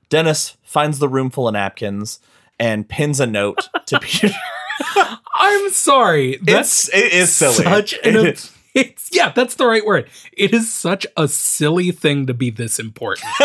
Dennis 0.08 0.56
finds 0.64 0.98
the 0.98 1.08
room 1.08 1.30
full 1.30 1.48
of 1.48 1.52
napkins 1.54 2.18
and 2.58 2.88
pins 2.88 3.20
a 3.20 3.26
note 3.26 3.68
to 3.86 3.98
Peter. 4.02 4.34
I'm 5.36 5.70
sorry. 5.70 6.38
That's 6.42 6.88
It's 6.88 6.96
it 6.96 7.12
is 7.12 7.32
silly. 7.32 7.54
such 7.64 7.94
an. 8.04 8.34
It- 8.74 8.86
it's 8.90 9.08
yeah, 9.12 9.30
that's 9.30 9.54
the 9.54 9.66
right 9.66 9.84
word. 9.86 10.08
It 10.32 10.52
is 10.52 10.72
such 10.72 11.06
a 11.16 11.28
silly 11.28 11.90
thing 11.92 12.26
to 12.26 12.34
be 12.34 12.50
this 12.50 12.78
important. 12.80 13.26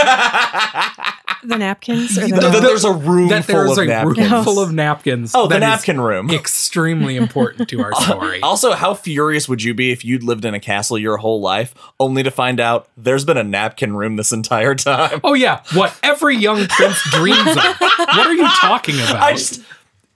the 1.44 1.58
napkins 1.58 2.18
or 2.18 2.22
the 2.28 2.36
The- 2.36 2.50
that 2.50 2.62
there's 2.62 2.84
a 2.84 2.92
room 2.92 3.30
that 3.30 3.46
full 3.46 3.56
there's 3.56 3.78
of 3.78 3.84
a 3.86 3.88
napkins. 3.88 4.32
room 4.32 4.44
full 4.44 4.60
of 4.60 4.74
napkins. 4.74 5.32
Oh, 5.36 5.48
the 5.48 5.60
napkin 5.60 6.02
room. 6.02 6.30
Extremely 6.32 7.16
important 7.16 7.70
to 7.70 7.82
our 7.84 7.94
story. 8.02 8.42
Also, 8.42 8.74
how 8.74 8.94
furious 8.94 9.48
would 9.48 9.64
you 9.64 9.74
be 9.74 9.92
if 9.92 10.04
you'd 10.04 10.24
lived 10.24 10.46
in 10.46 10.54
a 10.54 10.60
castle 10.60 10.98
your 10.98 11.18
whole 11.18 11.40
life 11.42 11.74
only 12.00 12.24
to 12.24 12.32
find 12.32 12.60
out 12.60 12.90
there's 12.98 13.24
been 13.24 13.38
a 13.38 13.44
napkin 13.44 13.96
room 13.96 14.16
this 14.18 14.32
entire 14.32 14.76
time? 14.76 15.22
Oh 15.24 15.34
yeah, 15.34 15.62
what 15.74 15.98
every 16.04 16.36
young 16.38 16.66
prince 16.68 17.02
dreams 17.12 17.40
of. 17.48 17.56
What 17.80 18.28
are 18.28 18.34
you 18.34 18.48
talking 18.60 18.96
about? 19.00 19.18
I 19.22 19.34
just 19.34 19.62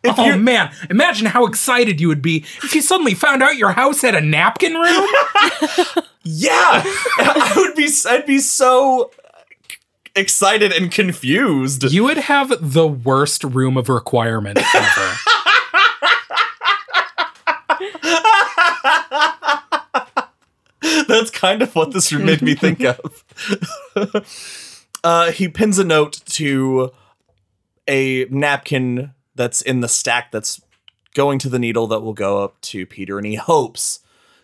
if 0.03 0.19
oh 0.19 0.37
man, 0.37 0.73
imagine 0.89 1.27
how 1.27 1.45
excited 1.45 2.01
you 2.01 2.09
would 2.09 2.21
be 2.21 2.45
if 2.63 2.75
you 2.75 2.81
suddenly 2.81 3.13
found 3.13 3.41
out 3.41 3.55
your 3.55 3.71
house 3.71 4.01
had 4.01 4.15
a 4.15 4.21
napkin 4.21 4.73
room. 4.73 4.83
yeah, 6.23 6.83
I 7.17 7.53
would 7.55 7.75
be 7.75 7.89
I'd 8.07 8.25
be 8.25 8.39
so 8.39 9.11
excited 10.15 10.71
and 10.73 10.91
confused. 10.91 11.83
you 11.91 12.03
would 12.03 12.17
have 12.17 12.53
the 12.59 12.85
worst 12.85 13.43
room 13.43 13.77
of 13.77 13.87
requirement 13.89 14.59
ever. 14.75 15.15
That's 21.07 21.31
kind 21.31 21.61
of 21.61 21.73
what 21.75 21.91
this 21.93 22.11
room 22.11 22.25
made 22.25 22.41
me 22.41 22.55
think 22.55 22.83
of. 22.83 23.23
uh, 25.03 25.31
he 25.31 25.47
pins 25.47 25.79
a 25.79 25.83
note 25.83 26.19
to 26.25 26.91
a 27.87 28.25
napkin 28.25 29.13
that's 29.35 29.61
in 29.61 29.81
the 29.81 29.87
stack 29.87 30.31
that's 30.31 30.61
going 31.13 31.39
to 31.39 31.49
the 31.49 31.59
needle 31.59 31.87
that 31.87 31.99
will 32.01 32.13
go 32.13 32.43
up 32.43 32.59
to 32.61 32.85
Peter, 32.85 33.17
and 33.17 33.25
he 33.27 33.35
hopes 33.35 33.99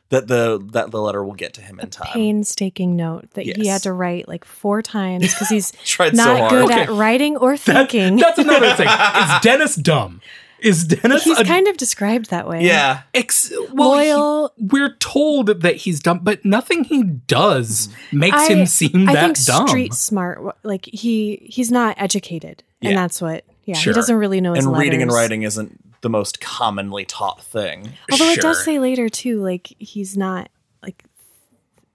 that 0.09 0.27
the 0.27 0.59
that 0.71 0.89
the 0.91 0.99
letter 1.01 1.23
will 1.23 1.33
get 1.35 1.53
to 1.53 1.61
him 1.61 1.79
in 1.79 1.89
time. 1.89 2.07
painstaking 2.13 2.95
note 2.95 3.29
that 3.33 3.45
he 3.45 3.67
had 3.67 3.83
to 3.83 3.93
write 3.93 4.27
like 4.27 4.43
four 4.45 4.81
times 4.81 5.31
because 5.33 5.49
he's 5.49 5.71
Tried 5.85 6.15
so 6.17 6.23
not 6.23 6.39
hard. 6.39 6.51
good 6.51 6.65
Okay. 6.71 6.81
at 6.81 6.89
writing 6.89 7.37
or 7.37 7.55
That- 7.57 7.89
thinking. 7.89 8.17
that's 8.17 8.39
another 8.39 8.73
thing. 8.73 8.87
Is 8.87 9.39
Dennis 9.41 9.75
dumb? 9.75 10.21
Is 10.61 10.83
Dennis 10.87 11.23
he's 11.23 11.39
a 11.39 11.45
kind 11.45 11.67
of 11.69 11.77
described 11.77 12.31
that 12.31 12.45
way. 12.47 12.65
Yeah, 12.65 13.03
Ex- 13.13 13.53
well, 13.71 14.51
he- 14.57 14.65
we're 14.65 14.95
told 14.95 15.61
that 15.61 15.75
he's 15.77 15.99
dumb, 16.01 16.19
but 16.21 16.43
nothing 16.43 16.83
he 16.83 17.03
does 17.03 17.87
makes 18.11 18.35
I, 18.35 18.47
him 18.53 18.65
seem 18.65 19.07
I 19.07 19.13
that 19.13 19.23
think 19.37 19.45
dumb. 19.45 19.67
street 19.69 19.93
smart. 19.93 20.57
Like 20.63 20.85
he 20.85 21.47
he's 21.49 21.71
not 21.71 21.95
educated, 21.97 22.63
Yeah. 22.81 22.89
and 22.89 22.97
that's 22.97 23.21
what. 23.21 23.45
Yeah, 23.69 23.75
Sure. 23.75 23.93
he 23.93 23.95
doesn't 23.95 24.15
really 24.15 24.41
know 24.41 24.53
his 24.53 24.65
and 24.65 24.75
reading 24.75 25.03
and 25.03 25.11
writing 25.11 25.43
isn't 25.43 26.01
the 26.01 26.09
most 26.09 26.41
commonly 26.41 27.05
taught 27.05 27.43
thing. 27.43 27.91
Although 28.11 28.29
it 28.31 28.41
does 28.41 28.63
say 28.65 28.79
later 28.79 29.09
too, 29.09 29.41
like 29.43 29.67
he's 29.77 30.17
not 30.17 30.49
like 30.81 31.03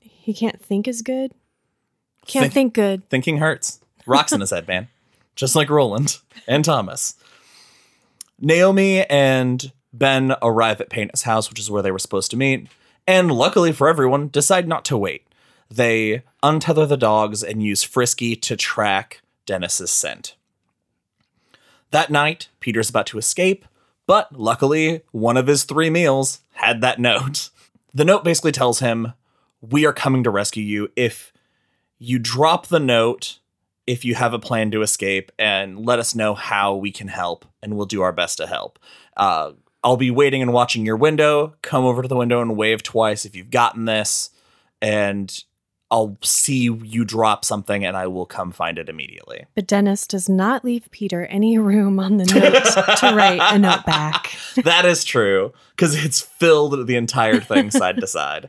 He 0.01 0.33
can't 0.33 0.63
think 0.65 0.87
as 0.87 1.03
good. 1.03 1.33
Can't 2.29 2.45
Think- 2.45 2.53
think 2.55 2.75
good. 2.75 3.11
Thinking 3.11 3.39
hurts. 3.39 3.81
Rocks 4.07 4.31
in 4.31 4.41
his 4.41 4.51
head, 4.51 4.69
man. 4.69 4.87
Just 5.35 5.57
like 5.57 5.69
Roland 5.69 6.19
and 6.47 6.65
Thomas. 6.65 7.17
Naomi 8.41 9.05
and 9.07 9.73
Ben 9.93 10.35
arrive 10.43 10.81
at 10.81 10.91
Peyna's 10.91 11.23
house, 11.23 11.49
which 11.51 11.59
is 11.59 11.71
where 11.73 11.83
they 11.83 11.91
were 11.91 11.99
supposed 11.99 12.31
to 12.31 12.37
meet, 12.37 12.69
and 13.07 13.33
luckily 13.33 13.73
for 13.73 13.89
everyone, 13.89 14.29
decide 14.29 14.69
not 14.69 14.85
to 14.87 14.97
wait. 14.97 15.27
They 15.69 16.23
untether 16.43 16.89
the 16.89 16.97
dogs 16.97 17.43
and 17.43 17.63
use 17.65 17.83
Frisky 17.83 18.37
to 18.37 18.57
track 18.57 19.23
Dennis's 19.47 19.91
scent. 19.91 20.37
That 21.91 22.11
night, 22.11 22.49
Peter's 22.61 22.91
about 22.91 23.07
to 23.09 23.19
escape, 23.19 23.65
but 24.07 24.39
luckily, 24.39 25.03
one 25.13 25.37
of 25.37 25.47
his 25.47 25.65
three 25.65 25.91
meals 25.91 26.41
had 26.53 26.81
that 26.81 26.99
note. 26.99 27.51
The 27.93 28.05
note 28.05 28.25
basically 28.25 28.53
tells 28.53 28.81
him, 28.81 29.13
We 29.61 29.87
are 29.87 29.93
coming 29.93 30.25
to 30.25 30.31
rescue 30.31 30.65
you 30.65 30.91
if 30.97 31.33
you 31.99 32.19
drop 32.19 32.67
the 32.67 32.81
note 32.81 33.39
if 33.87 34.05
you 34.05 34.15
have 34.15 34.33
a 34.33 34.39
plan 34.39 34.71
to 34.71 34.83
escape 34.83 35.31
and 35.39 35.85
let 35.85 35.99
us 35.99 36.15
know 36.15 36.35
how 36.35 36.75
we 36.75 36.91
can 36.91 37.09
help 37.09 37.45
and 37.63 37.77
we'll 37.77 37.87
do 37.87 38.03
our 38.03 38.13
best 38.13 38.39
to 38.39 38.47
help 38.47 38.79
uh, 39.17 39.53
i'll 39.83 39.97
be 39.97 40.11
waiting 40.11 40.43
and 40.43 40.53
watching 40.53 40.85
your 40.85 40.97
window 40.97 41.55
come 41.63 41.85
over 41.85 42.03
to 42.03 42.09
the 42.09 42.17
window 42.17 42.41
and 42.41 42.57
wave 42.57 42.83
twice 42.83 43.25
if 43.25 43.35
you've 43.37 43.51
gotten 43.51 43.85
this 43.85 44.31
and 44.81 45.45
i'll 45.91 46.17
see 46.23 46.63
you 46.83 47.05
drop 47.05 47.45
something 47.45 47.85
and 47.85 47.97
i 47.97 48.07
will 48.07 48.27
come 48.27 48.51
find 48.53 48.79
it 48.79 48.89
immediately 48.89 49.45
But 49.55 49.67
Dennis 49.67 50.07
does 50.07 50.29
not 50.29 50.65
leave 50.65 50.91
Peter 50.91 51.27
any 51.27 51.59
room 51.71 52.01
on 52.01 52.17
the 52.17 52.25
note 52.25 52.97
to 52.99 53.15
write 53.17 53.41
a 53.55 53.59
note 53.59 53.85
back. 53.87 54.37
that 54.65 54.85
is 54.85 55.05
true 55.05 55.53
because 55.71 56.03
it's 56.05 56.21
filled 56.21 56.87
the 56.87 56.97
entire 56.97 57.41
thing 57.41 57.71
side 57.71 57.97
to 58.01 58.07
side. 58.07 58.49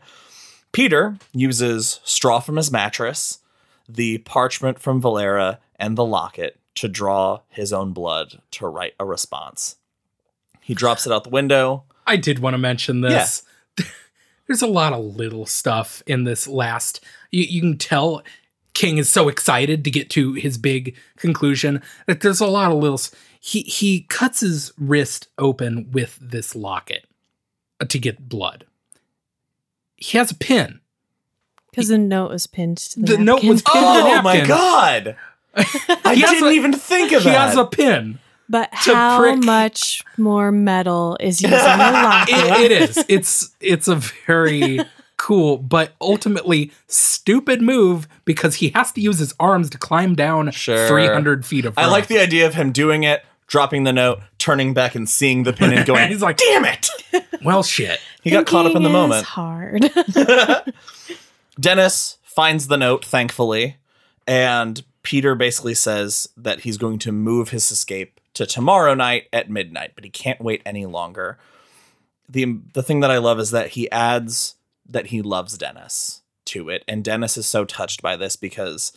Peter 0.72 1.18
uses 1.34 2.00
straw 2.04 2.40
from 2.40 2.58
his 2.58 2.72
mattress, 2.72 3.40
the 3.88 4.18
parchment 4.20 4.78
from 4.80 5.00
Valera, 5.02 5.60
and 5.78 5.98
the 5.98 6.04
locket 6.06 6.60
to 6.76 6.88
draw 6.90 7.40
his 7.50 7.72
own 7.72 7.94
blood 7.94 8.42
to 8.52 8.68
write 8.68 8.94
a 9.00 9.06
response. 9.06 9.78
He 10.62 10.74
drops 10.74 11.06
it 11.06 11.14
out 11.14 11.24
the 11.24 11.30
window. 11.30 11.84
I 12.06 12.18
did 12.18 12.40
want 12.40 12.56
to 12.56 12.58
mention 12.58 13.02
this. 13.02 13.44
There's 14.48 14.62
a 14.62 14.68
lot 14.68 14.94
of 14.94 15.16
little 15.16 15.46
stuff 15.46 16.04
in 16.06 16.24
this 16.24 16.48
last. 16.48 17.04
You, 17.32 17.44
you 17.44 17.62
can 17.62 17.78
tell 17.78 18.22
King 18.74 18.98
is 18.98 19.10
so 19.10 19.28
excited 19.30 19.84
to 19.84 19.92
get 19.92 20.10
to 20.12 20.34
his 20.34 20.58
big 20.58 20.96
conclusion 21.18 21.82
that 22.08 22.22
there's 22.22 22.42
a 22.42 22.48
lot 22.48 22.72
of 22.72 22.78
little. 22.78 23.00
He 23.40 23.62
he 23.62 24.02
cuts 24.02 24.42
his 24.42 24.72
wrist 24.78 25.28
open 25.38 25.92
with 25.92 26.18
this 26.22 26.56
locket 26.56 27.06
uh, 27.80 27.86
to 27.86 27.98
get 28.00 28.28
blood. 28.30 28.66
He 29.98 30.18
has 30.18 30.32
a 30.32 30.36
pin. 30.36 30.80
Because 31.72 31.88
the 31.90 31.98
note 31.98 32.32
was 32.32 32.48
pinned 32.48 32.78
to 32.78 33.00
the, 33.00 33.18
The 33.18 33.18
note 33.18 33.44
was 33.44 33.62
pinned 33.62 33.86
to 33.86 34.02
the 34.02 34.18
Oh 34.18 34.22
my 34.22 34.46
god! 34.46 35.16
I 35.56 36.16
didn't 36.16 36.48
a- 36.48 36.52
even 36.52 36.74
think 36.74 37.12
of 37.12 37.24
He 37.24 37.30
that. 37.30 37.32
He 37.32 37.38
has 37.48 37.58
a 37.58 37.66
pin. 37.66 38.20
But 38.48 38.70
how 38.72 39.20
prick- 39.20 39.44
much 39.44 40.04
more 40.18 40.52
metal 40.52 41.18
is 41.20 41.42
using 41.42 41.58
a 41.58 41.62
locket? 41.68 42.36
It, 42.36 42.72
it 42.72 42.72
is. 42.72 43.06
It's 43.08 43.56
it's 43.60 43.88
a 43.88 43.96
very 44.28 44.80
cool, 45.18 45.58
but 45.58 45.94
ultimately 46.00 46.72
stupid 46.88 47.62
move 47.62 48.08
because 48.26 48.56
he 48.56 48.70
has 48.76 48.92
to 48.92 49.02
use 49.02 49.18
his 49.20 49.34
arms 49.40 49.70
to 49.72 49.78
climb 49.78 50.14
down 50.14 50.52
Sure. 50.52 50.88
300 50.88 51.46
feet 51.46 51.66
of. 51.66 51.78
I 51.78 51.88
like 51.88 52.08
the 52.08 52.20
idea 52.20 52.46
of 52.46 52.54
him 52.54 52.72
doing 52.72 53.04
it, 53.04 53.24
dropping 53.48 53.84
the 53.86 53.94
note, 53.94 54.20
turning 54.38 54.74
back 54.74 54.94
and 54.94 55.10
seeing 55.10 55.44
the 55.44 55.54
pin 55.54 55.74
and 55.74 55.86
going, 55.88 56.10
He's 56.10 56.22
like, 56.22 56.38
damn 56.38 56.66
it! 56.66 56.90
well, 57.44 57.64
shit. 57.64 58.00
He 58.22 58.30
got 58.30 58.46
caught 58.46 58.66
up 58.68 58.76
in 58.76 58.84
the 58.84 58.90
moment. 58.90 59.26
Hard. 59.26 59.90
Dennis 61.60 62.18
finds 62.24 62.68
the 62.68 62.78
note, 62.78 63.06
thankfully, 63.06 63.78
and 64.28 64.84
Peter 65.04 65.36
basically 65.36 65.74
says 65.74 66.28
that 66.36 66.62
he's 66.62 66.78
going 66.78 67.00
to 67.00 67.12
move 67.12 67.50
his 67.50 67.72
escape 67.72 68.20
to 68.36 68.46
tomorrow 68.46 68.94
night 68.94 69.28
at 69.34 69.50
midnight, 69.50 69.92
but 69.96 70.04
he 70.04 70.10
can't 70.10 70.42
wait 70.42 70.62
any 70.66 70.86
longer. 70.86 71.38
The 72.30 72.60
the 72.74 72.84
thing 72.84 73.00
that 73.00 73.12
I 73.12 73.18
love 73.18 73.40
is 73.40 73.52
that 73.52 73.70
he 73.72 73.90
adds 73.92 74.56
that 74.88 75.08
he 75.08 75.22
loves 75.22 75.58
Dennis 75.58 76.22
to 76.46 76.70
it, 76.70 76.84
and 76.88 77.04
Dennis 77.04 77.38
is 77.38 77.48
so 77.48 77.66
touched 77.66 78.02
by 78.02 78.16
this 78.16 78.36
because 78.36 78.94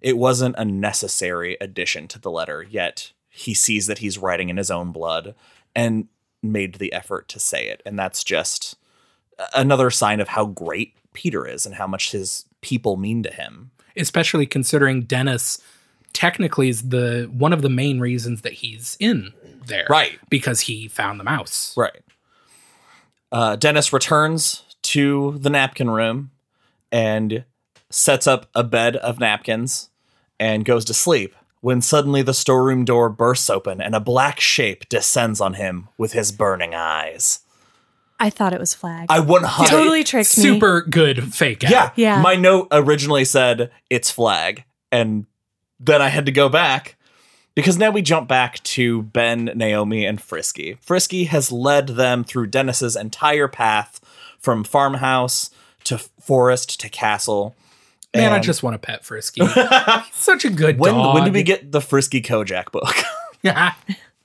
it 0.00 0.16
wasn't 0.16 0.56
a 0.58 0.64
necessary 0.64 1.56
addition 1.60 2.08
to 2.08 2.18
the 2.18 2.30
letter, 2.30 2.62
yet 2.62 3.12
he 3.28 3.52
sees 3.52 3.86
that 3.86 3.98
he's 3.98 4.18
writing 4.18 4.48
in 4.48 4.56
his 4.56 4.70
own 4.70 4.92
blood 4.92 5.34
and 5.74 6.08
made 6.42 6.76
the 6.76 6.92
effort 6.92 7.28
to 7.28 7.40
say 7.40 7.68
it, 7.68 7.82
and 7.84 7.98
that's 7.98 8.24
just 8.24 8.76
another 9.54 9.90
sign 9.90 10.20
of 10.20 10.28
how 10.28 10.46
great 10.46 10.94
Peter 11.12 11.46
is 11.46 11.66
and 11.66 11.74
how 11.74 11.86
much 11.86 12.12
his 12.12 12.44
people 12.60 12.96
mean 12.96 13.22
to 13.22 13.30
him. 13.30 13.70
Especially 13.96 14.46
considering 14.46 15.02
Dennis 15.02 15.60
technically 16.12 16.68
is 16.68 16.88
the 16.88 17.28
one 17.32 17.52
of 17.52 17.62
the 17.62 17.68
main 17.68 18.00
reasons 18.00 18.42
that 18.42 18.54
he's 18.54 18.96
in 19.00 19.32
there. 19.66 19.86
Right. 19.88 20.18
Because 20.30 20.60
he 20.60 20.88
found 20.88 21.20
the 21.20 21.24
mouse. 21.24 21.74
Right. 21.76 22.02
Uh, 23.30 23.56
Dennis 23.56 23.92
returns 23.92 24.62
to 24.82 25.38
the 25.38 25.50
napkin 25.50 25.90
room 25.90 26.30
and 26.90 27.44
sets 27.90 28.26
up 28.26 28.48
a 28.54 28.64
bed 28.64 28.96
of 28.96 29.20
napkins 29.20 29.90
and 30.40 30.64
goes 30.64 30.84
to 30.86 30.94
sleep 30.94 31.34
when 31.60 31.82
suddenly 31.82 32.22
the 32.22 32.34
storeroom 32.34 32.84
door 32.84 33.08
bursts 33.08 33.50
open 33.50 33.80
and 33.80 33.94
a 33.94 34.00
black 34.00 34.40
shape 34.40 34.88
descends 34.88 35.40
on 35.40 35.54
him 35.54 35.88
with 35.98 36.12
his 36.12 36.32
burning 36.32 36.74
eyes. 36.74 37.40
I 38.20 38.30
thought 38.30 38.52
it 38.52 38.60
was 38.60 38.74
Flagg. 38.74 39.06
I 39.08 39.20
100 39.20 39.70
totally 39.70 40.04
tricked 40.04 40.36
me. 40.38 40.42
Super 40.42 40.82
good 40.82 41.32
fake 41.34 41.64
out. 41.64 41.70
Yeah. 41.70 41.90
Yeah. 41.94 42.22
My 42.22 42.34
note 42.34 42.68
originally 42.72 43.24
said 43.24 43.70
it's 43.90 44.10
Flagg. 44.10 44.64
And 44.90 45.26
then 45.80 46.02
I 46.02 46.08
had 46.08 46.26
to 46.26 46.32
go 46.32 46.48
back 46.48 46.96
because 47.54 47.76
now 47.78 47.90
we 47.90 48.02
jump 48.02 48.28
back 48.28 48.62
to 48.62 49.02
Ben, 49.02 49.50
Naomi, 49.54 50.04
and 50.06 50.20
Frisky. 50.20 50.78
Frisky 50.80 51.24
has 51.24 51.50
led 51.50 51.88
them 51.88 52.24
through 52.24 52.48
Dennis's 52.48 52.94
entire 52.96 53.48
path 53.48 54.00
from 54.38 54.64
farmhouse 54.64 55.50
to 55.84 55.98
forest 55.98 56.78
to 56.80 56.88
castle. 56.88 57.56
Man, 58.14 58.32
I 58.32 58.38
just 58.38 58.62
want 58.62 58.74
to 58.74 58.78
pet 58.78 59.04
Frisky. 59.04 59.42
Such 60.12 60.44
a 60.44 60.50
good 60.50 60.78
when 60.80 60.94
dog. 60.94 61.14
when 61.14 61.24
did 61.24 61.34
we 61.34 61.42
get 61.42 61.72
the 61.72 61.80
Frisky 61.80 62.22
Kojak 62.22 62.72
book? 62.72 62.94
Yeah. 63.42 63.74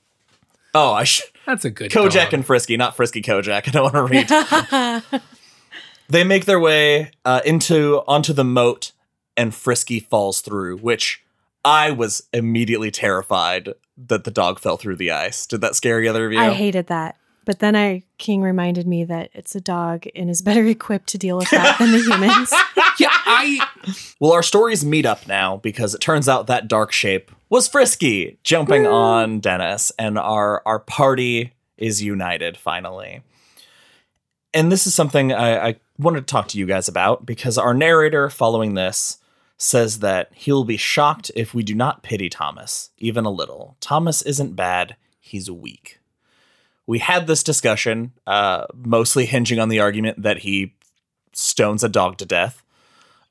oh, 0.74 0.92
I 0.92 1.04
should 1.04 1.26
That's 1.46 1.64
a 1.64 1.70
good 1.70 1.90
Kojak 1.90 2.12
dog. 2.24 2.34
and 2.34 2.46
Frisky, 2.46 2.76
not 2.76 2.96
Frisky 2.96 3.20
Kojak. 3.22 3.68
I 3.68 3.70
don't 3.70 3.92
want 3.92 3.94
to 3.94 5.02
read. 5.12 5.22
they 6.08 6.24
make 6.24 6.44
their 6.46 6.60
way 6.60 7.10
uh, 7.24 7.40
into 7.44 8.02
onto 8.06 8.32
the 8.32 8.44
moat, 8.44 8.92
and 9.36 9.54
Frisky 9.54 10.00
falls 10.00 10.40
through, 10.40 10.78
which 10.78 11.23
I 11.64 11.90
was 11.92 12.28
immediately 12.32 12.90
terrified 12.90 13.70
that 13.96 14.24
the 14.24 14.30
dog 14.30 14.58
fell 14.58 14.76
through 14.76 14.96
the 14.96 15.10
ice. 15.10 15.46
Did 15.46 15.60
that 15.62 15.74
scare 15.74 16.02
either 16.02 16.26
of 16.26 16.32
you? 16.32 16.38
I 16.38 16.50
hated 16.50 16.88
that. 16.88 17.16
But 17.44 17.58
then 17.58 17.76
I 17.76 18.02
King 18.18 18.42
reminded 18.42 18.86
me 18.86 19.04
that 19.04 19.30
it's 19.34 19.54
a 19.54 19.60
dog 19.60 20.04
and 20.14 20.30
is 20.30 20.42
better 20.42 20.64
equipped 20.66 21.08
to 21.08 21.18
deal 21.18 21.36
with 21.36 21.50
that 21.50 21.78
than 21.78 21.92
the 21.92 21.98
humans. 21.98 22.50
yeah, 22.98 23.08
I 23.10 23.68
well, 24.18 24.32
our 24.32 24.42
stories 24.42 24.84
meet 24.84 25.06
up 25.06 25.26
now 25.26 25.58
because 25.58 25.94
it 25.94 26.00
turns 26.00 26.28
out 26.28 26.46
that 26.46 26.68
dark 26.68 26.92
shape 26.92 27.30
was 27.50 27.68
Frisky 27.68 28.38
jumping 28.42 28.86
on 28.86 29.40
Dennis, 29.40 29.92
and 29.98 30.18
our 30.18 30.62
our 30.64 30.78
party 30.78 31.52
is 31.76 32.02
united 32.02 32.56
finally. 32.56 33.22
And 34.52 34.70
this 34.70 34.86
is 34.86 34.94
something 34.94 35.32
I, 35.32 35.68
I 35.68 35.76
wanted 35.98 36.20
to 36.20 36.32
talk 36.32 36.48
to 36.48 36.58
you 36.58 36.66
guys 36.66 36.88
about 36.88 37.26
because 37.26 37.58
our 37.58 37.74
narrator 37.74 38.30
following 38.30 38.74
this 38.74 39.18
says 39.56 40.00
that 40.00 40.30
he'll 40.34 40.64
be 40.64 40.76
shocked 40.76 41.30
if 41.36 41.54
we 41.54 41.62
do 41.62 41.74
not 41.74 42.02
pity 42.02 42.28
Thomas, 42.28 42.90
even 42.98 43.24
a 43.24 43.30
little. 43.30 43.76
Thomas 43.80 44.22
isn't 44.22 44.56
bad, 44.56 44.96
he's 45.20 45.50
weak. 45.50 46.00
We 46.86 46.98
had 46.98 47.26
this 47.26 47.42
discussion, 47.42 48.12
uh, 48.26 48.66
mostly 48.74 49.26
hinging 49.26 49.58
on 49.58 49.68
the 49.68 49.80
argument 49.80 50.22
that 50.22 50.38
he 50.38 50.74
stones 51.32 51.82
a 51.82 51.88
dog 51.88 52.18
to 52.18 52.26
death 52.26 52.62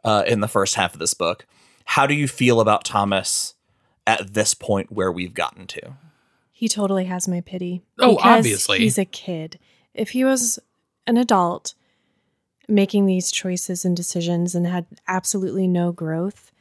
uh, 0.03 0.23
in 0.25 0.39
the 0.39 0.47
first 0.47 0.75
half 0.75 0.93
of 0.93 0.99
this 0.99 1.13
book. 1.13 1.45
How 1.85 2.07
do 2.07 2.13
you 2.13 2.27
feel 2.27 2.59
about 2.59 2.85
Thomas 2.85 3.53
at 4.07 4.33
this 4.33 4.53
point 4.53 4.91
where 4.91 5.11
we've 5.11 5.33
gotten 5.33 5.67
to? 5.67 5.93
He 6.51 6.67
totally 6.67 7.05
has 7.05 7.27
my 7.27 7.41
pity. 7.41 7.81
Oh, 7.99 8.17
obviously. 8.21 8.79
He's 8.79 8.97
a 8.97 9.05
kid. 9.05 9.59
If 9.93 10.11
he 10.11 10.23
was 10.23 10.59
an 11.05 11.17
adult 11.17 11.73
making 12.67 13.05
these 13.05 13.31
choices 13.31 13.85
and 13.85 13.95
decisions 13.95 14.55
and 14.55 14.65
had 14.65 14.85
absolutely 15.07 15.67
no 15.67 15.91
growth, 15.91 16.51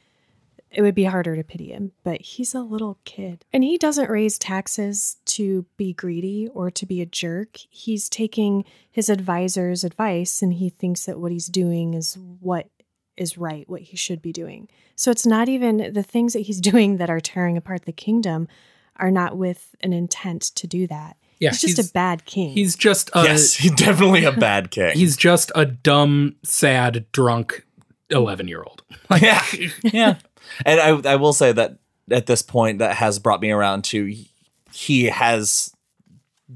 it 0.70 0.82
would 0.82 0.94
be 0.94 1.04
harder 1.04 1.36
to 1.36 1.44
pity 1.44 1.72
him. 1.72 1.92
But 2.02 2.20
he's 2.22 2.54
a 2.54 2.60
little 2.62 2.98
kid. 3.04 3.44
And 3.52 3.62
he 3.62 3.78
doesn't 3.78 4.10
raise 4.10 4.38
taxes 4.38 5.16
to 5.26 5.66
be 5.76 5.92
greedy 5.92 6.48
or 6.48 6.70
to 6.70 6.86
be 6.86 7.00
a 7.00 7.06
jerk. 7.06 7.58
He's 7.68 8.08
taking 8.08 8.64
his 8.90 9.08
advisor's 9.08 9.84
advice 9.84 10.42
and 10.42 10.54
he 10.54 10.70
thinks 10.70 11.06
that 11.06 11.20
what 11.20 11.32
he's 11.32 11.48
doing 11.48 11.94
is 11.94 12.16
what 12.40 12.68
is 13.16 13.36
right, 13.36 13.68
what 13.68 13.82
he 13.82 13.96
should 13.96 14.22
be 14.22 14.32
doing. 14.32 14.68
So 14.96 15.10
it's 15.10 15.26
not 15.26 15.48
even 15.48 15.92
the 15.92 16.02
things 16.02 16.32
that 16.32 16.40
he's 16.40 16.60
doing 16.72 16.96
that 16.96 17.10
are 17.10 17.20
tearing 17.20 17.56
apart 17.56 17.84
the 17.84 17.92
kingdom 17.92 18.48
are 18.96 19.10
not 19.10 19.36
with 19.36 19.74
an 19.80 19.92
intent 19.92 20.42
to 20.42 20.66
do 20.66 20.86
that. 20.86 21.16
Yeah, 21.42 21.50
he's 21.50 21.60
just 21.60 21.76
he's- 21.76 21.90
a 21.90 21.92
bad 21.92 22.24
king. 22.24 22.50
he's 22.50 22.76
just 22.76 23.10
a, 23.14 23.22
yes, 23.24 23.54
he's 23.62 23.72
definitely 23.74 24.24
a 24.24 24.32
bad 24.32 24.70
king. 24.70 24.92
he's 24.96 25.16
just 25.16 25.50
a 25.54 25.66
dumb, 25.66 26.36
sad, 26.44 27.04
drunk 27.12 27.66
11 28.10 28.46
year 28.48 28.62
old. 28.62 28.82
yeah, 29.20 29.42
yeah. 29.82 30.18
And 30.64 30.80
I, 30.80 31.12
I 31.12 31.16
will 31.16 31.32
say 31.32 31.52
that 31.52 31.78
at 32.10 32.26
this 32.26 32.42
point, 32.42 32.78
that 32.78 32.96
has 32.96 33.18
brought 33.18 33.40
me 33.40 33.50
around 33.50 33.84
to 33.84 34.14
he 34.72 35.04
has 35.06 35.72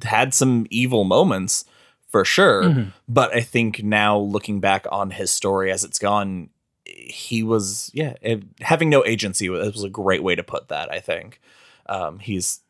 had 0.05 0.35
some 0.35 0.67
evil 0.71 1.05
moments 1.05 1.65
for 2.09 2.25
sure. 2.25 2.63
Mhm. 2.65 2.93
But 3.09 3.35
I 3.35 3.41
think 3.41 3.83
now 3.83 4.19
looking 4.19 4.61
back 4.61 4.87
on 4.91 5.11
his 5.11 5.31
story 5.31 5.71
as 5.73 5.85
it's 5.85 5.99
gone, 5.99 6.51
he 6.85 7.43
was 7.43 7.91
yeah 7.95 8.15
it, 8.23 8.43
having 8.61 8.89
no 8.91 9.05
agency 9.05 9.49
was 9.49 9.73
was 9.73 9.85
a 9.85 9.89
great 9.91 10.23
way 10.23 10.35
to 10.35 10.43
put 10.43 10.69
that. 10.69 10.93
I 10.93 11.01
think 11.01 11.41
um, 11.89 12.19
he's 12.19 12.61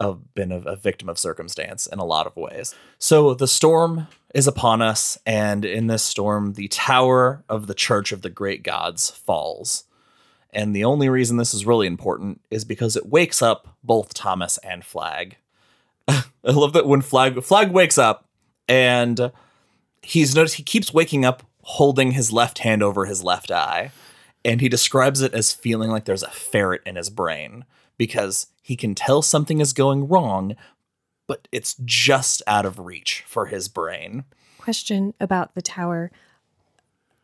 a, 0.00 0.14
been 0.14 0.50
a, 0.50 0.60
a 0.60 0.76
victim 0.76 1.08
of 1.08 1.18
circumstance 1.18 1.86
in 1.86 1.98
a 1.98 2.04
lot 2.04 2.26
of 2.26 2.36
ways. 2.36 2.74
So 2.98 3.34
the 3.34 3.46
storm 3.46 4.08
is 4.34 4.46
upon 4.46 4.80
us, 4.80 5.18
and 5.26 5.64
in 5.64 5.86
this 5.86 6.02
storm, 6.02 6.54
the 6.54 6.68
tower 6.68 7.44
of 7.48 7.66
the 7.66 7.74
Church 7.74 8.10
of 8.10 8.22
the 8.22 8.30
Great 8.30 8.62
Gods 8.62 9.10
falls. 9.10 9.84
And 10.52 10.74
the 10.74 10.84
only 10.84 11.08
reason 11.08 11.36
this 11.36 11.54
is 11.54 11.66
really 11.66 11.86
important 11.86 12.40
is 12.50 12.64
because 12.64 12.96
it 12.96 13.06
wakes 13.06 13.42
up 13.42 13.76
both 13.84 14.14
Thomas 14.14 14.58
and 14.58 14.84
Flagg. 14.84 15.36
I 16.08 16.24
love 16.44 16.72
that 16.72 16.86
when 16.86 17.02
Flagg 17.02 17.42
Flagg 17.42 17.70
wakes 17.70 17.98
up 17.98 18.26
and 18.68 19.30
he's 20.02 20.34
noticed 20.34 20.56
he 20.56 20.62
keeps 20.62 20.92
waking 20.92 21.24
up 21.24 21.44
holding 21.62 22.12
his 22.12 22.32
left 22.32 22.58
hand 22.58 22.82
over 22.82 23.04
his 23.04 23.22
left 23.22 23.50
eye. 23.50 23.92
And 24.44 24.60
he 24.60 24.68
describes 24.68 25.20
it 25.20 25.34
as 25.34 25.52
feeling 25.52 25.90
like 25.90 26.06
there's 26.06 26.22
a 26.22 26.30
ferret 26.30 26.80
in 26.86 26.96
his 26.96 27.10
brain 27.10 27.64
because 28.00 28.46
he 28.62 28.76
can 28.76 28.94
tell 28.94 29.20
something 29.20 29.60
is 29.60 29.74
going 29.74 30.08
wrong, 30.08 30.56
but 31.26 31.46
it's 31.52 31.76
just 31.84 32.40
out 32.46 32.64
of 32.64 32.78
reach 32.78 33.22
for 33.26 33.44
his 33.44 33.68
brain. 33.68 34.24
Question 34.56 35.12
about 35.20 35.54
the 35.54 35.60
tower. 35.60 36.10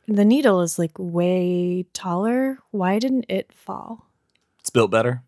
The 0.07 0.27
needle 0.27 0.61
is 0.61 0.79
like 0.79 0.93
way 0.99 1.87
taller. 1.95 2.59
Why 2.72 2.99
didn't 2.99 3.24
it 3.31 3.55
fall? 3.55 4.05
It's 4.61 4.68
built 4.68 4.91
better. 4.91 5.22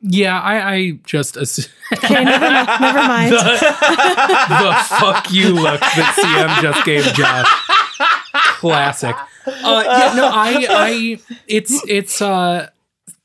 Yeah, 0.00 0.40
I, 0.40 0.74
I 0.74 0.90
just 1.04 1.36
assume 1.36 1.72
Okay, 1.94 2.22
never, 2.22 2.48
never 2.48 2.98
mind. 3.08 3.32
the 3.32 4.76
fuck 5.00 5.32
you 5.32 5.54
look 5.54 5.80
that 5.80 6.14
CM 6.16 6.62
just 6.62 6.84
gave 6.86 7.02
Josh. 7.14 7.48
Classic. 8.60 9.16
Uh, 9.44 9.82
yeah, 9.84 10.14
no, 10.14 10.26
I, 10.32 10.66
I, 10.70 11.18
it's, 11.48 11.82
it's 11.88 12.20
a 12.20 12.70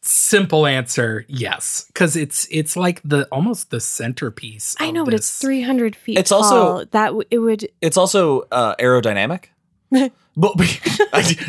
simple 0.09 0.65
answer, 0.65 1.25
yes, 1.27 1.85
because 1.87 2.15
it's, 2.15 2.47
it's 2.51 2.75
like 2.75 3.01
the 3.03 3.27
almost 3.31 3.69
the 3.71 3.79
centerpiece. 3.79 4.75
I 4.79 4.87
of 4.87 4.93
know, 4.93 5.05
but 5.05 5.13
it's 5.13 5.37
300 5.39 5.95
feet 5.95 6.17
It's 6.17 6.29
tall. 6.29 6.43
also- 6.43 6.85
that 6.85 7.07
w- 7.07 7.27
it 7.29 7.39
would. 7.39 7.69
It's 7.81 7.97
also 7.97 8.41
uh, 8.51 8.75
aerodynamic. 8.77 9.45
but 9.91 10.11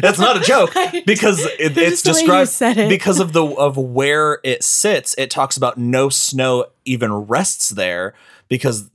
that's 0.01 0.19
not 0.19 0.37
a 0.39 0.41
joke 0.41 0.73
because 1.07 1.45
it, 1.45 1.77
it's 1.77 2.03
Just 2.03 2.05
the 2.05 2.13
way 2.13 2.21
you 2.21 2.27
described 2.27 2.49
said 2.51 2.79
it. 2.79 2.89
because 2.89 3.21
of 3.21 3.33
the 3.35 3.45
of 3.45 3.77
where 3.77 4.41
it 4.43 4.65
sits. 4.65 5.15
It 5.19 5.31
talks 5.31 5.57
about 5.59 5.77
no 5.77 6.09
snow 6.09 6.67
even 6.87 7.13
rests 7.13 7.69
there 7.71 8.15
because 8.49 8.91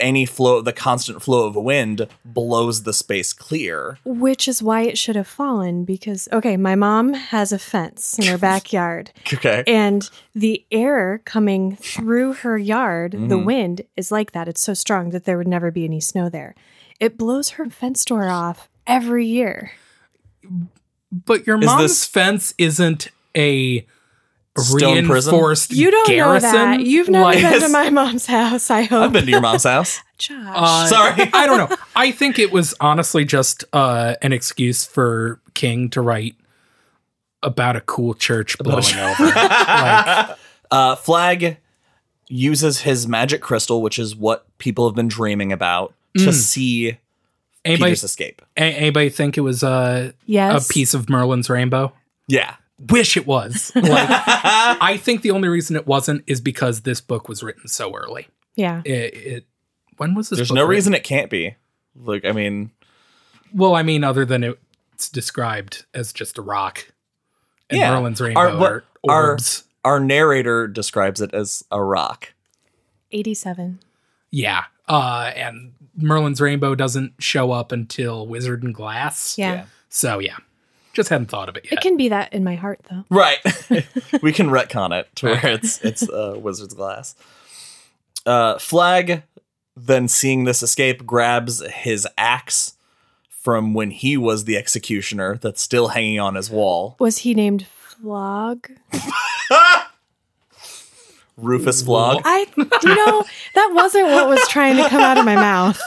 any 0.00 0.24
flow, 0.26 0.60
the 0.60 0.72
constant 0.72 1.22
flow 1.22 1.46
of 1.46 1.56
wind 1.56 2.06
blows 2.24 2.84
the 2.84 2.92
space 2.92 3.32
clear. 3.32 3.98
Which 4.04 4.46
is 4.48 4.62
why 4.62 4.82
it 4.82 4.96
should 4.98 5.16
have 5.16 5.26
fallen 5.26 5.84
because, 5.84 6.28
okay, 6.32 6.56
my 6.56 6.74
mom 6.74 7.14
has 7.14 7.52
a 7.52 7.58
fence 7.58 8.18
in 8.18 8.26
her 8.26 8.38
backyard, 8.50 9.10
Okay. 9.32 9.64
and 9.66 10.08
the 10.34 10.64
air 10.70 11.20
coming 11.24 11.76
through 11.76 12.34
her 12.34 12.56
yard, 12.58 13.12
the 13.12 13.38
Mhm. 13.38 13.44
wind 13.44 13.80
is 13.96 14.12
like 14.12 14.32
that. 14.32 14.48
It's 14.48 14.60
so 14.60 14.74
strong 14.74 15.10
that 15.10 15.24
there 15.24 15.36
would 15.38 15.48
never 15.48 15.70
be 15.70 15.84
any 15.84 16.00
snow 16.00 16.28
there. 16.28 16.54
It 17.00 17.18
blows 17.18 17.50
her 17.50 17.68
fence 17.70 18.04
door 18.04 18.28
off 18.28 18.68
every 18.86 19.26
year. 19.26 19.72
But 21.12 21.46
your 21.46 21.58
mom's 21.58 21.82
this- 21.82 22.04
fence 22.04 22.54
isn't 22.58 23.08
a 23.36 23.86
Stone 24.58 25.06
prison? 25.06 25.32
reinforced 25.32 25.72
You 25.72 25.90
don't 25.90 26.08
garrison. 26.08 26.52
know 26.52 26.58
that. 26.76 26.80
You've 26.80 27.08
never 27.08 27.24
Like- 27.24 27.42
been 27.42 27.60
to 27.60 27.68
my 27.70 27.90
mom's 27.90 28.26
house, 28.26 28.70
I 28.70 28.82
hope. 28.82 29.04
I've 29.04 29.12
been 29.12 29.24
to 29.24 29.30
your 29.30 29.40
mom's 29.40 29.64
house. 29.64 30.00
Josh. 30.18 30.36
Uh, 30.54 30.86
Sorry. 30.86 31.30
I 31.32 31.46
don't 31.46 31.70
know. 31.70 31.76
I 31.94 32.10
think 32.10 32.38
it 32.38 32.50
was 32.52 32.74
honestly 32.80 33.24
just 33.24 33.64
uh, 33.72 34.14
an 34.22 34.32
excuse 34.32 34.84
for 34.84 35.40
King 35.54 35.90
to 35.90 36.00
write 36.00 36.34
about 37.42 37.76
a 37.76 37.80
cool 37.82 38.14
church 38.14 38.58
blowing 38.58 38.84
over. 38.96 39.24
like, 39.26 40.36
Uh, 40.70 40.96
Flagg 40.96 41.56
uses 42.28 42.80
his 42.80 43.06
magic 43.08 43.40
crystal, 43.40 43.80
which 43.80 43.98
is 43.98 44.14
what 44.14 44.46
people 44.58 44.88
have 44.88 44.94
been 44.96 45.08
dreaming 45.08 45.52
about, 45.52 45.94
to 46.16 46.24
Mm. 46.26 46.32
see 46.34 46.98
anybody, 47.64 47.90
Peter's 47.92 48.04
escape. 48.04 48.42
a- 48.56 48.60
anybody 48.60 49.08
think 49.08 49.38
it 49.38 49.42
was 49.42 49.62
uh, 49.62 50.12
yes. 50.26 50.68
a 50.68 50.72
piece 50.72 50.92
of 50.94 51.08
Merlin's 51.08 51.48
rainbow? 51.48 51.92
Yeah. 52.26 52.56
Wish 52.78 53.16
it 53.16 53.26
was. 53.26 53.72
Like, 53.74 53.86
I 54.08 54.96
think 55.02 55.22
the 55.22 55.32
only 55.32 55.48
reason 55.48 55.74
it 55.76 55.86
wasn't 55.86 56.22
is 56.26 56.40
because 56.40 56.82
this 56.82 57.00
book 57.00 57.28
was 57.28 57.42
written 57.42 57.66
so 57.68 57.94
early. 57.94 58.28
Yeah. 58.54 58.82
It, 58.84 59.14
it 59.14 59.46
when 59.96 60.14
was 60.14 60.28
this? 60.28 60.38
There's 60.38 60.48
book 60.48 60.54
no 60.56 60.62
written? 60.62 60.70
reason 60.70 60.94
it 60.94 61.02
can't 61.04 61.28
be. 61.30 61.56
Like, 61.96 62.24
I 62.24 62.30
mean, 62.32 62.70
Well, 63.52 63.74
I 63.74 63.82
mean, 63.82 64.04
other 64.04 64.24
than 64.24 64.54
it's 64.94 65.08
described 65.10 65.86
as 65.92 66.12
just 66.12 66.38
a 66.38 66.42
rock, 66.42 66.86
and 67.68 67.80
Yeah. 67.80 67.90
Merlin's 67.94 68.20
rainbow 68.20 68.40
Our- 68.40 68.56
what- 68.56 68.72
are 68.72 68.84
our- 69.08 69.30
orbs. 69.32 69.64
our 69.84 69.98
narrator 70.00 70.68
describes 70.68 71.20
it 71.20 71.34
as 71.34 71.64
a 71.72 71.82
rock. 71.82 72.32
87. 73.10 73.80
Yeah. 74.30 74.64
Uh, 74.86 75.32
and 75.34 75.72
Merlin's 75.96 76.40
rainbow 76.40 76.74
doesn't 76.74 77.14
show 77.18 77.50
up 77.52 77.72
until 77.72 78.26
Wizard 78.26 78.62
and 78.62 78.74
Glass. 78.74 79.36
Yeah. 79.38 79.64
So 79.88 80.18
yeah, 80.18 80.36
just 80.92 81.08
hadn't 81.08 81.26
thought 81.26 81.48
of 81.48 81.56
it 81.56 81.64
yet. 81.64 81.74
It 81.74 81.80
can 81.80 81.96
be 81.96 82.08
that 82.08 82.32
in 82.32 82.44
my 82.44 82.56
heart, 82.56 82.80
though. 82.90 83.04
Right. 83.10 83.38
we 84.22 84.32
can 84.32 84.48
retcon 84.48 84.98
it 84.98 85.08
to 85.16 85.26
where 85.26 85.40
it's 85.46 85.82
it's 85.84 86.08
uh, 86.08 86.34
Wizard's 86.38 86.74
Glass. 86.74 87.14
Uh, 88.26 88.58
Flagg, 88.58 89.22
then 89.76 90.08
seeing 90.08 90.44
this 90.44 90.62
escape, 90.62 91.06
grabs 91.06 91.64
his 91.66 92.06
axe 92.18 92.74
from 93.30 93.72
when 93.72 93.90
he 93.90 94.16
was 94.16 94.44
the 94.44 94.56
executioner 94.56 95.38
that's 95.38 95.62
still 95.62 95.88
hanging 95.88 96.20
on 96.20 96.34
his 96.34 96.50
wall. 96.50 96.96
Was 96.98 97.18
he 97.18 97.32
named 97.32 97.66
Flog? 97.66 98.68
Rufus 101.38 101.82
Flog. 101.82 102.20
I, 102.24 102.46
you 102.56 102.94
know, 102.94 103.24
that 103.54 103.70
wasn't 103.72 104.06
what 104.06 104.28
was 104.28 104.46
trying 104.48 104.76
to 104.76 104.88
come 104.88 105.00
out 105.00 105.16
of 105.18 105.24
my 105.24 105.36
mouth. 105.36 105.80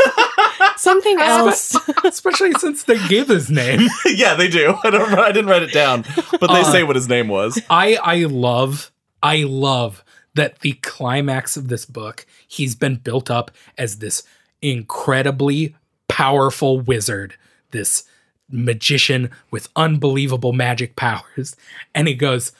Something 0.77 1.19
else. 1.19 1.75
Especially 2.03 2.53
since 2.53 2.83
they 2.83 2.97
give 3.07 3.27
his 3.27 3.49
name. 3.49 3.81
yeah, 4.05 4.33
they 4.35 4.47
do. 4.47 4.75
I 4.83 4.89
don't. 4.89 5.13
I 5.17 5.31
didn't 5.31 5.49
write 5.49 5.63
it 5.63 5.73
down, 5.73 6.03
but 6.39 6.47
they 6.47 6.61
Uh, 6.61 6.71
say 6.71 6.83
what 6.83 6.95
his 6.95 7.07
name 7.07 7.27
was. 7.27 7.61
I 7.69 7.95
I 8.03 8.23
love 8.25 8.91
I 9.23 9.43
love 9.43 10.03
that 10.33 10.59
the 10.59 10.73
climax 10.73 11.57
of 11.57 11.67
this 11.67 11.85
book 11.85 12.25
he's 12.47 12.73
been 12.75 12.95
built 12.95 13.29
up 13.29 13.51
as 13.77 13.97
this 13.99 14.23
incredibly 14.61 15.75
powerful 16.07 16.79
wizard, 16.79 17.35
this 17.71 18.03
magician 18.49 19.29
with 19.51 19.69
unbelievable 19.75 20.53
magic 20.53 20.95
powers, 20.95 21.55
and 21.95 22.07
he 22.07 22.13
goes, 22.13 22.51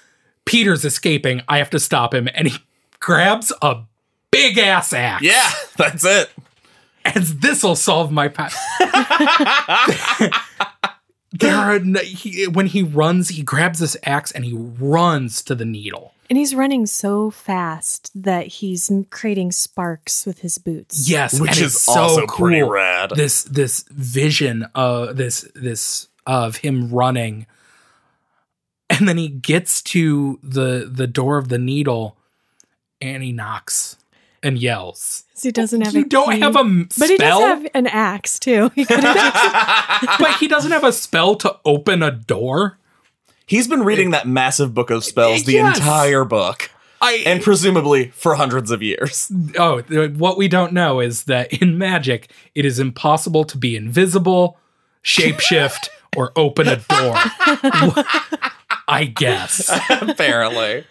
"Peter's 0.46 0.86
escaping. 0.86 1.42
I 1.48 1.58
have 1.58 1.70
to 1.72 1.80
stop 1.80 2.14
him," 2.14 2.30
and 2.34 2.48
he 2.48 2.58
grabs 3.00 3.52
a 3.62 3.80
big 4.32 4.58
ass 4.58 4.94
axe. 4.94 5.24
Yeah, 5.24 5.50
that's 5.78 6.06
it. 6.06 6.30
And 7.06 7.24
this'll 7.24 7.76
solve 7.76 8.12
my 8.12 8.28
pa- 8.28 8.50
there 11.32 11.56
are 11.56 11.80
no, 11.80 12.00
he, 12.02 12.48
when 12.48 12.68
he 12.68 12.84
runs 12.84 13.30
he 13.30 13.42
grabs 13.44 13.80
this 13.80 13.96
axe 14.04 14.32
and 14.32 14.46
he 14.46 14.54
runs 14.54 15.42
to 15.44 15.56
the 15.56 15.66
needle 15.66 16.14
And 16.30 16.38
he's 16.38 16.54
running 16.54 16.86
so 16.86 17.30
fast 17.32 18.12
that 18.22 18.48
he's 18.48 18.92
creating 19.10 19.52
sparks 19.52 20.26
with 20.26 20.40
his 20.40 20.58
boots. 20.58 21.10
yes 21.10 21.40
Which 21.40 21.52
and 21.52 21.60
is 21.66 21.76
it's 21.76 21.82
so 21.84 21.94
also 22.02 22.26
cool. 22.28 22.48
pretty 22.48 22.62
rad. 22.64 23.12
this 23.16 23.44
this 23.44 23.86
vision 23.90 24.68
of 24.76 25.16
this 25.18 25.50
this 25.56 26.08
of 26.28 26.58
him 26.58 26.90
running 26.90 27.48
and 28.90 29.08
then 29.08 29.18
he 29.18 29.30
gets 29.30 29.82
to 29.82 30.40
the 30.44 30.90
the 30.92 31.08
door 31.08 31.38
of 31.38 31.48
the 31.50 31.58
needle 31.58 32.18
and 33.02 33.24
he 33.24 33.32
knocks 33.32 33.98
and 34.44 34.58
yells. 34.60 35.24
He 35.42 35.52
doesn't 35.52 35.82
have 35.82 35.94
you 35.94 36.02
a 36.02 36.06
don't 36.06 36.32
key. 36.34 36.40
have 36.40 36.56
a 36.56 36.60
m- 36.60 36.88
But 36.98 37.10
he 37.10 37.18
does 37.18 37.28
spell 37.36 37.40
have 37.42 37.68
an 37.74 37.88
axe, 37.88 38.40
too. 38.40 38.72
He 38.76 38.86
could 38.86 39.00
have 39.04 40.16
but 40.20 40.36
he 40.38 40.48
doesn't 40.48 40.72
have 40.72 40.84
a 40.84 40.92
spell 40.92 41.36
to 41.38 41.58
open 41.66 42.04
a 42.04 42.12
door 42.12 42.78
He's 43.48 43.68
been 43.68 43.84
reading 43.84 44.12
that 44.12 44.28
massive 44.28 44.74
book 44.74 44.90
of 44.92 45.04
spells 45.04 45.44
the 45.44 45.54
Yes. 45.54 45.78
entire 45.78 46.24
book, 46.24 46.70
I 47.02 47.22
and 47.26 47.42
presumably 47.44 48.12
for 48.12 48.36
hundreds 48.36 48.72
of 48.72 48.82
years. 48.82 49.30
oh, 49.58 49.82
th- 49.82 50.12
what 50.12 50.38
we 50.38 50.48
don't 50.48 50.72
know 50.72 51.02
is 51.02 51.26
that 51.26 51.52
in 51.62 51.78
magic, 51.78 52.32
it 52.56 52.64
is 52.66 52.80
impossible 52.80 53.44
to 53.46 53.58
be 53.58 53.76
invisible, 53.76 54.58
shapeshift, 55.04 55.90
or 56.16 56.32
open 56.38 56.68
a 56.70 56.78
door. 56.78 57.16
I 58.88 59.12
guess. 59.14 59.70
Apparently. 59.90 60.86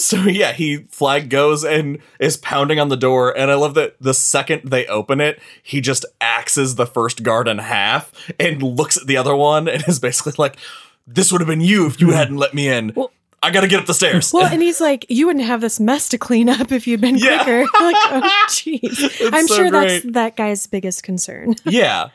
So 0.06 0.22
yeah, 0.22 0.52
he 0.52 0.78
Flagg 0.90 1.30
goes 1.30 1.64
and 1.64 1.98
is 2.20 2.36
pounding 2.36 2.78
on 2.80 2.88
the 2.88 2.96
door, 2.96 3.36
and 3.36 3.50
I 3.50 3.54
love 3.54 3.74
that 3.74 3.96
the 4.00 4.14
second 4.14 4.70
they 4.70 4.86
open 4.86 5.20
it, 5.20 5.40
he 5.62 5.80
just 5.80 6.04
axes 6.20 6.74
the 6.76 6.86
first 6.86 7.22
guard 7.22 7.48
in 7.48 7.58
half 7.58 8.12
and 8.38 8.62
looks 8.62 8.96
at 8.96 9.06
the 9.06 9.16
other 9.16 9.34
one 9.34 9.68
and 9.68 9.82
is 9.88 9.98
basically 10.00 10.34
like, 10.38 10.56
"This 11.06 11.32
would 11.32 11.40
have 11.40 11.48
been 11.48 11.60
you 11.60 11.86
if 11.86 12.00
you 12.00 12.10
hadn't 12.10 12.36
let 12.36 12.54
me 12.54 12.68
in. 12.68 12.92
Well- 12.94 13.10
I 13.42 13.50
gotta 13.50 13.68
get 13.68 13.78
up 13.80 13.86
the 13.86 13.94
stairs." 13.94 14.32
Well, 14.32 14.46
and 14.46 14.62
he's 14.68 14.80
like, 14.80 15.06
"You 15.08 15.26
wouldn't 15.26 15.44
have 15.44 15.60
this 15.60 15.78
mess 15.78 16.08
to 16.08 16.18
clean 16.18 16.48
up 16.48 16.72
if 16.72 16.86
you'd 16.86 17.00
been 17.00 17.16
Yeah. 17.16 17.42
quicker." 17.44 17.60
like, 17.80 17.96
oh, 18.10 18.44
jeez. 18.48 19.30
I'm 19.32 19.46
so 19.46 19.54
sure 19.56 19.70
great. 19.70 19.88
that's 20.02 20.12
that 20.14 20.36
guy's 20.36 20.66
biggest 20.66 21.02
concern. 21.02 21.54
yeah. 21.64 22.08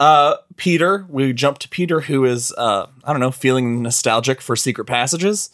Uh, 0.00 0.36
Peter, 0.56 1.06
we 1.08 1.32
jump 1.32 1.58
to 1.58 1.68
Peter, 1.68 2.00
who 2.02 2.24
is, 2.24 2.52
uh, 2.58 2.86
I 3.04 3.12
don't 3.12 3.20
know, 3.20 3.30
feeling 3.30 3.82
nostalgic 3.82 4.40
for 4.40 4.56
secret 4.56 4.86
passages, 4.86 5.50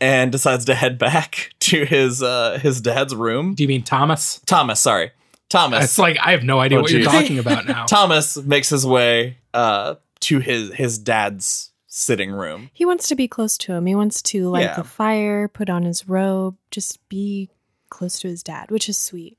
and 0.00 0.30
decides 0.32 0.64
to 0.66 0.74
head 0.74 0.98
back 0.98 1.50
to 1.60 1.84
his 1.84 2.22
uh, 2.22 2.58
his 2.62 2.80
dad's 2.80 3.14
room. 3.14 3.54
Do 3.54 3.62
you 3.62 3.68
mean 3.68 3.82
Thomas? 3.82 4.40
Thomas, 4.46 4.80
sorry, 4.80 5.10
Thomas. 5.48 5.84
It's 5.84 5.98
like 5.98 6.18
I 6.22 6.32
have 6.32 6.42
no 6.44 6.58
idea 6.60 6.78
Oh, 6.78 6.82
what 6.82 6.90
you're 6.90 7.02
talking 7.02 7.38
about 7.38 7.66
now. 7.68 7.86
Thomas 7.86 8.36
makes 8.36 8.68
his 8.70 8.86
way 8.86 9.38
uh, 9.54 9.96
to 10.20 10.38
his 10.40 10.72
his 10.74 10.98
dad's 10.98 11.70
sitting 11.88 12.30
room. 12.30 12.68
He 12.74 12.84
wants 12.84 13.08
to 13.08 13.14
be 13.14 13.26
close 13.26 13.56
to 13.58 13.72
him. 13.72 13.86
He 13.86 13.94
wants 13.94 14.20
to 14.22 14.50
light 14.50 14.64
Yeah. 14.64 14.76
the 14.76 14.84
fire, 14.84 15.48
put 15.48 15.70
on 15.70 15.84
his 15.84 16.06
robe, 16.08 16.56
just 16.70 17.06
be 17.08 17.48
close 17.88 18.18
to 18.20 18.28
his 18.28 18.42
dad, 18.42 18.70
which 18.70 18.88
is 18.88 18.98
sweet. 18.98 19.38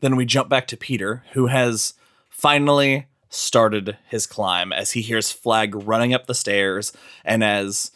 Then 0.00 0.14
we 0.14 0.24
jump 0.24 0.48
back 0.48 0.68
to 0.68 0.76
Peter, 0.76 1.24
who 1.32 1.46
has 1.48 1.94
finally 2.30 3.06
started 3.28 3.96
his 4.08 4.26
climb 4.26 4.72
as 4.72 4.92
he 4.92 5.00
hears 5.00 5.32
Flagg 5.32 5.74
running 5.74 6.14
up 6.14 6.26
the 6.26 6.34
stairs, 6.34 6.92
and 7.24 7.42
as 7.42 7.90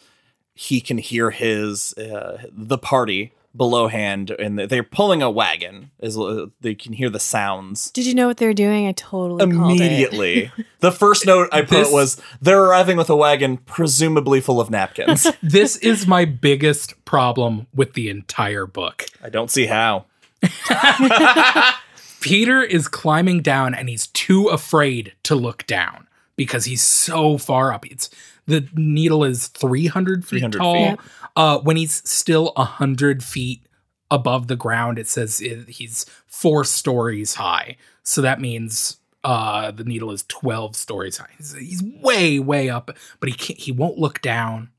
he 0.59 0.81
can 0.81 0.97
hear 0.97 1.31
his 1.31 1.93
uh, 1.93 2.43
the 2.51 2.77
party 2.77 3.31
below 3.55 3.87
hand, 3.87 4.29
and 4.29 4.59
they're 4.59 4.83
pulling 4.83 5.21
a 5.21 5.31
wagon. 5.31 5.89
As 6.01 6.17
uh, 6.17 6.47
they 6.59 6.75
can 6.75 6.91
hear 6.91 7.09
the 7.09 7.17
sounds. 7.17 7.89
Did 7.91 8.05
you 8.05 8.13
know 8.13 8.27
what 8.27 8.35
they're 8.35 8.53
doing? 8.53 8.85
I 8.85 8.91
totally 8.91 9.39
called 9.39 9.71
it. 9.71 9.75
Immediately, 9.77 10.51
the 10.81 10.91
first 10.91 11.25
note 11.25 11.47
I 11.53 11.61
put 11.61 11.69
This- 11.69 11.93
was 11.93 12.21
they're 12.41 12.61
arriving 12.61 12.97
with 12.97 13.09
a 13.09 13.15
wagon, 13.15 13.55
presumably 13.55 14.41
full 14.41 14.59
of 14.59 14.69
napkins. 14.69 15.25
this 15.41 15.77
is 15.77 16.05
my 16.05 16.25
biggest 16.25 17.05
problem 17.05 17.67
with 17.73 17.93
the 17.93 18.09
entire 18.09 18.65
book. 18.65 19.05
I 19.23 19.29
don't 19.29 19.49
see 19.49 19.67
how. 19.67 20.07
Peter 22.19 22.61
is 22.61 22.89
climbing 22.89 23.41
down 23.41 23.73
and 23.73 23.87
he's 23.87 24.07
too 24.07 24.47
afraid 24.47 25.13
to 25.23 25.35
look 25.35 25.65
down 25.67 26.07
because 26.35 26.65
he's 26.65 26.81
so 26.81 27.37
far 27.37 27.71
up. 27.71 27.85
It's 27.85 28.09
the 28.49 28.67
needle 28.73 29.23
is 29.23 29.47
300 29.47 30.25
feet 30.25 30.39
300 30.39 30.57
tall. 30.57 30.73
feet. 30.73 30.99
Uh, 31.35 31.59
when 31.59 31.77
he's 31.77 32.07
still 32.09 32.51
100 32.55 33.23
feet 33.23 33.65
above 34.11 34.47
the 34.47 34.55
ground, 34.55 34.99
it 34.99 35.07
says 35.07 35.39
it, 35.41 35.69
he's 35.69 36.05
four 36.25 36.63
stories 36.63 37.35
high. 37.35 37.77
So 38.03 38.21
that 38.21 38.41
means 38.41 38.97
uh, 39.23 39.71
the 39.71 39.83
needle 39.83 40.11
is 40.11 40.23
12 40.27 40.75
stories 40.75 41.17
high. 41.17 41.29
He's, 41.37 41.53
he's 41.53 41.83
way, 41.83 42.39
way 42.39 42.69
up, 42.69 42.91
but 43.19 43.29
he 43.29 43.35
can't, 43.35 43.59
he 43.59 43.71
won't 43.71 43.97
look 43.97 44.21
down 44.21 44.69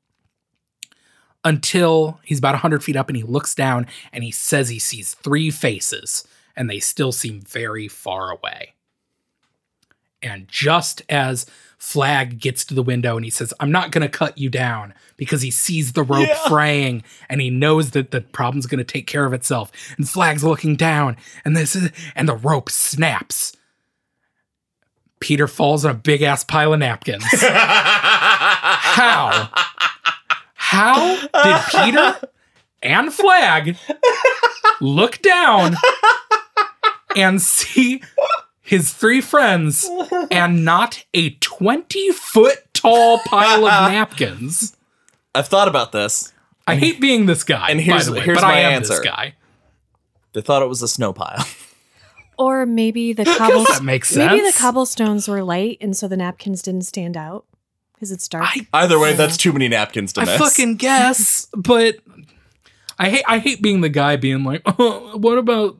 until 1.44 2.20
he's 2.22 2.38
about 2.38 2.54
100 2.54 2.84
feet 2.84 2.96
up 2.96 3.08
and 3.08 3.16
he 3.16 3.22
looks 3.22 3.54
down 3.54 3.86
and 4.12 4.24
he 4.24 4.30
says 4.30 4.68
he 4.68 4.78
sees 4.78 5.14
three 5.14 5.50
faces 5.50 6.26
and 6.56 6.68
they 6.68 6.80
still 6.80 7.12
seem 7.12 7.40
very 7.40 7.88
far 7.88 8.30
away. 8.30 8.74
And 10.22 10.46
just 10.48 11.02
as 11.08 11.46
Flagg 11.80 12.38
gets 12.38 12.64
to 12.66 12.74
the 12.74 12.82
window 12.82 13.16
and 13.16 13.24
he 13.24 13.30
says, 13.30 13.52
I'm 13.58 13.72
not 13.72 13.90
going 13.90 14.02
to 14.02 14.08
cut 14.08 14.36
you 14.38 14.48
down 14.50 14.92
because 15.16 15.40
he 15.42 15.50
sees 15.50 15.94
the 15.94 16.02
rope 16.02 16.28
Yeah. 16.28 16.48
fraying 16.48 17.02
and 17.28 17.40
he 17.40 17.48
knows 17.50 17.92
that 17.92 18.10
the 18.10 18.20
problem's 18.20 18.66
going 18.66 18.78
to 18.78 18.84
take 18.84 19.06
care 19.06 19.24
of 19.24 19.32
itself. 19.32 19.72
And 19.96 20.08
Flagg's 20.08 20.44
looking 20.44 20.76
down 20.76 21.16
and 21.44 21.56
this 21.56 21.74
is, 21.74 21.90
and 22.14 22.28
the 22.28 22.36
rope 22.36 22.70
snaps. 22.70 23.56
Peter 25.20 25.48
falls 25.48 25.84
on 25.84 25.90
a 25.90 25.94
big 25.94 26.22
ass 26.22 26.44
pile 26.44 26.72
of 26.74 26.78
napkins. 26.78 27.24
How? 28.20 29.48
How 30.54 31.20
did 31.20 31.62
Peter 31.84 32.28
and 32.82 33.12
Flagg 33.12 33.76
look 34.80 35.20
down 35.22 35.76
and 37.16 37.40
see 37.42 38.02
his 38.70 38.92
three 38.92 39.20
friends 39.20 39.88
and 40.30 40.64
not 40.64 41.04
a 41.12 41.30
20 41.30 42.12
foot 42.12 42.58
tall 42.72 43.18
pile 43.18 43.66
of 43.66 43.92
napkins? 43.92 44.76
I've 45.34 45.48
thought 45.48 45.68
about 45.68 45.92
this. 45.92 46.32
I 46.66 46.76
hate 46.76 47.00
being 47.00 47.26
this 47.26 47.42
guy, 47.44 47.68
And 47.70 47.80
here's- 47.80 48.04
by 48.08 48.12
the 48.14 48.18
way, 48.20 48.24
here's 48.24 48.38
but 48.38 48.44
I 48.44 48.52
my 48.52 48.58
am 48.60 48.72
answer. 48.74 48.94
this 48.94 49.00
guy. 49.00 49.34
They 50.32 50.40
thought 50.40 50.62
it 50.62 50.68
was 50.68 50.82
a 50.82 50.88
snow 50.88 51.12
pile. 51.12 51.44
Or 52.38 52.64
maybe 52.64 53.12
the 53.12 53.24
cobble 53.36 53.64
That 53.64 53.82
makes 53.82 54.08
sense. 54.08 54.30
maybe 54.32 54.40
the 54.50 54.56
cobblestones 54.56 55.28
were 55.28 55.42
light 55.42 55.76
and 55.82 55.94
so 55.94 56.08
the 56.08 56.16
napkins 56.16 56.62
didn't 56.62 56.86
stand 56.86 57.14
out 57.14 57.44
because 57.92 58.10
it's 58.10 58.26
dark. 58.28 58.46
I, 58.46 58.66
Either 58.72 58.98
way, 58.98 59.12
that's 59.12 59.36
too 59.36 59.52
many 59.52 59.68
napkins 59.68 60.14
to 60.14 60.20
mess. 60.20 60.28
I 60.30 60.32
miss. 60.38 60.48
fucking 60.48 60.76
guess, 60.76 61.48
but 61.54 61.96
I 62.98 63.10
hate 63.10 63.24
I 63.28 63.40
hate 63.40 63.60
being 63.60 63.82
the 63.82 63.90
guy 63.90 64.16
being 64.16 64.42
like, 64.44 64.62
oh, 64.64 65.18
what 65.18 65.36
about 65.36 65.76
this 65.76 65.79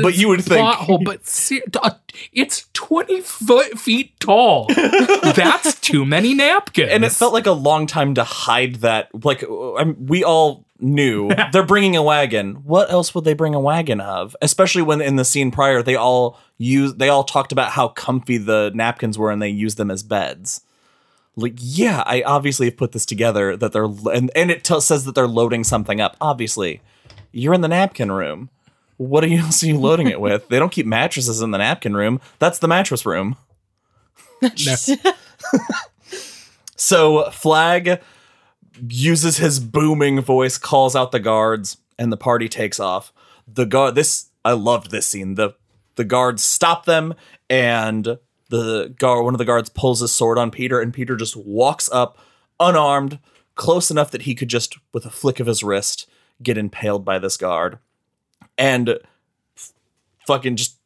But 0.00 0.16
you 0.16 0.28
would 0.28 0.44
think- 0.44 0.66
hole? 0.66 1.00
But 1.04 1.26
ser- 1.26 1.62
uh, 1.82 1.90
it's 2.32 2.68
twenty 2.72 3.20
foot 3.20 3.78
feet 3.78 4.18
tall. 4.20 4.66
That's 4.76 5.78
too 5.80 6.04
many 6.04 6.34
napkins. 6.34 6.90
and 6.90 7.04
it 7.04 7.12
felt 7.12 7.32
like 7.32 7.46
a 7.46 7.52
long 7.52 7.86
time 7.86 8.14
to 8.14 8.24
hide 8.24 8.76
that. 8.76 9.08
Like 9.24 9.42
i 9.44 9.84
we 9.98 10.24
all 10.24 10.64
knew 10.78 11.30
they're 11.52 11.66
bringing 11.66 11.96
a 11.96 12.02
wagon. 12.02 12.56
What 12.64 12.90
else 12.90 13.14
would 13.14 13.24
they 13.24 13.34
bring 13.34 13.54
a 13.54 13.60
wagon 13.60 14.00
of? 14.00 14.36
Especially 14.42 14.82
when 14.82 15.00
in 15.00 15.16
the 15.16 15.24
scene 15.24 15.50
prior, 15.50 15.82
they 15.82 15.96
all 15.96 16.38
use 16.58 16.94
they 16.94 17.08
all 17.08 17.24
talked 17.24 17.52
about 17.52 17.70
how 17.72 17.88
comfy 17.88 18.38
the 18.38 18.70
napkins 18.74 19.18
were, 19.18 19.30
and 19.30 19.40
they 19.42 19.48
used 19.48 19.76
them 19.76 19.90
as 19.90 20.02
beds. 20.02 20.60
Like, 21.34 21.54
yeah, 21.56 22.02
I 22.04 22.22
obviously 22.22 22.66
have 22.66 22.76
put 22.76 22.92
this 22.92 23.06
together 23.06 23.56
that 23.56 23.72
they're 23.72 23.84
and 24.12 24.30
and 24.36 24.50
it 24.50 24.64
t- 24.64 24.80
says 24.80 25.04
that 25.06 25.14
they're 25.14 25.26
loading 25.26 25.64
something 25.64 26.00
up. 26.00 26.16
Obviously, 26.20 26.82
you're 27.32 27.54
in 27.54 27.62
the 27.62 27.68
napkin 27.68 28.12
room. 28.12 28.50
What 28.96 29.24
are 29.24 29.28
you 29.28 29.38
else 29.38 29.62
are 29.62 29.66
you 29.66 29.78
loading 29.78 30.08
it 30.08 30.20
with? 30.20 30.48
They 30.48 30.58
don't 30.58 30.72
keep 30.72 30.86
mattresses 30.86 31.40
in 31.40 31.50
the 31.50 31.58
napkin 31.58 31.94
room. 31.94 32.20
That's 32.38 32.58
the 32.58 32.68
mattress 32.68 33.04
room. 33.06 33.36
So 36.82 37.30
Flagg 37.30 38.00
uses 38.88 39.36
his 39.36 39.60
booming 39.60 40.20
voice, 40.20 40.58
calls 40.58 40.96
out 40.96 41.12
the 41.12 41.20
guards, 41.20 41.76
and 41.96 42.12
the 42.12 42.16
party 42.16 42.48
takes 42.48 42.80
off. 42.80 43.12
The 43.46 43.66
guard 43.66 43.94
this 43.94 44.30
I 44.44 44.52
loved 44.52 44.90
this 44.90 45.06
scene. 45.06 45.36
The 45.36 45.54
the 45.94 46.04
guards 46.04 46.42
stop 46.42 46.84
them 46.84 47.14
and 47.48 48.18
the 48.48 48.94
guard 48.98 49.24
one 49.24 49.32
of 49.32 49.38
the 49.38 49.44
guards 49.44 49.68
pulls 49.68 50.00
his 50.00 50.12
sword 50.12 50.38
on 50.38 50.50
Peter 50.50 50.80
and 50.80 50.92
Peter 50.92 51.14
just 51.14 51.36
walks 51.36 51.88
up 51.92 52.18
unarmed, 52.58 53.20
close 53.54 53.88
enough 53.88 54.10
that 54.10 54.22
he 54.22 54.34
could 54.34 54.48
just 54.48 54.76
with 54.92 55.06
a 55.06 55.10
flick 55.10 55.38
of 55.38 55.46
his 55.46 55.62
wrist 55.62 56.10
get 56.42 56.58
impaled 56.58 57.04
by 57.04 57.20
this 57.20 57.36
guard. 57.36 57.78
And 58.58 58.98
f- 59.56 59.72
fucking 60.26 60.56
just 60.56 60.76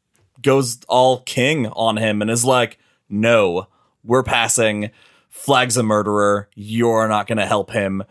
goes 0.43 0.79
all 0.89 1.21
king 1.21 1.67
on 1.69 1.97
him 1.97 2.23
and 2.23 2.31
is 2.31 2.45
like, 2.45 2.79
"No, 3.09 3.69
we're 4.05 4.23
passing. 4.23 4.91
Flagg's 5.29 5.77
a 5.77 5.83
murderer. 5.83 6.49
You're 6.55 7.09
not 7.09 7.27
going 7.27 7.39
to 7.39 7.47
help 7.47 7.71
him. 7.71 8.03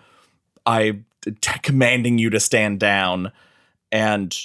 I 0.66 1.00
t- 1.22 1.60
commanding 1.62 2.18
you 2.18 2.30
to 2.30 2.40
stand 2.40 2.80
down." 2.80 3.32
And 3.92 4.36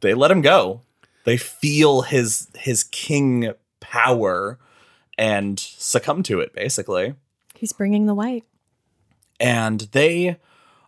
they 0.00 0.14
let 0.14 0.30
him 0.30 0.40
go. 0.40 0.82
They 1.24 1.36
feel 1.36 2.02
his 2.02 2.48
his 2.56 2.84
king 2.84 3.52
power 3.80 4.58
and 5.16 5.58
succumb 5.58 6.22
to 6.24 6.40
it 6.40 6.54
basically. 6.54 7.14
He's 7.54 7.72
bringing 7.72 8.06
the 8.06 8.14
white. 8.14 8.44
And 9.40 9.80
they 9.92 10.38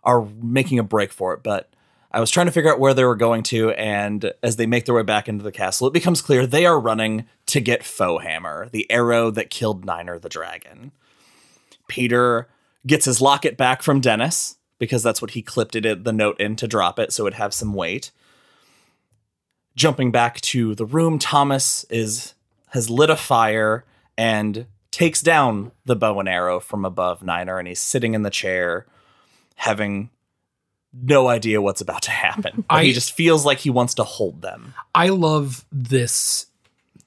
are 0.03 0.25
making 0.41 0.79
a 0.79 0.83
break 0.83 1.11
for 1.11 1.33
it, 1.33 1.43
but 1.43 1.73
I 2.13 2.19
was 2.19 2.29
trying 2.29 2.47
to 2.47 2.51
figure 2.51 2.71
out 2.71 2.79
where 2.79 2.93
they 2.93 3.05
were 3.05 3.15
going 3.15 3.43
to, 3.43 3.71
and 3.71 4.33
as 4.43 4.57
they 4.57 4.65
make 4.65 4.85
their 4.85 4.95
way 4.95 5.03
back 5.03 5.29
into 5.29 5.43
the 5.43 5.51
castle, 5.51 5.87
it 5.87 5.93
becomes 5.93 6.21
clear 6.21 6.45
they 6.45 6.65
are 6.65 6.79
running 6.79 7.25
to 7.47 7.61
get 7.61 7.83
Foehammer, 7.83 8.69
the 8.71 8.89
arrow 8.91 9.31
that 9.31 9.49
killed 9.49 9.85
Niner 9.85 10.19
the 10.19 10.27
dragon. 10.27 10.91
Peter 11.87 12.49
gets 12.85 13.05
his 13.05 13.21
locket 13.21 13.55
back 13.55 13.81
from 13.81 14.01
Dennis 14.01 14.57
because 14.77 15.03
that's 15.03 15.21
what 15.21 15.31
he 15.31 15.41
clipped 15.41 15.75
it 15.75 16.03
the 16.03 16.11
note 16.11 16.39
in 16.39 16.55
to 16.57 16.67
drop 16.67 16.99
it, 16.99 17.13
so 17.13 17.27
it'd 17.27 17.37
have 17.37 17.53
some 17.53 17.73
weight. 17.73 18.11
Jumping 19.75 20.11
back 20.11 20.41
to 20.41 20.75
the 20.75 20.85
room, 20.85 21.17
Thomas 21.17 21.85
is 21.89 22.33
has 22.69 22.89
lit 22.89 23.09
a 23.09 23.15
fire 23.15 23.85
and 24.17 24.65
takes 24.91 25.21
down 25.21 25.71
the 25.85 25.95
bow 25.95 26.19
and 26.19 26.27
arrow 26.27 26.59
from 26.59 26.83
above 26.83 27.23
Niner, 27.23 27.57
and 27.57 27.67
he's 27.67 27.79
sitting 27.79 28.13
in 28.13 28.23
the 28.23 28.29
chair, 28.29 28.85
having 29.55 30.09
no 30.93 31.27
idea 31.27 31.61
what's 31.61 31.81
about 31.81 32.01
to 32.03 32.11
happen. 32.11 32.65
But 32.69 32.83
he 32.83 32.93
just 32.93 33.13
feels 33.13 33.45
like 33.45 33.59
he 33.59 33.69
wants 33.69 33.93
to 33.95 34.03
hold 34.03 34.41
them. 34.41 34.73
I 34.93 35.09
love 35.09 35.65
this 35.71 36.47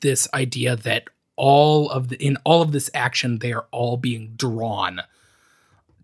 this 0.00 0.28
idea 0.34 0.76
that 0.76 1.04
all 1.36 1.90
of 1.90 2.08
the 2.08 2.16
in 2.16 2.36
all 2.44 2.62
of 2.62 2.72
this 2.72 2.90
action 2.94 3.38
they 3.38 3.52
are 3.52 3.66
all 3.70 3.96
being 3.96 4.34
drawn 4.36 5.00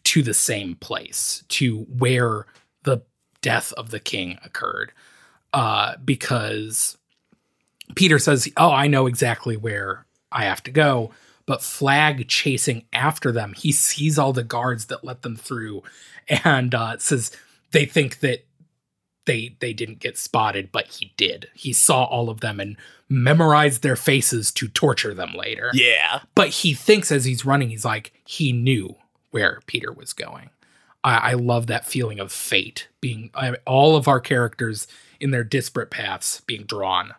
to 0.04 0.22
the 0.22 0.34
same 0.34 0.74
place 0.76 1.44
to 1.48 1.80
where 1.98 2.46
the 2.82 3.02
death 3.42 3.72
of 3.74 3.90
the 3.90 4.00
king 4.00 4.38
occurred 4.44 4.92
uh, 5.52 5.96
because 6.04 6.96
Peter 7.94 8.18
says, 8.18 8.48
"Oh, 8.56 8.70
I 8.70 8.86
know 8.86 9.06
exactly 9.06 9.56
where 9.56 10.06
I 10.30 10.44
have 10.44 10.62
to 10.64 10.70
go." 10.70 11.10
But 11.46 11.62
Flagg 11.62 12.28
chasing 12.28 12.84
after 12.92 13.32
them, 13.32 13.54
he 13.54 13.72
sees 13.72 14.18
all 14.18 14.32
the 14.32 14.44
guards 14.44 14.86
that 14.86 15.04
let 15.04 15.22
them 15.22 15.36
through, 15.36 15.82
and 16.44 16.74
uh, 16.74 16.98
says 16.98 17.30
they 17.72 17.84
think 17.84 18.20
that 18.20 18.44
they 19.26 19.56
they 19.60 19.72
didn't 19.72 20.00
get 20.00 20.18
spotted, 20.18 20.72
but 20.72 20.86
he 20.88 21.12
did. 21.16 21.48
He 21.54 21.72
saw 21.72 22.04
all 22.04 22.30
of 22.30 22.40
them 22.40 22.58
and 22.58 22.76
memorized 23.08 23.82
their 23.82 23.96
faces 23.96 24.50
to 24.52 24.68
torture 24.68 25.14
them 25.14 25.34
later. 25.34 25.70
Yeah. 25.74 26.22
But 26.34 26.48
he 26.48 26.74
thinks 26.74 27.12
as 27.12 27.24
he's 27.24 27.44
running, 27.44 27.70
he's 27.70 27.84
like 27.84 28.12
he 28.24 28.52
knew 28.52 28.96
where 29.30 29.60
Peter 29.66 29.92
was 29.92 30.12
going. 30.12 30.50
I, 31.02 31.16
I 31.16 31.32
love 31.34 31.66
that 31.68 31.86
feeling 31.86 32.18
of 32.18 32.32
fate 32.32 32.88
being 33.00 33.30
I, 33.34 33.54
all 33.66 33.96
of 33.96 34.08
our 34.08 34.20
characters 34.20 34.86
in 35.20 35.30
their 35.30 35.44
disparate 35.44 35.90
paths 35.90 36.40
being 36.40 36.64
drawn 36.64 37.14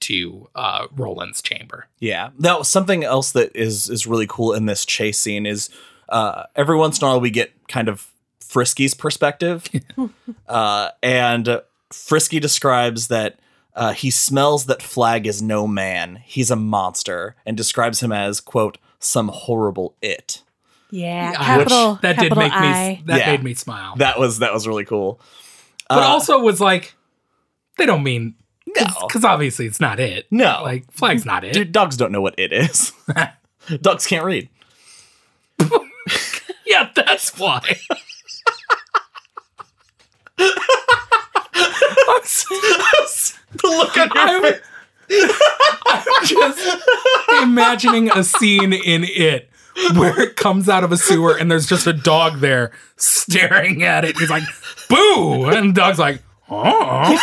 to 0.00 0.48
uh, 0.54 0.86
Roland's 0.94 1.40
chamber. 1.40 1.86
Yeah. 1.98 2.30
Now, 2.38 2.62
something 2.62 3.04
else 3.04 3.32
that 3.32 3.54
is 3.54 3.88
is 3.88 4.06
really 4.06 4.26
cool 4.26 4.52
in 4.52 4.66
this 4.66 4.84
chase 4.84 5.18
scene 5.18 5.46
is 5.46 5.70
uh, 6.08 6.44
every 6.56 6.76
once 6.76 6.98
in 6.98 7.06
a 7.06 7.10
while 7.10 7.20
we 7.20 7.30
get 7.30 7.68
kind 7.68 7.88
of 7.88 8.10
Frisky's 8.48 8.94
perspective, 8.94 9.64
uh, 10.48 10.90
and 11.02 11.60
Frisky 11.92 12.40
describes 12.40 13.08
that 13.08 13.38
uh, 13.74 13.92
he 13.92 14.10
smells 14.10 14.66
that 14.66 14.82
Flagg 14.82 15.26
is 15.26 15.42
no 15.42 15.66
man; 15.66 16.20
he's 16.24 16.50
a 16.50 16.56
monster, 16.56 17.36
and 17.46 17.56
describes 17.56 18.00
him 18.02 18.12
as 18.12 18.40
quote 18.40 18.78
some 18.98 19.28
horrible 19.28 19.94
it. 20.02 20.42
Yeah, 20.90 21.32
I- 21.36 21.44
capital. 21.44 21.98
that 22.02 22.18
did 22.18 22.36
make 22.36 22.52
I. 22.52 22.88
me 22.98 23.02
that 23.06 23.18
Yeah. 23.18 23.30
made 23.32 23.42
me 23.42 23.54
smile. 23.54 23.96
That 23.96 24.18
was 24.18 24.38
that 24.38 24.52
was 24.54 24.68
really 24.68 24.84
cool. 24.84 25.20
but 25.88 25.98
Uh, 25.98 26.06
also 26.06 26.38
was 26.38 26.60
like 26.60 26.94
they 27.78 27.86
don't 27.86 28.04
mean 28.04 28.34
no, 28.66 28.86
because 29.06 29.24
obviously 29.24 29.66
it's 29.66 29.80
not 29.80 29.98
it. 29.98 30.26
No. 30.30 30.60
like 30.62 30.90
Flagg's 30.92 31.24
not 31.26 31.42
it. 31.44 31.52
Dude, 31.52 31.72
dogs 31.72 31.96
don't 31.96 32.12
know 32.12 32.20
what 32.20 32.34
it 32.38 32.52
is. 32.52 32.92
dogs 33.80 34.06
can't 34.06 34.24
read. 34.24 34.48
yeah, 36.66 36.90
that's 36.94 37.36
why. 37.38 37.60
I'm 40.38 40.46
s- 41.64 41.93
The 43.54 43.68
look 43.68 43.96
on 43.96 44.08
your 44.08 44.18
I'm, 44.18 44.42
face. 44.42 44.62
I'm 45.86 46.26
just 46.26 46.82
imagining 47.42 48.10
a 48.10 48.24
scene 48.24 48.72
in 48.72 49.04
it 49.04 49.48
where 49.94 50.20
it 50.20 50.34
comes 50.34 50.68
out 50.68 50.82
of 50.82 50.90
a 50.90 50.96
sewer 50.96 51.36
and 51.36 51.48
there's 51.50 51.66
just 51.66 51.86
a 51.86 51.92
dog 51.92 52.40
there 52.40 52.72
staring 52.96 53.84
at 53.84 54.04
it. 54.04 54.18
He's 54.18 54.30
like, 54.30 54.42
boo! 54.88 55.44
And 55.50 55.70
the 55.70 55.72
dog's 55.80 56.00
like, 56.00 56.20
oh. 56.50 57.14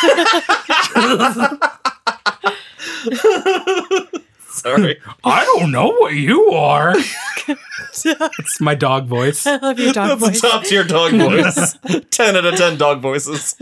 Sorry. 4.52 5.00
I 5.24 5.44
don't 5.46 5.72
know 5.72 5.88
what 5.88 6.14
you 6.14 6.52
are. 6.52 6.94
it's 7.48 8.62
my 8.62 8.76
dog 8.76 9.08
voice. 9.08 9.46
I 9.48 9.58
love 9.58 9.80
your 9.80 9.94
dog 9.94 10.20
That's 10.20 10.40
voice. 10.40 10.42
top 10.42 10.64
tier 10.64 10.84
dog 10.84 11.14
voice. 11.14 11.78
10 12.12 12.36
out 12.36 12.46
of 12.46 12.56
10 12.56 12.78
dog 12.78 13.02
voices. 13.02 13.58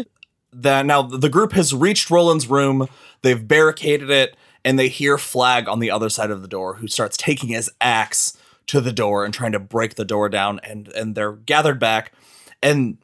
That 0.52 0.86
now 0.86 1.02
the 1.02 1.30
group 1.30 1.54
has 1.54 1.74
reached 1.74 2.10
Roland's 2.10 2.47
room. 2.47 2.88
They've 3.22 3.47
barricaded 3.47 4.10
it 4.10 4.36
and 4.64 4.78
they 4.78 4.88
hear 4.88 5.18
Flagg 5.18 5.68
on 5.68 5.80
the 5.80 5.91
other 5.91 6.10
side 6.10 6.32
of 6.32 6.41
the 6.41 6.47
door 6.47 6.76
who 6.76 6.88
starts 6.88 7.18
taking 7.18 7.50
his 7.50 7.72
axe 7.80 8.38
to 8.68 8.82
the 8.82 8.91
door 8.91 9.26
and 9.26 9.34
trying 9.34 9.52
to 9.52 9.60
break 9.60 9.95
the 9.95 10.06
door 10.06 10.30
down 10.30 10.60
and 10.64 10.89
and 10.89 11.16
they're 11.16 11.34
gathered 11.34 11.80
back 11.80 12.12
and 12.62 12.97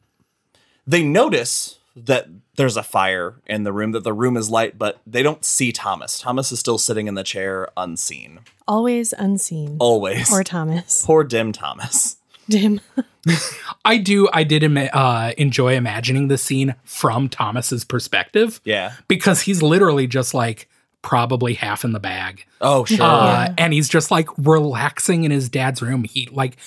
they 0.85 1.03
notice 1.03 1.79
that 1.95 2.27
there's 2.55 2.77
a 2.77 2.83
fire 2.83 3.35
in 3.47 3.63
the 3.63 3.73
room 3.73 3.91
that 3.91 4.03
the 4.03 4.13
room 4.13 4.37
is 4.37 4.49
light 4.49 4.77
but 4.77 4.99
they 5.07 5.23
don't 5.23 5.43
see 5.45 5.71
Thomas. 5.71 6.19
Thomas 6.19 6.51
is 6.51 6.59
still 6.59 6.77
sitting 6.77 7.07
in 7.07 7.15
the 7.15 7.23
chair 7.23 7.69
unseen. 7.77 8.41
Always 8.67 9.13
unseen. 9.13 9.77
Always. 9.79 10.29
Poor 10.29 10.43
Thomas. 10.43 11.03
Poor 11.05 11.23
dim 11.23 11.51
Thomas. 11.51 12.17
Dim. 12.49 12.79
I 13.85 13.97
do. 13.97 14.29
I 14.31 14.43
did 14.43 14.63
ima- 14.63 14.89
uh, 14.93 15.31
enjoy 15.37 15.75
imagining 15.75 16.27
the 16.27 16.37
scene 16.37 16.75
from 16.83 17.27
Thomas's 17.29 17.83
perspective 17.83 18.61
Yeah. 18.63 18.93
because 19.07 19.41
he's 19.41 19.61
literally 19.63 20.05
just 20.07 20.33
like 20.33 20.69
probably 21.01 21.53
half 21.55 21.83
in 21.83 21.91
the 21.91 21.99
bag, 21.99 22.45
Oh, 22.61 22.85
sure. 22.85 23.01
uh, 23.05 23.45
Yeah. 23.47 23.53
and 23.57 23.73
he's 23.73 23.89
just 23.89 24.09
like 24.11 24.27
relaxing 24.37 25.23
in 25.23 25.31
his 25.31 25.49
dad's 25.49 25.81
room. 25.81 26.03
He 26.03 26.27
like 26.31 26.57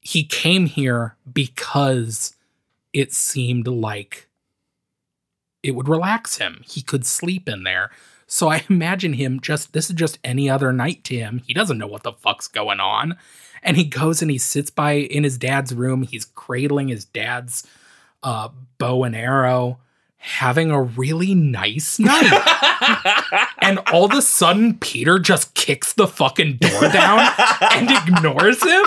he 0.00 0.24
came 0.24 0.66
here 0.66 1.16
because 1.32 2.34
it 2.92 3.12
seemed 3.12 3.66
like 3.68 4.28
it 5.62 5.72
would 5.74 5.88
relax 5.88 6.38
him. 6.38 6.62
He 6.66 6.82
could 6.82 7.06
sleep 7.06 7.48
in 7.48 7.62
there. 7.64 7.90
So 8.26 8.48
I 8.50 8.64
imagine 8.70 9.12
him 9.14 9.40
just 9.40 9.72
this 9.72 9.88
is 9.90 9.96
just 9.96 10.18
any 10.24 10.48
other 10.50 10.72
night 10.72 11.04
to 11.04 11.16
him. 11.16 11.42
He 11.46 11.54
doesn't 11.54 11.78
know 11.78 11.86
what 11.86 12.02
the 12.02 12.12
fuck's 12.12 12.48
going 12.48 12.80
on. 12.80 13.16
And 13.62 13.76
he 13.76 13.84
goes 13.84 14.22
and 14.22 14.30
he 14.30 14.38
sits 14.38 14.70
by 14.70 14.92
in 14.92 15.24
his 15.24 15.38
dad's 15.38 15.74
room. 15.74 16.02
He's 16.02 16.24
cradling 16.24 16.88
his 16.88 17.04
dad's 17.04 17.66
uh, 18.22 18.48
bow 18.78 19.04
and 19.04 19.14
arrow, 19.14 19.78
having 20.16 20.70
a 20.70 20.82
really 20.82 21.34
nice 21.34 21.98
night. 21.98 22.32
and 23.62 23.78
all 23.92 24.04
of 24.04 24.12
a 24.12 24.22
sudden, 24.22 24.78
Peter 24.78 25.18
just 25.18 25.54
kicks 25.54 25.92
the 25.92 26.08
fucking 26.08 26.56
door 26.56 26.88
down 26.88 27.32
and 27.72 27.90
ignores 27.90 28.62
him. 28.62 28.84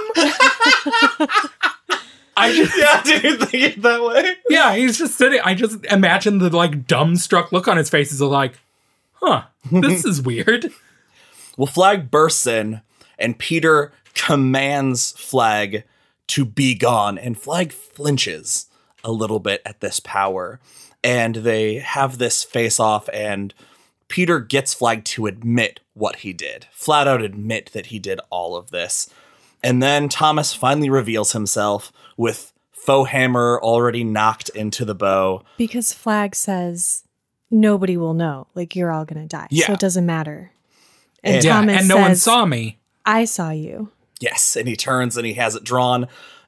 I 2.38 2.54
just, 2.54 2.78
yeah, 2.78 3.02
dude, 3.02 3.40
think 3.50 3.64
it 3.64 3.82
that 3.82 4.04
way. 4.04 4.36
yeah, 4.50 4.76
he's 4.76 4.98
just 4.98 5.16
sitting. 5.18 5.40
I 5.44 5.54
just 5.54 5.86
imagine 5.86 6.40
the 6.40 6.50
like 6.50 6.86
dumbstruck 6.86 7.52
look 7.54 7.68
on 7.68 7.78
his 7.78 7.90
face. 7.90 8.12
is 8.12 8.20
like, 8.20 8.60
huh, 9.14 9.44
this 9.72 10.04
is 10.06 10.22
weird. 10.22 10.72
Well, 11.58 11.68
Flagg 11.68 12.12
bursts 12.12 12.46
in, 12.46 12.82
and 13.18 13.38
Peter 13.40 13.92
commands 14.14 15.12
Flagg 15.18 15.84
to 16.28 16.46
be 16.46 16.76
gone, 16.76 17.18
and 17.18 17.38
Flagg 17.38 17.72
flinches 17.72 18.68
a 19.04 19.12
little 19.12 19.40
bit 19.40 19.62
at 19.66 19.80
this 19.82 20.00
power, 20.00 20.60
and 21.04 21.36
they 21.36 21.76
have 21.76 22.18
this 22.18 22.44
face 22.44 22.80
off, 22.80 23.08
and 23.14 23.54
Peter 24.08 24.40
gets 24.40 24.74
Flagg 24.74 25.04
to 25.06 25.28
admit 25.28 25.80
what 25.94 26.18
he 26.18 26.34
did, 26.34 26.68
flat 26.72 27.08
out 27.08 27.22
admit 27.22 27.72
that 27.74 27.88
he 27.88 28.00
did 28.00 28.20
all 28.30 28.56
of 28.56 28.72
this. 28.72 29.10
And 29.64 29.82
then 29.82 30.10
Thomas 30.10 30.54
finally 30.54 30.90
reveals 30.90 31.32
himself 31.32 31.92
with 32.18 32.52
Foehammer 32.86 33.60
already 33.60 34.04
knocked 34.04 34.50
into 34.50 34.86
the 34.86 34.94
bow. 34.96 35.44
Because 35.58 35.92
Flagg 35.94 36.36
says 36.36 37.04
nobody 37.50 37.98
will 37.98 38.14
know. 38.14 38.48
Like 38.54 38.76
you're 38.76 38.92
all 38.92 39.06
gonna 39.06 39.26
die. 39.28 39.48
Yeah. 39.50 39.68
So 39.68 39.74
it 39.74 39.80
doesn't 39.80 40.06
matter. 40.06 40.52
And, 41.24 41.36
And- 41.36 41.44
Yeah, 41.46 41.54
Thomas 41.54 41.80
and 41.80 41.88
no 41.88 41.96
says, 41.96 42.02
one 42.04 42.16
saw 42.16 42.46
me. 42.46 42.80
I 43.06 43.26
saw 43.26 43.52
you. 43.52 43.90
Yes, 44.20 44.56
and 44.56 44.68
he 44.68 44.76
turns 44.76 45.18
and 45.18 45.26
he 45.26 45.34
has 45.34 45.56
it 45.56 45.64
drawn. 45.64 46.08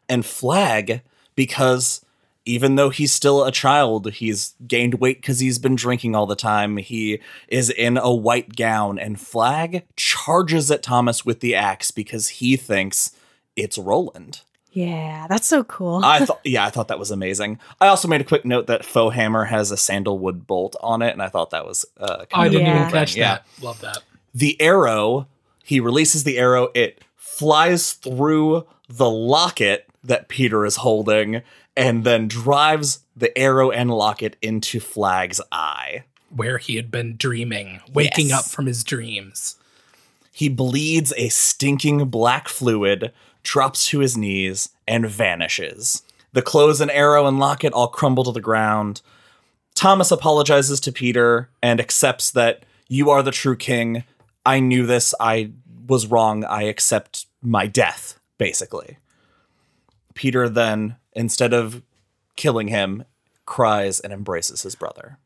And 0.10 0.26
Flagg, 0.26 1.02
because 1.36 2.04
even 2.46 2.76
though 2.76 2.90
he's 2.90 3.12
still 3.12 3.44
a 3.44 3.52
child, 3.52 4.14
he's 4.14 4.56
gained 4.66 4.96
weight 4.96 5.18
because 5.22 5.40
he's 5.42 5.60
been 5.60 5.76
drinking 5.76 6.16
all 6.16 6.26
the 6.26 6.36
time. 6.36 6.78
He 6.78 7.20
is 7.50 7.70
in 7.70 7.98
a 7.98 8.14
white 8.14 8.56
gown, 8.56 8.98
and 8.98 9.20
Flagg 9.20 9.84
charges 9.98 10.72
at 10.72 10.82
Thomas 10.82 11.26
with 11.26 11.42
the 11.42 11.56
axe 11.56 11.92
because 11.92 12.30
he 12.30 12.56
thinks 12.56 13.12
it's 13.58 13.78
Roland. 13.78 14.42
Yeah, 14.72 15.26
that's 15.28 15.48
so 15.48 15.64
cool. 15.66 16.02
I 16.06 16.20
thought, 16.26 16.40
yeah, 16.46 16.66
I 16.66 16.70
thought 16.70 16.88
that 16.88 17.00
was 17.00 17.12
amazing. 17.12 17.60
I 17.82 17.88
also 17.88 18.08
made 18.08 18.22
a 18.22 18.26
quick 18.26 18.46
note 18.46 18.68
that 18.68 18.84
Foehammer 18.84 19.48
has 19.48 19.72
a 19.72 19.78
sandalwood 19.78 20.48
bolt 20.48 20.76
on 20.82 21.02
it, 21.02 21.12
and 21.12 21.22
I 21.22 21.28
thought 21.28 21.50
that 21.50 21.66
was 21.66 21.86
uh, 22.00 22.26
kind 22.30 22.44
I 22.44 22.46
of 22.46 22.52
didn't 22.54 22.68
Yeah. 22.68 22.80
even 22.82 22.92
catch. 22.94 23.16
Yeah. 23.18 23.28
that. 23.36 23.46
Love 23.62 23.82
that. 23.82 23.98
the 24.34 24.60
arrow 24.62 25.28
he 25.68 25.80
releases 25.80 26.24
the 26.24 26.38
arrow 26.38 26.70
it 26.74 27.04
flies 27.18 27.94
through 27.94 28.66
the 28.90 29.10
locket 29.10 29.86
that 30.04 30.28
peter 30.30 30.66
is 30.66 30.78
holding 30.78 31.42
and 31.76 32.04
then 32.04 32.28
drives 32.28 33.00
the 33.16 33.36
arrow 33.38 33.70
and 33.70 33.92
locket 33.92 34.36
into 34.42 34.80
Flagg's 34.80 35.40
eye 35.52 36.04
Where 36.36 36.58
he 36.58 36.76
had 36.76 36.90
been 36.90 37.16
dreaming, 37.18 37.82
waking 37.94 38.28
Yes. 38.30 38.40
up 38.40 38.52
from 38.52 38.66
his 38.66 38.84
dreams. 38.84 39.58
he 40.32 40.50
bleeds 40.50 41.14
a 41.18 41.30
stinking 41.30 42.06
black 42.06 42.48
fluid 42.48 43.12
drops 43.44 43.88
to 43.90 44.00
his 44.00 44.18
knees 44.18 44.70
and 44.88 45.08
vanishes 45.10 46.02
the 46.34 46.42
clothes 46.42 46.82
and 46.82 46.92
arrow 46.92 47.26
and 47.28 47.40
locket 47.40 47.74
all 47.74 47.88
crumble 47.88 48.24
to 48.24 48.32
the 48.32 48.42
ground 48.42 49.02
thomas 49.76 50.12
apologizes 50.12 50.80
to 50.80 50.92
peter 50.92 51.50
and 51.62 51.80
accepts 51.80 52.32
that 52.32 52.64
you 52.88 53.10
are 53.10 53.22
the 53.24 53.32
true 53.32 53.56
king 53.56 54.04
i 54.48 54.60
knew 54.60 54.86
this 54.86 55.14
i 55.20 55.52
was 55.88 56.08
wrong 56.08 56.44
i 56.46 56.64
accept 56.64 57.26
my 57.42 57.68
death 57.68 58.20
basically 58.38 58.98
peter 60.14 60.50
then 60.50 60.96
instead 61.14 61.54
of 61.54 61.82
killing 62.36 62.68
him 62.68 63.04
cries 63.46 64.00
and 64.00 64.12
embraces 64.12 64.64
his 64.64 64.76
brother 64.76 65.18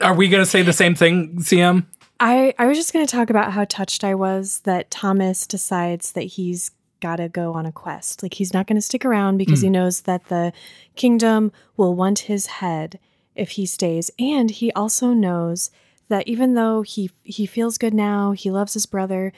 Are 0.00 0.14
we 0.14 0.28
going 0.28 0.42
to 0.42 0.50
say 0.50 0.62
the 0.62 0.72
same 0.72 0.94
thing, 0.94 1.38
CM? 1.40 1.84
I, 2.20 2.54
I 2.58 2.66
was 2.66 2.76
just 2.76 2.92
going 2.92 3.04
to 3.04 3.10
talk 3.10 3.30
about 3.30 3.52
how 3.52 3.64
touched 3.64 4.04
I 4.04 4.14
was 4.14 4.60
that 4.60 4.90
Thomas 4.90 5.46
decides 5.46 6.12
that 6.12 6.22
he's 6.22 6.70
gotta 7.00 7.28
go 7.28 7.54
on 7.54 7.66
a 7.66 7.72
quest. 7.72 8.22
Like 8.22 8.34
he's 8.34 8.52
not 8.52 8.66
gonna 8.66 8.80
stick 8.80 9.04
around 9.04 9.38
because 9.38 9.60
he 9.60 9.68
hmm. 9.68 9.74
knows 9.74 10.02
that 10.02 10.28
the 10.28 10.52
kingdom 10.96 11.52
will 11.76 11.94
want 11.94 12.20
his 12.20 12.46
head 12.46 12.98
if 13.34 13.50
he 13.50 13.66
stays. 13.66 14.10
And 14.18 14.50
he 14.50 14.72
also 14.72 15.12
knows 15.12 15.70
that 16.08 16.26
even 16.28 16.54
though 16.54 16.82
he 16.82 17.10
he 17.24 17.46
feels 17.46 17.78
good 17.78 17.94
now, 17.94 18.32
he 18.32 18.50
loves 18.50 18.74
his 18.74 18.86
brother, 18.86 19.32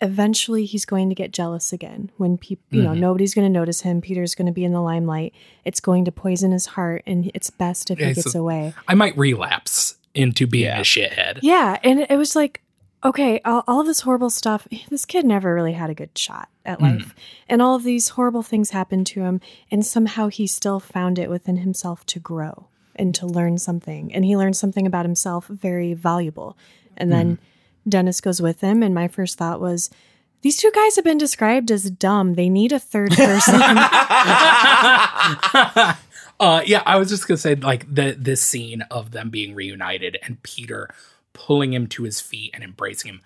eventually 0.00 0.64
he's 0.64 0.84
going 0.86 1.08
to 1.10 1.14
get 1.14 1.30
jealous 1.30 1.72
again 1.74 2.10
when 2.16 2.38
people 2.38 2.64
you 2.70 2.82
know 2.82 2.94
nobody's 2.94 3.34
going 3.34 3.46
to 3.46 3.52
notice 3.52 3.82
him 3.82 4.00
peter's 4.00 4.34
going 4.34 4.46
to 4.46 4.52
be 4.52 4.64
in 4.64 4.72
the 4.72 4.80
limelight 4.80 5.34
it's 5.66 5.78
going 5.78 6.06
to 6.06 6.10
poison 6.10 6.52
his 6.52 6.64
heart 6.64 7.02
and 7.06 7.30
it's 7.34 7.50
best 7.50 7.90
if 7.90 8.00
Yeah, 8.00 8.06
he 8.08 8.14
so- 8.14 8.22
gets 8.22 8.34
away 8.34 8.72
I 8.88 8.94
might 8.94 9.14
relapse 9.18 9.96
into 10.14 10.46
being 10.46 10.64
Yeah. 10.64 10.80
a 10.80 10.84
shithead. 10.84 11.40
yeah 11.42 11.78
and 11.84 12.00
it 12.08 12.16
was 12.16 12.34
like 12.34 12.62
okay 13.04 13.42
all, 13.44 13.62
all 13.68 13.80
of 13.80 13.86
this 13.86 14.00
horrible 14.00 14.30
stuff 14.30 14.66
this 14.88 15.04
kid 15.04 15.26
never 15.26 15.54
really 15.54 15.74
had 15.74 15.90
a 15.90 15.94
good 15.94 16.16
shot 16.16 16.48
at 16.64 16.78
Mm. 16.78 16.82
life 17.00 17.14
and 17.46 17.60
all 17.60 17.74
of 17.74 17.82
these 17.82 18.08
horrible 18.10 18.42
things 18.42 18.70
happened 18.70 19.06
to 19.08 19.20
him 19.20 19.38
and 19.70 19.84
somehow 19.84 20.28
he 20.28 20.46
still 20.46 20.80
found 20.80 21.18
it 21.18 21.28
within 21.28 21.58
himself 21.58 22.06
to 22.06 22.18
grow 22.18 22.68
and 23.00 23.14
to 23.16 23.26
learn 23.26 23.58
something. 23.58 24.14
And 24.14 24.24
he 24.24 24.36
learned 24.36 24.56
something 24.56 24.86
about 24.86 25.04
himself 25.04 25.46
very 25.46 25.94
valuable. 25.94 26.56
And 26.96 27.10
then 27.10 27.38
dennis 27.88 28.20
goes 28.20 28.42
with 28.42 28.60
him 28.60 28.82
and 28.82 28.94
my 28.94 29.08
first 29.08 29.38
thought 29.38 29.60
was 29.60 29.90
these 30.42 30.58
two 30.58 30.70
guys 30.74 30.96
have 30.96 31.04
been 31.04 31.18
described 31.18 31.70
as 31.70 31.90
dumb. 31.90 32.34
They 32.34 32.48
need 32.48 32.72
a 32.72 32.78
third 32.78 33.12
person. 33.12 33.60
Uh, 36.40 36.62
yeah, 36.64 36.82
I 36.86 36.96
was 36.96 37.10
just 37.10 37.28
gonna 37.28 37.36
say 37.36 37.54
like 37.54 37.94
the 37.94 38.16
this 38.18 38.40
scene 38.40 38.80
of 38.90 39.10
them 39.10 39.28
being 39.28 39.54
reunited 39.54 40.16
and 40.22 40.42
Peter 40.42 40.88
pulling 41.34 41.74
him 41.74 41.86
to 41.88 42.04
his 42.04 42.22
feet 42.22 42.50
and 42.54 42.64
embracing 42.64 43.10
him. 43.10 43.20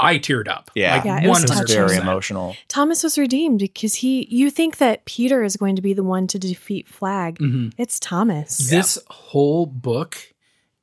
I 0.00 0.18
teared 0.18 0.48
up. 0.48 0.70
Yeah. 0.74 0.96
like, 0.96 1.04
Yeah, 1.04 1.20
it 1.22 1.28
was 1.28 1.42
It's 1.44 1.52
100%. 1.52 1.68
very 1.68 1.96
emotional. 1.96 2.56
thomas 2.68 3.02
was 3.02 3.18
redeemed 3.18 3.58
because 3.60 3.94
he 3.96 4.26
you 4.30 4.50
think 4.50 4.78
that 4.78 5.04
peter 5.04 5.42
is 5.42 5.56
going 5.56 5.76
to 5.76 5.82
be 5.82 5.92
the 5.92 6.02
one 6.04 6.26
to 6.28 6.38
defeat 6.38 6.88
Flagg 6.88 7.38
Mhm. 7.38 7.72
it's 7.78 8.00
thomas 8.00 8.56
This 8.70 8.98
whole 9.08 9.66
book 9.66 10.16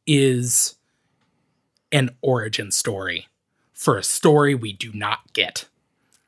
is 0.05 0.75
an 1.91 2.09
origin 2.21 2.71
story 2.71 3.27
for 3.73 3.97
a 3.97 4.03
story 4.03 4.53
we 4.55 4.73
do 4.73 4.91
not 4.93 5.19
get. 5.33 5.65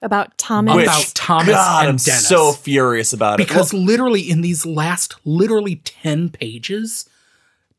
about 0.01 0.37
thomas 0.37 0.75
Which- 0.75 0.85
About 0.85 1.11
Thomas 1.13 1.49
God, 1.55 1.79
and 1.81 1.89
I'm 1.89 1.95
Dennis. 1.97 2.27
so 2.27 2.53
furious 2.53 3.11
about 3.11 3.39
it. 3.41 3.47
Because 3.47 3.73
literally 3.73 4.21
in 4.21 4.39
these 4.41 4.65
last 4.65 5.15
literally 5.25 5.75
10 5.83 6.29
pages, 6.29 7.05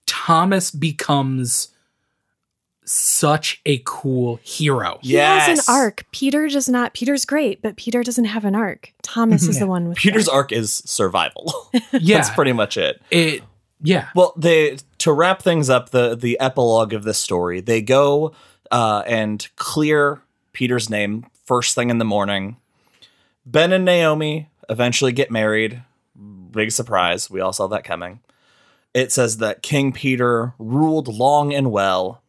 Thomas 0.07 0.71
becomes 0.71 1.69
such 2.91 3.61
a 3.66 3.80
cool 3.84 4.41
hero. 4.43 4.99
He 5.01 5.14
has 5.14 5.59
an 5.59 5.74
arc. 5.74 6.05
Peter 6.11 6.49
does 6.49 6.68
not. 6.68 6.93
Peter's 6.93 7.24
great, 7.24 7.62
but 7.62 7.76
Peter 7.76 8.03
doesn't 8.03 8.24
have 8.24 8.45
an 8.45 8.57
arc. 8.57 8.93
Thomas 9.03 9.47
is 9.47 9.59
the 9.61 9.66
one 9.66 9.88
with 9.88 9.97
the 9.97 10.01
Peter's 10.01 10.28
arc. 10.28 10.47
arc 10.47 10.53
is 10.53 10.82
survival. 10.84 11.55
Yeah. 11.93 12.16
That's 12.18 12.30
pretty 12.30 12.53
much 12.53 12.76
it. 12.76 13.03
it 13.11 13.43
yeah. 13.82 14.09
Well, 14.14 14.32
they 14.36 14.78
to 14.99 15.12
wrap 15.12 15.43
things 15.43 15.68
up, 15.68 15.91
the 15.91 16.16
the 16.16 16.38
epilogue 16.41 16.93
of 16.93 17.05
this 17.05 17.18
story, 17.18 17.61
they 17.61 17.82
go 17.82 18.32
uh, 18.70 19.03
and 19.07 19.47
clear 19.57 20.22
Peter's 20.53 20.88
name 20.88 21.26
first 21.45 21.74
thing 21.74 21.91
in 21.91 21.99
the 21.99 22.05
morning. 22.05 22.57
Ben 23.45 23.72
and 23.72 23.84
Naomi 23.84 24.49
eventually 24.68 25.12
get 25.12 25.30
married. 25.30 25.82
Big 26.51 26.70
surprise. 26.70 27.30
We 27.30 27.41
all 27.41 27.53
saw 27.53 27.66
that 27.68 27.84
coming. 27.84 28.20
It 28.95 29.12
says 29.12 29.38
that 29.38 29.62
King 29.62 29.93
Peter 29.93 30.55
ruled 30.59 31.09
long 31.09 31.53
and 31.53 31.70
well, 31.70 32.20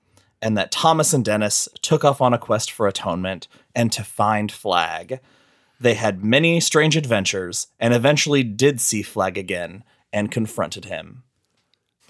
and 0.42 0.58
that 0.58 0.72
Thomas 0.72 1.14
and 1.14 1.24
Dennis 1.24 1.70
took 1.82 2.04
off 2.04 2.22
on 2.22 2.34
a 2.34 2.38
quest 2.38 2.72
for 2.72 2.88
atonement 2.88 3.48
and 3.76 3.92
to 3.92 4.04
find 4.04 4.52
Flagg. 4.52 5.20
They 5.80 5.94
had 5.96 6.24
many 6.24 6.60
strange 6.60 6.96
adventures 6.96 7.68
and 7.80 7.94
eventually 7.94 8.44
did 8.44 8.80
see 8.80 9.02
Flagg 9.02 9.38
again 9.38 9.84
and 10.14 10.32
confronted 10.32 10.86
him. 10.86 11.24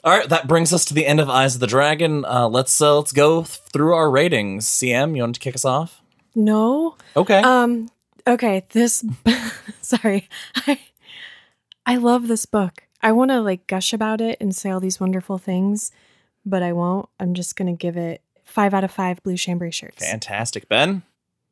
All 0.03 0.17
right, 0.17 0.27
that 0.29 0.47
brings 0.47 0.73
us 0.73 0.83
to 0.85 0.93
the 0.93 1.05
end 1.05 1.19
of 1.19 1.29
Eyes 1.29 1.53
of 1.53 1.61
the 1.61 1.67
Dragon. 1.67 2.25
Uh, 2.25 2.47
let's 2.47 2.81
uh, 2.81 2.97
let's 2.97 3.11
go 3.11 3.43
through 3.43 3.93
our 3.93 4.09
ratings. 4.09 4.65
CM, 4.65 5.15
you 5.15 5.21
want 5.21 5.35
to 5.35 5.39
kick 5.39 5.53
us 5.53 5.63
off? 5.63 6.01
No. 6.33 6.95
Okay. 7.15 7.39
Um. 7.39 7.89
Okay. 8.25 8.65
This. 8.69 9.05
sorry. 9.81 10.27
I. 10.55 10.79
I 11.85 11.97
love 11.97 12.27
this 12.27 12.47
book. 12.47 12.83
I 13.03 13.11
want 13.11 13.29
to 13.29 13.41
like 13.41 13.67
gush 13.67 13.93
about 13.93 14.21
it 14.21 14.37
and 14.39 14.55
say 14.55 14.71
all 14.71 14.79
these 14.79 14.99
wonderful 14.99 15.37
things, 15.37 15.91
but 16.45 16.63
I 16.63 16.73
won't. 16.73 17.07
I'm 17.19 17.33
just 17.33 17.55
gonna 17.55 17.75
give 17.75 17.97
it 17.97 18.21
five 18.43 18.73
out 18.73 18.83
of 18.83 18.91
five 18.91 19.21
blue 19.23 19.37
chambray 19.37 19.71
shirts. 19.71 20.05
Fantastic, 20.05 20.67
Ben. 20.69 21.03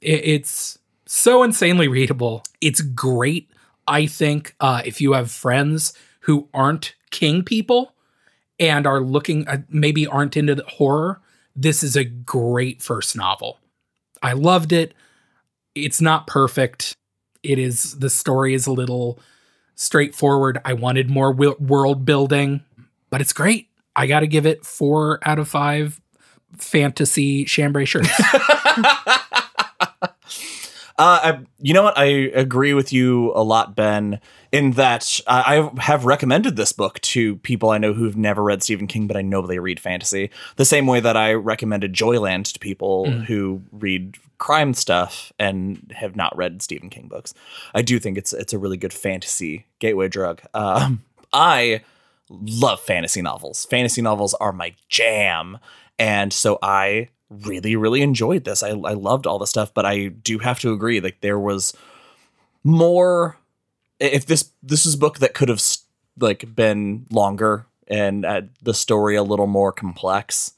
It's 0.02 0.80
so 1.06 1.44
insanely 1.44 1.88
readable. 1.88 2.44
It's 2.62 2.82
great, 2.82 3.50
I 3.88 4.06
think, 4.06 4.56
uh, 4.60 4.82
if 4.86 5.02
you 5.02 5.14
have 5.14 5.32
friends 5.32 5.94
who 6.22 6.48
aren't 6.54 6.96
king 7.10 7.44
people 7.44 7.96
and 8.60 8.86
are 8.86 9.02
looking, 9.02 9.48
uh, 9.48 9.58
maybe 9.70 10.06
aren't 10.06 10.38
into 10.38 10.56
the 10.56 10.64
horror, 10.66 11.22
this 11.56 11.84
is 11.84 11.96
a 11.96 12.04
great 12.04 12.82
first 12.82 13.16
novel. 13.16 13.60
I 14.22 14.34
loved 14.34 14.72
it. 14.72 14.94
It's 15.76 16.00
not 16.00 16.28
perfect. 16.28 16.96
It 17.42 17.58
is, 17.58 17.98
the 18.00 18.10
story 18.10 18.54
is 18.54 18.68
a 18.68 18.72
little 18.72 19.20
straightforward. 19.76 20.60
I 20.64 20.74
wanted 20.74 21.10
more 21.10 21.34
wi- 21.34 21.56
world 21.60 22.06
building, 22.06 22.62
but 23.10 23.22
it's 23.22 23.34
great. 23.34 23.69
I 23.96 24.08
got 24.08 24.22
to 24.22 24.28
give 24.28 24.46
it 24.46 24.66
four 24.66 25.20
out 25.24 25.40
of 25.40 25.48
five 25.48 26.00
fantasy 26.58 27.46
chambray 27.46 27.86
shirts. 27.86 28.10
Uh, 31.00 31.20
I, 31.24 31.40
you 31.62 31.74
know 31.74 31.84
what? 31.84 31.98
I 31.98 32.04
agree 32.04 32.74
with 32.74 32.92
you 32.92 33.32
a 33.34 33.42
lot, 33.42 33.74
Ben, 33.74 34.20
in 34.52 34.72
that 34.72 35.22
I, 35.28 35.58
I 35.58 35.82
have 35.82 36.04
recommended 36.04 36.58
this 36.58 36.74
book 36.74 37.00
to 37.00 37.38
people 37.38 37.70
I 37.70 37.78
know 37.78 37.94
who've 37.94 38.18
never 38.18 38.44
read 38.44 38.62
Stephen 38.62 38.86
King, 38.86 39.08
but 39.08 39.16
I 39.16 39.22
know 39.22 39.42
they 39.42 39.60
read 39.60 39.80
fantasy. 39.80 40.30
The 40.58 40.66
same 40.66 40.88
way 40.88 41.00
that 41.00 41.16
I 41.16 41.36
recommended 41.36 41.94
Joyland 41.94 42.52
to 42.52 42.60
people 42.60 43.10
who 43.10 43.62
read 43.72 44.18
crime 44.40 44.74
stuff 44.74 45.32
and 45.40 45.90
have 45.96 46.18
not 46.18 46.36
read 46.36 46.62
Stephen 46.62 46.90
King 46.90 47.08
books. 47.08 47.34
I 47.74 47.82
do 47.82 47.98
think 47.98 48.18
it's 48.18 48.34
it's 48.34 48.52
a 48.52 48.60
really 48.60 48.78
good 48.78 48.94
fantasy 48.94 49.68
gateway 49.80 50.10
drug. 50.10 50.42
Um, 50.54 51.02
I 51.32 51.80
love 52.30 52.80
fantasy 52.80 53.22
novels. 53.22 53.66
Fantasy 53.66 54.02
novels 54.02 54.34
are 54.36 54.52
my 54.52 54.76
jam. 54.88 55.58
And 55.98 56.32
so 56.32 56.60
I 56.62 57.10
really, 57.30 57.76
really 57.76 58.02
enjoyed 58.02 58.44
this. 58.44 58.64
I, 58.64 58.70
I 58.70 58.94
loved 58.94 59.28
all 59.28 59.40
the 59.40 59.48
stuff, 59.48 59.74
but 59.74 59.86
I 59.86 60.08
do 60.08 60.40
have 60.40 60.60
to 60.62 60.72
agree, 60.72 61.00
like 61.00 61.22
there 61.22 61.40
was 61.40 61.74
more 62.64 63.38
if 64.00 64.26
this 64.26 64.52
this 64.64 64.86
is 64.86 64.96
a 64.96 64.98
book 64.98 65.20
that 65.20 65.34
could 65.34 65.50
have 65.50 65.62
like 66.20 66.56
been 66.56 67.06
longer 67.12 67.66
and 67.88 68.26
uh, 68.26 68.42
the 68.62 68.74
story 68.74 69.16
a 69.16 69.24
little 69.24 69.48
more 69.48 69.72
complex 69.72 70.54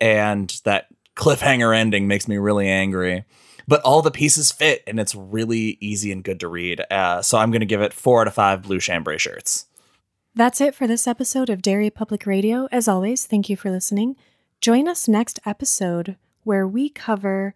and 0.00 0.60
that 0.64 0.86
cliffhanger 1.16 1.76
ending 1.76 2.06
makes 2.06 2.28
me 2.28 2.36
really 2.36 2.68
angry 2.68 3.24
but 3.68 3.80
all 3.82 4.02
the 4.02 4.10
pieces 4.10 4.52
fit 4.52 4.82
and 4.86 5.00
it's 5.00 5.14
really 5.14 5.76
easy 5.80 6.12
and 6.12 6.24
good 6.24 6.40
to 6.40 6.48
read 6.48 6.80
uh, 6.90 7.22
so 7.22 7.38
i'm 7.38 7.50
going 7.50 7.60
to 7.60 7.66
give 7.66 7.82
it 7.82 7.92
four 7.92 8.20
out 8.20 8.28
of 8.28 8.34
five 8.34 8.62
blue 8.62 8.80
chambray 8.80 9.18
shirts 9.18 9.66
That's 10.36 10.60
it 10.60 10.74
for 10.74 10.86
this 10.86 11.06
episode 11.06 11.48
of 11.48 11.62
Derry 11.62 11.88
Public 11.88 12.26
Radio. 12.26 12.68
As 12.70 12.88
always, 12.88 13.24
thank 13.24 13.48
you 13.48 13.56
for 13.56 13.70
listening. 13.70 14.16
Join 14.60 14.86
us 14.86 15.08
next 15.08 15.40
episode 15.46 16.16
where 16.44 16.68
we 16.68 16.90
cover 16.90 17.54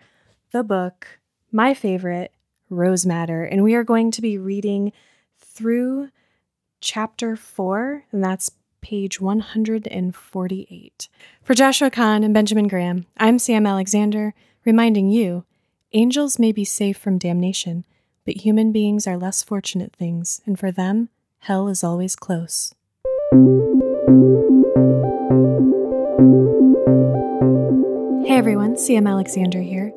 the 0.53 0.65
book, 0.65 1.19
my 1.53 1.75
favorite, 1.75 2.33
Rose 2.71 3.05
Madder, 3.05 3.45
and 3.45 3.63
we 3.63 3.75
are 3.75 3.85
going 3.85 4.11
to 4.13 4.23
be 4.23 4.39
reading 4.39 4.93
through 5.39 6.09
chapter 6.81 7.37
four, 7.37 8.05
and 8.13 8.25
that's 8.25 8.51
page 8.81 9.21
148. 9.21 11.09
For 11.43 11.53
Joshua 11.53 11.91
Kahn 11.91 12.25
and 12.25 12.33
Benjamin 12.33 12.67
Graham, 12.67 13.05
I'm 13.19 13.39
Sam 13.39 13.67
Alexander, 13.67 14.33
reminding 14.65 15.11
you 15.11 15.45
angels 15.93 16.39
may 16.39 16.51
be 16.51 16.65
safe 16.65 16.97
from 16.97 17.19
damnation, 17.19 17.85
but 18.25 18.39
human 18.39 18.73
beings 18.73 19.07
are 19.07 19.19
less 19.19 19.43
fortunate 19.43 19.95
things, 19.95 20.41
and 20.47 20.59
for 20.59 20.73
them, 20.73 21.11
hell 21.41 21.69
is 21.69 21.83
always 21.83 22.15
close. 22.15 22.75
Hey 28.27 28.37
everyone, 28.37 28.77
CM 28.77 29.09
Alexander 29.09 29.61
here. 29.61 29.93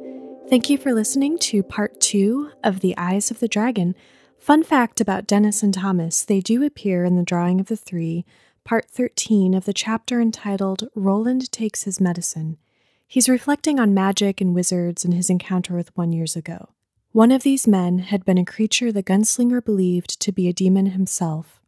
Thank 0.50 0.70
you 0.70 0.78
for 0.78 0.94
listening 0.94 1.38
to 1.40 1.62
part 1.62 2.00
two 2.00 2.52
of 2.64 2.80
The 2.80 2.98
Eyes 2.98 3.30
of 3.30 3.40
the 3.40 3.48
Dragon. 3.48 3.94
Fun 4.40 4.64
fact 4.64 5.02
about 5.02 5.28
Dennis 5.28 5.64
and 5.64 5.74
Thomas 5.74 6.24
they 6.24 6.40
do 6.40 6.64
appear 6.64 7.04
in 7.04 7.16
the 7.16 7.24
drawing 7.24 7.60
of 7.60 7.68
the 7.68 7.76
three, 7.78 8.26
part 8.64 8.86
13 8.90 9.54
of 9.54 9.66
the 9.66 9.74
chapter 9.74 10.22
entitled 10.22 10.88
Roland 10.96 11.52
Takes 11.52 11.84
His 11.84 12.00
Medicine. 12.00 12.58
He's 13.06 13.30
reflecting 13.30 13.80
on 13.80 13.94
magic 13.94 14.40
and 14.40 14.56
wizards 14.56 15.04
and 15.04 15.14
his 15.14 15.30
encounter 15.30 15.76
with 15.76 15.96
one 15.98 16.14
years 16.14 16.36
ago. 16.36 16.70
One 17.14 17.32
of 17.32 17.44
these 17.44 17.68
men 17.68 18.00
had 18.00 18.26
been 18.26 18.40
a 18.40 18.44
creature 18.44 18.92
the 18.92 19.04
gunslinger 19.04 19.64
believed 19.64 20.20
to 20.20 20.32
be 20.32 20.48
a 20.48 20.54
demon 20.54 20.88
himself, 20.88 21.62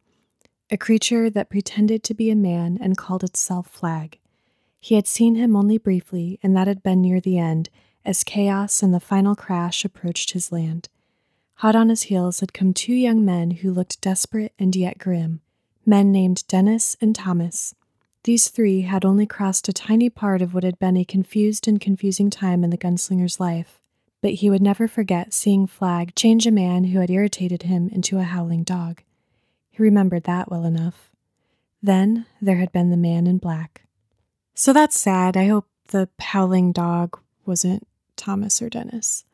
a 0.72 0.76
creature 0.76 1.30
that 1.30 1.50
pretended 1.50 2.02
to 2.02 2.14
be 2.14 2.32
a 2.32 2.34
man 2.34 2.76
and 2.80 2.98
called 2.98 3.22
itself 3.22 3.68
Flagg. 3.68 4.18
He 4.80 4.96
had 4.96 5.06
seen 5.06 5.36
him 5.36 5.54
only 5.54 5.78
briefly, 5.78 6.40
and 6.42 6.56
that 6.56 6.66
had 6.66 6.82
been 6.82 7.00
near 7.00 7.20
the 7.20 7.38
end, 7.38 7.70
as 8.04 8.24
chaos 8.24 8.82
and 8.82 8.92
the 8.92 8.98
final 8.98 9.36
crash 9.36 9.84
approached 9.84 10.32
his 10.32 10.50
land. 10.50 10.88
hot 11.58 11.76
on 11.76 11.90
his 11.90 12.02
heels 12.02 12.40
had 12.40 12.52
come 12.52 12.74
two 12.74 12.92
young 12.94 13.24
men 13.24 13.52
who 13.52 13.72
looked 13.72 14.00
desperate 14.00 14.52
and 14.58 14.74
yet 14.74 14.98
grim 14.98 15.42
men 15.86 16.10
named 16.10 16.42
Dennis 16.48 16.96
and 17.00 17.14
Thomas. 17.14 17.72
These 18.24 18.48
three 18.48 18.80
had 18.80 19.04
only 19.04 19.26
crossed 19.26 19.68
a 19.68 19.72
tiny 19.72 20.10
part 20.10 20.42
of 20.42 20.54
what 20.54 20.64
had 20.64 20.80
been 20.80 20.96
a 20.96 21.04
confused 21.04 21.68
and 21.68 21.80
confusing 21.80 22.30
time 22.30 22.64
in 22.64 22.70
the 22.70 22.76
gunslinger's 22.76 23.38
life, 23.38 23.80
but 24.22 24.34
he 24.34 24.50
would 24.50 24.62
never 24.62 24.88
forget 24.88 25.32
seeing 25.32 25.66
Flagg 25.66 26.14
change 26.14 26.46
a 26.46 26.50
man 26.50 26.84
who 26.84 27.00
had 27.00 27.10
irritated 27.10 27.64
him 27.64 27.88
into 27.90 28.18
a 28.18 28.24
howling 28.24 28.64
dog. 28.64 29.02
He 29.70 29.82
remembered 29.82 30.24
that 30.24 30.50
well 30.50 30.64
enough. 30.64 31.10
Then 31.82 32.26
there 32.40 32.56
had 32.56 32.72
been 32.72 32.90
the 32.90 32.96
man 32.96 33.26
in 33.26 33.38
black. 33.38 33.82
So 34.54 34.72
that's 34.72 34.98
sad. 34.98 35.36
I 35.36 35.46
hope 35.46 35.66
the 35.88 36.08
howling 36.18 36.72
dog 36.72 37.18
wasn't 37.44 37.86
Thomas 38.16 38.60
or 38.62 38.68
Dennis. 38.68 39.24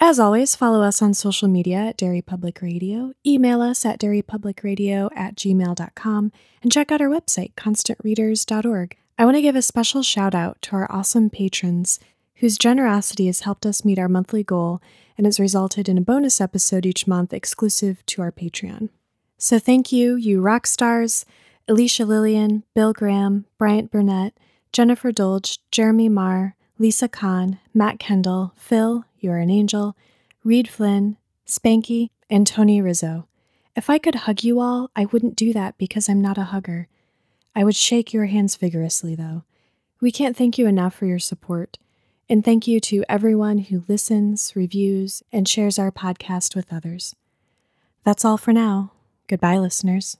As 0.00 0.18
always, 0.18 0.56
follow 0.56 0.82
us 0.82 1.00
on 1.00 1.14
social 1.14 1.46
media 1.46 1.76
at 1.76 1.96
Derry 1.96 2.22
Public 2.22 2.60
Radio, 2.60 3.12
email 3.24 3.62
us 3.62 3.86
at 3.86 4.00
derrypublicradio 4.00 5.08
at 5.14 5.36
gmail.com, 5.36 6.32
and 6.60 6.72
check 6.72 6.90
out 6.90 7.00
our 7.00 7.08
website, 7.08 7.54
constantreaders.org. 7.54 8.96
I 9.16 9.24
want 9.24 9.36
to 9.36 9.42
give 9.42 9.54
a 9.54 9.62
special 9.62 10.02
shout 10.02 10.34
out 10.34 10.60
to 10.62 10.72
our 10.72 10.90
awesome 10.90 11.30
patrons 11.30 12.00
whose 12.42 12.58
generosity 12.58 13.26
has 13.26 13.42
helped 13.42 13.64
us 13.64 13.84
meet 13.84 14.00
our 14.00 14.08
monthly 14.08 14.42
goal 14.42 14.82
and 15.16 15.26
has 15.28 15.38
resulted 15.38 15.88
in 15.88 15.96
a 15.96 16.00
bonus 16.00 16.40
episode 16.40 16.84
each 16.84 17.06
month 17.06 17.32
exclusive 17.32 18.04
to 18.04 18.20
our 18.20 18.32
Patreon. 18.32 18.88
So 19.38 19.60
thank 19.60 19.92
you, 19.92 20.16
you 20.16 20.40
rock 20.40 20.66
stars, 20.66 21.24
Alicia 21.68 22.04
Lillian, 22.04 22.64
Bill 22.74 22.92
Graham, 22.92 23.46
Bryant 23.58 23.92
Burnett, 23.92 24.36
Jennifer 24.72 25.12
Dolge, 25.12 25.58
Jeremy 25.70 26.08
Marr, 26.08 26.56
Lisa 26.80 27.06
Kahn, 27.06 27.60
Matt 27.72 28.00
Kendall, 28.00 28.54
Phil, 28.56 29.04
You're 29.20 29.38
an 29.38 29.48
Angel, 29.48 29.96
Reed 30.42 30.68
Flynn, 30.68 31.18
Spanky, 31.46 32.08
and 32.28 32.44
Tony 32.44 32.82
Rizzo. 32.82 33.28
If 33.76 33.88
I 33.88 33.98
could 33.98 34.16
hug 34.16 34.42
you 34.42 34.58
all, 34.58 34.90
I 34.96 35.04
wouldn't 35.04 35.36
do 35.36 35.52
that 35.52 35.78
because 35.78 36.08
I'm 36.08 36.20
not 36.20 36.38
a 36.38 36.50
hugger. 36.50 36.88
I 37.54 37.62
would 37.62 37.76
shake 37.76 38.12
your 38.12 38.26
hands 38.26 38.56
vigorously, 38.56 39.14
though. 39.14 39.44
We 40.00 40.10
can't 40.10 40.36
thank 40.36 40.58
you 40.58 40.66
enough 40.66 40.96
for 40.96 41.06
your 41.06 41.20
support. 41.20 41.78
And 42.32 42.42
thank 42.42 42.66
you 42.66 42.80
to 42.80 43.04
everyone 43.10 43.58
who 43.58 43.84
listens, 43.88 44.56
reviews, 44.56 45.22
and 45.34 45.46
shares 45.46 45.78
our 45.78 45.92
podcast 45.92 46.56
with 46.56 46.72
others. 46.72 47.14
That's 48.06 48.24
all 48.24 48.38
for 48.38 48.54
now. 48.54 48.92
Goodbye, 49.28 49.58
listeners. 49.58 50.16